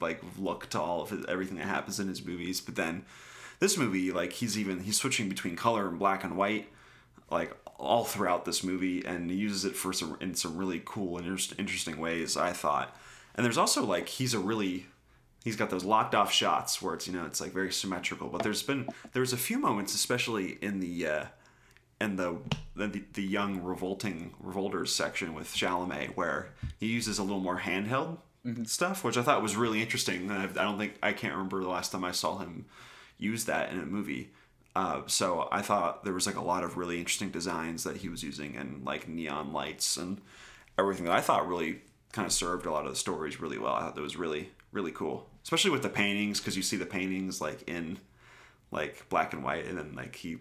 like 0.01 0.21
look 0.39 0.69
to 0.71 0.81
all 0.81 1.03
of 1.03 1.11
his, 1.11 1.25
everything 1.27 1.57
that 1.57 1.67
happens 1.67 1.99
in 1.99 2.09
his 2.09 2.25
movies. 2.25 2.61
But 2.61 2.77
then 2.77 3.05
this 3.59 3.77
movie, 3.77 4.13
like 4.13 4.33
he's 4.33 4.59
even 4.59 4.81
he's 4.81 4.99
switching 4.99 5.29
between 5.29 5.57
color 5.57 5.89
and 5.89 5.99
black 5.99 6.25
and 6.25 6.37
white, 6.37 6.69
like 7.31 7.57
all 7.79 8.05
throughout 8.05 8.45
this 8.45 8.63
movie, 8.63 9.05
and 9.05 9.31
he 9.31 9.37
uses 9.37 9.65
it 9.65 9.77
for 9.77 9.93
some 9.93 10.17
in 10.21 10.35
some 10.35 10.57
really 10.57 10.83
cool 10.85 11.19
and 11.19 11.27
interesting 11.59 11.99
ways. 11.99 12.37
I 12.37 12.53
thought, 12.53 12.97
and 13.35 13.45
there's 13.45 13.59
also 13.59 13.85
like 13.85 14.09
he's 14.09 14.35
a 14.35 14.39
really 14.39 14.87
he's 15.45 15.57
got 15.57 15.71
those 15.71 15.85
locked 15.85 16.15
off 16.15 16.33
shots 16.33 16.81
where 16.81 16.95
it's 16.95 17.07
you 17.07 17.13
know 17.13 17.27
it's 17.27 17.41
like 17.41 17.53
very 17.53 17.73
symmetrical. 17.73 18.29
But 18.29 18.43
there's 18.43 18.63
been 18.63 18.89
there's 19.13 19.33
a 19.33 19.39
few 19.39 19.59
moments, 19.59 19.95
especially 19.95 20.59
in 20.63 20.81
the 20.81 21.07
uh, 21.07 21.25
and 22.01 22.19
the, 22.19 22.39
the 22.75 23.03
the 23.13 23.23
young 23.23 23.63
revolting 23.63 24.35
revolters 24.41 24.95
section 24.95 25.35
with 25.35 25.55
Chalamet, 25.55 26.17
where 26.17 26.51
he 26.79 26.87
uses 26.87 27.19
a 27.19 27.23
little 27.23 27.41
more 27.41 27.59
handheld 27.59 28.19
mm-hmm. 28.45 28.65
stuff, 28.65 29.05
which 29.05 29.17
I 29.17 29.23
thought 29.23 29.43
was 29.43 29.57
really 29.57 29.83
interesting. 29.83 30.31
I, 30.31 30.45
I 30.45 30.47
don't 30.47 30.79
think 30.79 30.95
I 31.03 31.13
can't 31.13 31.35
remember 31.35 31.61
the 31.61 31.69
last 31.69 31.93
time 31.93 32.05
I 32.05 32.13
saw 32.13 32.39
him 32.39 32.67
use 33.19 33.45
that 33.45 33.71
in 33.73 33.79
a 33.79 33.87
movie. 33.87 34.31
Uh, 34.75 35.03
so 35.07 35.49
I 35.51 35.63
thought 35.63 36.05
there 36.05 36.15
was 36.15 36.27
like 36.27 36.37
a 36.37 36.45
lot 36.45 36.63
of 36.63 36.77
really 36.77 36.99
interesting 36.99 37.31
designs 37.31 37.85
that 37.85 37.99
he 37.99 38.09
was 38.09 38.23
using, 38.23 38.57
and 38.57 38.85
like 38.85 39.09
neon 39.09 39.53
lights 39.53 39.97
and 39.97 40.21
everything 40.79 41.05
that 41.05 41.15
I 41.15 41.21
thought 41.21 41.49
really 41.49 41.83
kind 42.13 42.27
of 42.27 42.33
served 42.33 42.67
a 42.67 42.73
lot 42.73 42.87
of 42.87 42.91
the 42.91 42.97
stories 42.97 43.41
really 43.41 43.59
well. 43.59 43.75
I 43.75 43.81
thought 43.81 43.95
that 43.95 44.01
was 44.01 44.17
really 44.17 44.51
really 44.73 44.93
cool, 44.93 45.29
especially 45.43 45.71
with 45.71 45.83
the 45.83 45.89
paintings 45.89 46.39
because 46.39 46.57
you 46.57 46.63
see 46.63 46.77
the 46.77 46.87
paintings 46.87 47.41
like 47.41 47.69
in 47.69 47.99
like 48.71 49.09
black 49.09 49.33
and 49.33 49.43
white, 49.43 49.67
and 49.67 49.77
then 49.77 49.95
like 49.95 50.15
he 50.17 50.31
he 50.31 50.39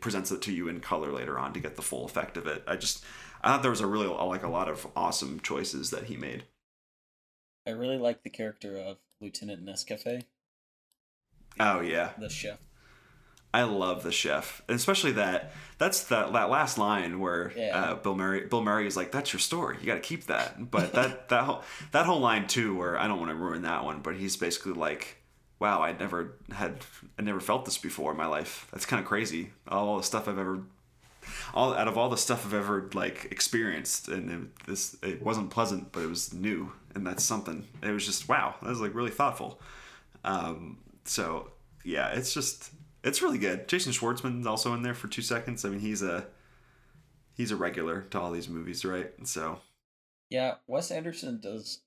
presents 0.00 0.30
it 0.30 0.42
to 0.42 0.52
you 0.52 0.68
in 0.68 0.80
color 0.80 1.12
later 1.12 1.38
on 1.38 1.52
to 1.52 1.60
get 1.60 1.76
the 1.76 1.82
full 1.82 2.04
effect 2.04 2.36
of 2.36 2.46
it. 2.46 2.62
I 2.66 2.76
just 2.76 3.04
I 3.42 3.48
thought 3.48 3.62
there 3.62 3.70
was 3.70 3.80
a 3.80 3.86
really 3.86 4.06
like 4.06 4.42
a 4.42 4.48
lot 4.48 4.68
of 4.68 4.86
awesome 4.96 5.40
choices 5.40 5.90
that 5.90 6.04
he 6.04 6.16
made. 6.16 6.44
I 7.66 7.70
really 7.70 7.98
like 7.98 8.22
the 8.22 8.30
character 8.30 8.76
of 8.76 8.98
Lieutenant 9.20 9.64
Nescaffier. 9.64 10.24
Oh 11.60 11.80
yeah, 11.80 12.10
the 12.18 12.28
chef. 12.28 12.58
I 13.54 13.64
love 13.64 14.02
the 14.02 14.12
chef, 14.12 14.62
and 14.66 14.76
especially 14.76 15.12
that. 15.12 15.52
That's 15.76 16.04
that 16.04 16.32
that 16.32 16.48
last 16.48 16.78
line 16.78 17.20
where 17.20 17.52
yeah. 17.54 17.78
uh, 17.78 17.94
Bill 17.96 18.14
Murray 18.14 18.46
Bill 18.46 18.62
Murray 18.62 18.86
is 18.86 18.96
like, 18.96 19.12
"That's 19.12 19.32
your 19.32 19.40
story. 19.40 19.76
You 19.80 19.86
got 19.86 19.94
to 19.94 20.00
keep 20.00 20.24
that." 20.24 20.70
But 20.70 20.92
that 20.94 21.28
that 21.28 21.44
whole 21.44 21.62
that 21.90 22.06
whole 22.06 22.20
line 22.20 22.46
too, 22.46 22.74
where 22.74 22.98
I 22.98 23.06
don't 23.06 23.18
want 23.18 23.30
to 23.30 23.36
ruin 23.36 23.62
that 23.62 23.84
one, 23.84 24.00
but 24.00 24.16
he's 24.16 24.36
basically 24.36 24.72
like, 24.72 25.21
wow, 25.62 25.80
I 25.80 25.92
never 25.92 26.34
had, 26.50 26.78
I 27.16 27.22
never 27.22 27.38
felt 27.38 27.64
this 27.64 27.78
before 27.78 28.10
in 28.10 28.16
my 28.16 28.26
life. 28.26 28.66
That's 28.72 28.84
kind 28.84 29.00
of 29.00 29.06
crazy. 29.06 29.52
All 29.68 29.96
the 29.96 30.02
stuff 30.02 30.26
I've 30.26 30.36
ever, 30.36 30.64
all 31.54 31.72
out 31.72 31.86
of 31.86 31.96
all 31.96 32.08
the 32.08 32.16
stuff 32.16 32.44
I've 32.44 32.54
ever 32.54 32.90
like 32.94 33.28
experienced, 33.30 34.08
and 34.08 34.30
it, 34.30 34.66
this 34.66 34.96
it 35.04 35.22
wasn't 35.22 35.50
pleasant, 35.50 35.92
but 35.92 36.02
it 36.02 36.08
was 36.08 36.34
new, 36.34 36.72
and 36.96 37.06
that's 37.06 37.22
something. 37.22 37.64
It 37.80 37.92
was 37.92 38.04
just 38.04 38.28
wow, 38.28 38.56
that 38.60 38.68
was 38.68 38.80
like 38.80 38.92
really 38.92 39.12
thoughtful. 39.12 39.60
Um, 40.24 40.78
so 41.04 41.52
yeah, 41.84 42.08
it's 42.08 42.34
just 42.34 42.72
it's 43.04 43.22
really 43.22 43.38
good. 43.38 43.68
Jason 43.68 43.92
Schwartzman's 43.92 44.48
also 44.48 44.74
in 44.74 44.82
there 44.82 44.94
for 44.94 45.06
two 45.06 45.22
seconds. 45.22 45.64
I 45.64 45.68
mean, 45.68 45.78
he's 45.78 46.02
a 46.02 46.26
he's 47.36 47.52
a 47.52 47.56
regular 47.56 48.02
to 48.10 48.20
all 48.20 48.32
these 48.32 48.48
movies, 48.48 48.84
right? 48.84 49.12
So 49.22 49.60
yeah, 50.28 50.56
Wes 50.66 50.90
Anderson 50.90 51.38
does 51.40 51.82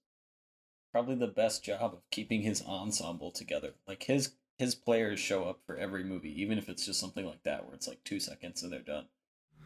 probably 0.96 1.16
the 1.16 1.28
best 1.28 1.62
job 1.62 1.94
of 1.94 2.10
keeping 2.10 2.42
his 2.42 2.64
ensemble 2.66 3.30
together. 3.30 3.72
Like 3.86 4.04
his 4.04 4.32
his 4.58 4.76
players 4.76 5.20
show 5.20 5.44
up 5.44 5.60
for 5.66 5.76
every 5.76 6.06
movie, 6.06 6.42
even 6.42 6.58
if 6.58 6.70
it's 6.70 6.86
just 6.86 7.02
something 7.02 7.26
like 7.26 7.44
that 7.44 7.66
where 7.66 7.76
it's 7.76 7.86
like 7.86 8.02
two 8.06 8.22
seconds 8.22 8.64
and 8.64 8.72
they're 8.72 8.80
done. 8.80 9.08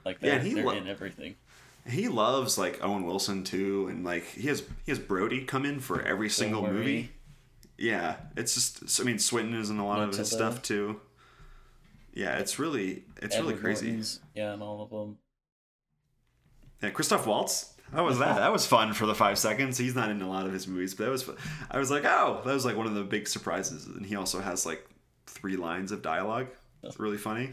Like 0.03 0.21
they're, 0.21 0.43
yeah, 0.43 0.53
they're 0.55 0.65
lo- 0.65 0.71
in 0.71 0.87
everything. 0.87 1.35
He 1.85 2.07
loves 2.07 2.57
like 2.57 2.83
Owen 2.83 3.05
Wilson 3.05 3.43
too, 3.43 3.89
and 3.89 4.03
like 4.03 4.25
he 4.25 4.47
has 4.47 4.63
he 4.87 4.91
has 4.91 4.97
Brody 4.97 5.45
come 5.45 5.65
in 5.65 5.79
for 5.79 6.01
every 6.01 6.31
single 6.31 6.63
movie. 6.63 7.11
Yeah, 7.77 8.15
it's 8.35 8.55
just 8.55 8.99
I 8.99 9.03
mean 9.03 9.19
Swinton 9.19 9.53
is 9.53 9.69
in 9.69 9.77
a 9.77 9.85
lot 9.85 10.01
of 10.01 10.17
his 10.17 10.31
stuff 10.31 10.63
too. 10.63 10.99
Yeah, 12.11 12.39
it's 12.39 12.57
really 12.57 13.03
it's 13.21 13.35
Edward 13.35 13.51
really 13.51 13.61
crazy. 13.61 13.87
Norton's, 13.89 14.19
yeah, 14.33 14.53
and 14.53 14.63
all 14.63 14.81
of 14.81 14.89
them. 14.89 15.19
Yeah, 16.81 16.89
Christoph 16.89 17.27
Waltz. 17.27 17.75
How 17.93 18.05
was 18.05 18.19
that? 18.19 18.37
That 18.37 18.51
was 18.51 18.65
fun 18.65 18.93
for 18.93 19.05
the 19.05 19.15
five 19.15 19.37
seconds. 19.37 19.77
He's 19.77 19.95
not 19.95 20.09
in 20.09 20.21
a 20.21 20.29
lot 20.29 20.45
of 20.45 20.53
his 20.53 20.67
movies, 20.67 20.93
but 20.93 21.05
that 21.05 21.11
was. 21.11 21.23
Fun. 21.23 21.35
I 21.71 21.79
was 21.79 21.89
like, 21.89 22.05
oh, 22.05 22.41
that 22.45 22.53
was 22.53 22.65
like 22.65 22.77
one 22.77 22.87
of 22.87 22.93
the 22.93 23.03
big 23.03 23.27
surprises. 23.27 23.85
And 23.85 24.05
he 24.05 24.15
also 24.15 24.39
has 24.39 24.65
like 24.65 24.87
three 25.25 25.55
lines 25.55 25.91
of 25.91 26.01
dialogue. 26.01 26.47
It's 26.83 26.99
really 26.99 27.17
funny. 27.17 27.51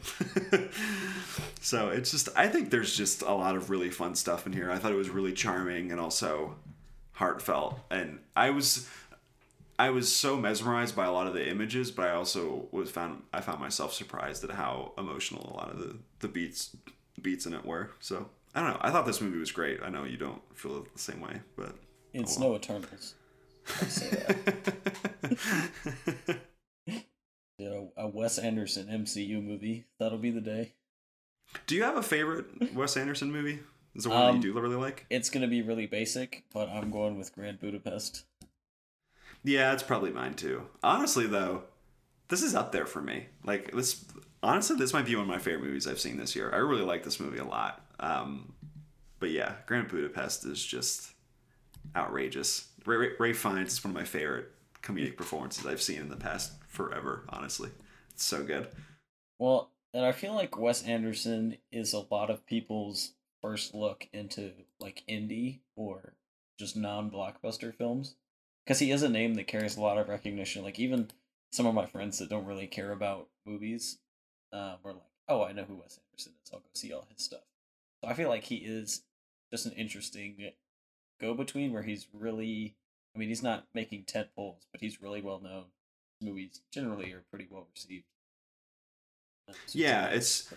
so 1.61 1.89
it's 1.89 2.13
just, 2.13 2.29
I 2.37 2.49
think 2.49 2.71
there's 2.71 2.97
just 2.97 3.23
a 3.23 3.33
lot 3.33 3.57
of 3.57 3.71
really 3.71 3.91
fun 3.91 4.15
stuff 4.15 4.47
in 4.47 4.53
here. 4.53 4.71
I 4.71 4.79
thought 4.79 4.93
it 4.93 4.97
was 4.97 5.11
really 5.11 5.33
charming 5.33 5.91
and 5.91 6.01
also 6.01 6.55
heartfelt. 7.13 7.81
And 7.91 8.21
I 8.37 8.51
was, 8.51 8.89
I 9.79 9.91
was 9.91 10.15
so 10.15 10.37
mesmerized 10.37 10.95
by 10.95 11.07
a 11.07 11.13
lot 11.13 11.27
of 11.27 11.35
the 11.35 11.49
images, 11.49 11.91
but 11.91 12.07
I 12.07 12.13
also 12.13 12.69
was 12.71 12.91
found 12.91 13.23
I 13.33 13.41
found 13.41 13.61
myself 13.61 13.93
surprised 13.93 14.45
at 14.45 14.51
how 14.51 14.93
emotional 14.97 15.53
a 15.53 15.55
lot 15.57 15.71
of 15.71 15.79
the 15.79 15.97
the 16.21 16.29
beats 16.29 16.75
beats 17.21 17.47
in 17.47 17.53
it 17.53 17.65
were. 17.65 17.91
So 18.01 18.31
I 18.57 18.61
don't 18.61 18.71
know. 18.71 18.79
I 18.81 18.91
thought 18.91 19.05
this 19.05 19.21
movie 19.21 19.39
was 19.39 19.53
great. 19.53 19.81
I 19.85 19.91
know 19.91 20.05
you 20.05 20.17
don't 20.17 20.41
feel 20.55 20.87
the 20.91 20.99
same 20.99 21.21
way, 21.21 21.41
but 21.57 21.75
it's 22.15 22.39
oh 22.39 22.41
well. 22.41 22.51
no 22.51 22.57
Eternals. 22.57 23.15
I 23.69 23.85
say 23.85 24.09
that. 24.09 26.39
you 27.59 27.91
a 27.99 28.09
Wes 28.09 28.39
Anderson 28.39 28.87
MCU 28.87 29.45
movie. 29.45 29.85
That'll 30.01 30.17
be 30.17 30.31
the 30.31 30.41
day. 30.41 30.73
Do 31.67 31.75
you 31.75 31.83
have 31.83 31.99
a 31.99 32.03
favorite 32.03 32.47
Wes 32.75 32.97
Anderson 32.97 33.31
movie? 33.31 33.59
Is 33.95 34.05
there 34.05 34.13
one 34.13 34.23
um, 34.23 34.41
that 34.41 34.47
you 34.47 34.55
do 34.55 34.59
really 34.59 34.77
like? 34.77 35.05
It's 35.11 35.29
gonna 35.29 35.49
be 35.49 35.61
really 35.61 35.87
basic, 35.87 36.45
but 36.55 36.71
I'm 36.71 36.91
going 36.91 37.19
with 37.19 37.35
Grand 37.35 37.61
Budapest. 37.61 38.25
Yeah, 39.45 39.75
it's 39.75 39.83
probably 39.83 40.13
mine 40.13 40.33
too. 40.33 40.63
Honestly, 40.83 41.27
though, 41.27 41.65
this 42.29 42.43
is 42.43 42.55
up 42.55 42.73
there 42.73 42.87
for 42.87 43.03
me. 43.03 43.27
Like 43.45 43.73
this, 43.73 44.03
honestly, 44.43 44.77
this 44.77 44.95
might 44.95 45.05
be 45.05 45.15
one 45.15 45.25
of 45.25 45.29
my 45.29 45.39
favorite 45.39 45.67
movies 45.67 45.87
I've 45.87 46.01
seen 46.01 46.17
this 46.17 46.35
year. 46.35 46.51
I 46.53 46.57
really 46.57 46.83
like 46.83 47.05
this 47.05 47.21
movie 47.21 47.39
a 47.39 47.45
lot. 47.45 47.86
Um, 48.01 48.53
but 49.19 49.31
yeah, 49.31 49.55
Grand 49.67 49.89
Budapest 49.89 50.45
is 50.45 50.65
just 50.65 51.13
outrageous. 51.95 52.69
Ray, 52.85 52.97
Ray, 52.97 53.11
Ralph 53.19 53.37
Fiennes 53.37 53.73
is 53.73 53.85
one 53.85 53.91
of 53.91 53.97
my 53.97 54.05
favorite 54.05 54.51
comedic 54.83 55.17
performances 55.17 55.67
I've 55.67 55.83
seen 55.83 56.01
in 56.01 56.09
the 56.09 56.17
past 56.17 56.53
forever. 56.69 57.25
Honestly, 57.29 57.71
it's 58.11 58.25
so 58.25 58.45
good. 58.45 58.69
Well, 59.39 59.71
and 59.93 60.05
I 60.05 60.13
feel 60.13 60.35
like 60.35 60.59
Wes 60.59 60.83
Anderson 60.83 61.57
is 61.73 61.93
a 61.93 62.05
lot 62.11 62.31
of 62.31 62.47
people's 62.47 63.13
first 63.43 63.75
look 63.75 64.09
into 64.13 64.53
like 64.81 65.03
indie 65.09 65.61
or 65.75 66.15
just 66.59 66.77
non-blockbuster 66.77 67.75
films 67.75 68.15
because 68.65 68.79
he 68.79 68.91
is 68.91 69.03
a 69.03 69.09
name 69.09 69.35
that 69.35 69.47
carries 69.47 69.77
a 69.77 69.81
lot 69.81 69.99
of 69.99 70.09
recognition. 70.09 70.63
Like 70.63 70.79
even 70.79 71.09
some 71.51 71.67
of 71.67 71.75
my 71.75 71.87
friends 71.87 72.19
that 72.19 72.29
don't 72.29 72.47
really 72.47 72.67
care 72.67 72.93
about 72.93 73.29
movies 73.45 73.99
uh, 74.53 74.77
were 74.83 74.93
like, 74.93 75.03
"Oh, 75.29 75.43
I 75.43 75.53
know 75.53 75.65
who 75.65 75.77
Wes 75.77 75.99
Anderson 76.11 76.33
is. 76.45 76.51
I'll 76.53 76.61
go 76.61 76.67
see 76.75 76.93
all 76.93 77.07
his 77.11 77.25
stuff." 77.25 77.41
So 78.03 78.11
I 78.11 78.15
feel 78.15 78.29
like 78.29 78.45
he 78.45 78.57
is 78.57 79.03
just 79.53 79.67
an 79.67 79.73
interesting 79.73 80.51
go 81.21 81.35
between 81.35 81.73
where 81.73 81.83
he's 81.83 82.07
really 82.13 82.77
I 83.15 83.19
mean 83.19 83.29
he's 83.29 83.43
not 83.43 83.67
making 83.75 84.05
tent 84.05 84.29
poles, 84.37 84.67
but 84.73 84.81
he's 84.81 85.01
really 85.03 85.23
well 85.23 85.41
known. 85.41 85.65
movies 86.21 86.61
generally 86.73 87.13
are 87.13 87.25
pretty 87.31 87.47
well 87.51 87.69
received. 87.75 88.05
So 89.67 89.79
yeah, 89.79 90.09
it's 90.09 90.53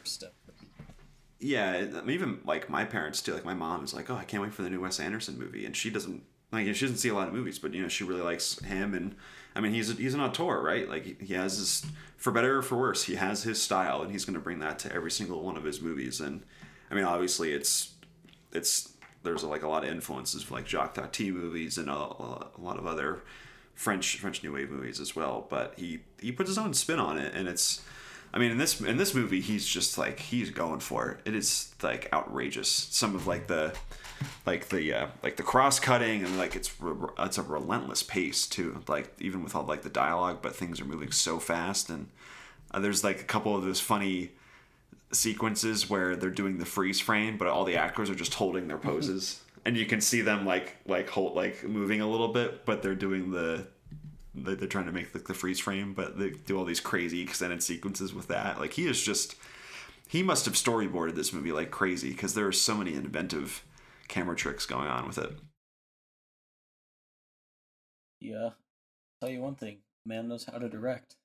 yeah, 1.39 1.85
um, 1.95 2.09
even 2.09 2.39
like 2.43 2.69
my 2.69 2.85
parents 2.85 3.21
too. 3.21 3.33
Like 3.33 3.45
my 3.45 3.53
mom 3.53 3.83
is 3.83 3.93
like, 3.93 4.09
"Oh, 4.09 4.15
I 4.15 4.23
can't 4.25 4.43
wait 4.43 4.53
for 4.53 4.63
the 4.63 4.69
new 4.69 4.81
Wes 4.81 4.99
Anderson 4.99 5.37
movie," 5.37 5.65
and 5.65 5.75
she 5.75 5.89
doesn't 5.89 6.23
like 6.51 6.65
she 6.75 6.85
doesn't 6.85 6.97
see 6.97 7.09
a 7.09 7.13
lot 7.13 7.27
of 7.27 7.33
movies, 7.33 7.59
but 7.59 7.73
you 7.73 7.81
know 7.81 7.87
she 7.87 8.03
really 8.03 8.21
likes 8.21 8.59
him, 8.59 8.93
and 8.93 9.15
I 9.55 9.61
mean 9.61 9.73
he's 9.73 9.89
a, 9.91 9.93
he's 9.93 10.13
an 10.13 10.21
auteur, 10.21 10.61
right? 10.61 10.89
Like 10.89 11.21
he 11.21 11.33
has 11.35 11.57
his 11.57 11.85
for 12.17 12.31
better 12.31 12.57
or 12.57 12.61
for 12.61 12.77
worse, 12.77 13.03
he 13.03 13.15
has 13.15 13.43
his 13.43 13.61
style, 13.61 14.01
and 14.01 14.11
he's 14.11 14.25
going 14.25 14.33
to 14.33 14.39
bring 14.39 14.59
that 14.59 14.79
to 14.79 14.93
every 14.93 15.11
single 15.11 15.41
one 15.41 15.55
of 15.55 15.63
his 15.63 15.81
movies. 15.81 16.19
And 16.19 16.43
I 16.89 16.95
mean, 16.95 17.05
obviously, 17.05 17.51
it's 17.51 17.93
it's 18.51 18.93
there's 19.23 19.43
like 19.43 19.63
a 19.63 19.67
lot 19.67 19.83
of 19.83 19.89
influences 19.89 20.49
like 20.49 20.67
Jacques 20.67 20.95
Tati 20.95 21.31
movies 21.31 21.77
and 21.77 21.89
a, 21.89 21.93
a 21.93 22.51
lot 22.57 22.77
of 22.77 22.85
other 22.85 23.23
French 23.75 24.17
French 24.17 24.43
New 24.43 24.53
Wave 24.53 24.69
movies 24.69 24.99
as 24.99 25.15
well. 25.15 25.45
But 25.49 25.73
he 25.77 25.99
he 26.19 26.31
puts 26.31 26.49
his 26.49 26.57
own 26.57 26.73
spin 26.73 26.99
on 26.99 27.17
it, 27.17 27.33
and 27.33 27.47
it's 27.47 27.81
I 28.31 28.37
mean, 28.37 28.51
in 28.51 28.57
this 28.57 28.79
in 28.79 28.97
this 28.97 29.15
movie, 29.15 29.41
he's 29.41 29.65
just 29.65 29.97
like 29.97 30.19
he's 30.19 30.51
going 30.51 30.81
for 30.81 31.09
it. 31.09 31.19
It 31.25 31.35
is 31.35 31.73
like 31.81 32.09
outrageous. 32.13 32.69
Some 32.69 33.15
of 33.15 33.25
like 33.25 33.47
the 33.47 33.73
like 34.45 34.69
the 34.69 34.93
uh, 34.93 35.07
like 35.23 35.37
the 35.37 35.43
cross 35.43 35.79
cutting 35.79 36.23
and 36.23 36.37
like 36.37 36.55
it's 36.55 36.71
it's 37.19 37.37
a 37.39 37.43
relentless 37.43 38.03
pace 38.03 38.45
too. 38.45 38.83
Like 38.87 39.13
even 39.19 39.43
with 39.43 39.55
all 39.55 39.63
like 39.63 39.81
the 39.81 39.89
dialogue, 39.89 40.39
but 40.41 40.55
things 40.55 40.79
are 40.79 40.85
moving 40.85 41.11
so 41.11 41.39
fast. 41.39 41.89
And 41.89 42.09
uh, 42.71 42.79
there's 42.79 43.03
like 43.03 43.19
a 43.19 43.25
couple 43.25 43.55
of 43.55 43.63
those 43.63 43.79
funny 43.79 44.31
sequences 45.11 45.89
where 45.89 46.15
they're 46.15 46.29
doing 46.29 46.57
the 46.57 46.65
freeze 46.65 46.99
frame, 46.99 47.37
but 47.37 47.47
all 47.47 47.65
the 47.65 47.77
actors 47.77 48.09
are 48.09 48.15
just 48.15 48.35
holding 48.35 48.67
their 48.67 48.77
mm-hmm. 48.77 48.89
poses, 48.89 49.41
and 49.65 49.77
you 49.77 49.85
can 49.85 50.01
see 50.01 50.21
them 50.21 50.45
like 50.45 50.77
like 50.85 51.09
hold 51.09 51.35
like 51.35 51.63
moving 51.63 52.01
a 52.01 52.09
little 52.09 52.29
bit, 52.29 52.65
but 52.65 52.81
they're 52.81 52.95
doing 52.95 53.31
the 53.31 53.67
they're 54.35 54.67
trying 54.67 54.85
to 54.85 54.91
make 54.91 55.11
the, 55.11 55.19
the 55.19 55.33
freeze 55.33 55.59
frame, 55.59 55.93
but 55.93 56.17
they 56.17 56.29
do 56.29 56.57
all 56.57 56.65
these 56.65 56.79
crazy 56.79 57.21
extended 57.21 57.63
sequences 57.63 58.13
with 58.13 58.27
that. 58.27 58.59
Like 58.59 58.73
he 58.73 58.87
is 58.87 59.01
just, 59.01 59.35
he 60.07 60.23
must 60.23 60.45
have 60.45 60.53
storyboarded 60.53 61.15
this 61.15 61.33
movie 61.33 61.51
like 61.51 61.71
crazy 61.71 62.11
because 62.11 62.33
there 62.33 62.47
are 62.47 62.51
so 62.51 62.75
many 62.75 62.93
inventive 62.93 63.63
camera 64.07 64.35
tricks 64.35 64.65
going 64.65 64.87
on 64.87 65.07
with 65.07 65.17
it. 65.17 65.31
Yeah, 68.21 68.49
tell 69.21 69.29
you 69.29 69.41
one 69.41 69.55
thing, 69.55 69.79
man 70.05 70.27
knows 70.27 70.45
how 70.45 70.57
to 70.57 70.69
direct. 70.69 71.15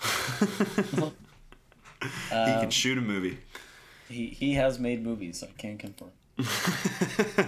he 2.02 2.08
can 2.30 2.64
um, 2.64 2.70
shoot 2.70 2.98
a 2.98 3.02
movie. 3.02 3.38
He 4.08 4.26
he 4.28 4.54
has 4.54 4.78
made 4.78 5.04
movies. 5.04 5.42
I 5.42 5.50
can't 5.58 5.78
confirm. 5.78 6.12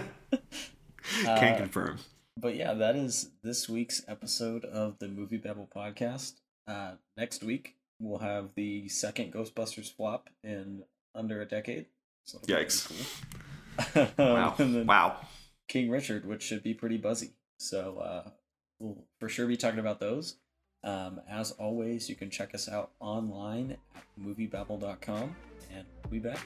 can 1.23 1.53
uh, 1.53 1.57
confirm 1.57 1.99
but 2.39 2.55
yeah, 2.55 2.73
that 2.73 2.95
is 2.95 3.31
this 3.43 3.67
week's 3.67 4.03
episode 4.07 4.65
of 4.65 4.97
the 4.99 5.07
MovieBabble 5.07 5.69
podcast. 5.69 6.33
Uh, 6.67 6.93
next 7.17 7.43
week 7.43 7.75
we'll 7.99 8.19
have 8.19 8.49
the 8.55 8.87
second 8.87 9.33
Ghostbusters 9.33 9.93
flop 9.93 10.29
in 10.43 10.83
under 11.13 11.41
a 11.41 11.45
decade. 11.45 11.87
So 12.25 12.39
Yikes! 12.39 12.87
Cool. 13.95 14.07
wow! 14.17 14.55
wow! 14.59 15.17
King 15.67 15.89
Richard, 15.89 16.25
which 16.25 16.43
should 16.43 16.63
be 16.63 16.73
pretty 16.73 16.97
buzzy. 16.97 17.31
So 17.57 17.97
uh, 17.97 18.29
we'll 18.79 19.03
for 19.19 19.29
sure 19.29 19.47
be 19.47 19.57
talking 19.57 19.79
about 19.79 19.99
those. 19.99 20.35
Um, 20.83 21.21
as 21.29 21.51
always, 21.51 22.09
you 22.09 22.15
can 22.15 22.29
check 22.29 22.55
us 22.55 22.69
out 22.69 22.91
online 22.99 23.77
at 23.95 24.03
moviebabble.com, 24.19 25.35
and 25.73 25.85
we'll 26.03 26.11
be 26.11 26.19
back. 26.19 26.39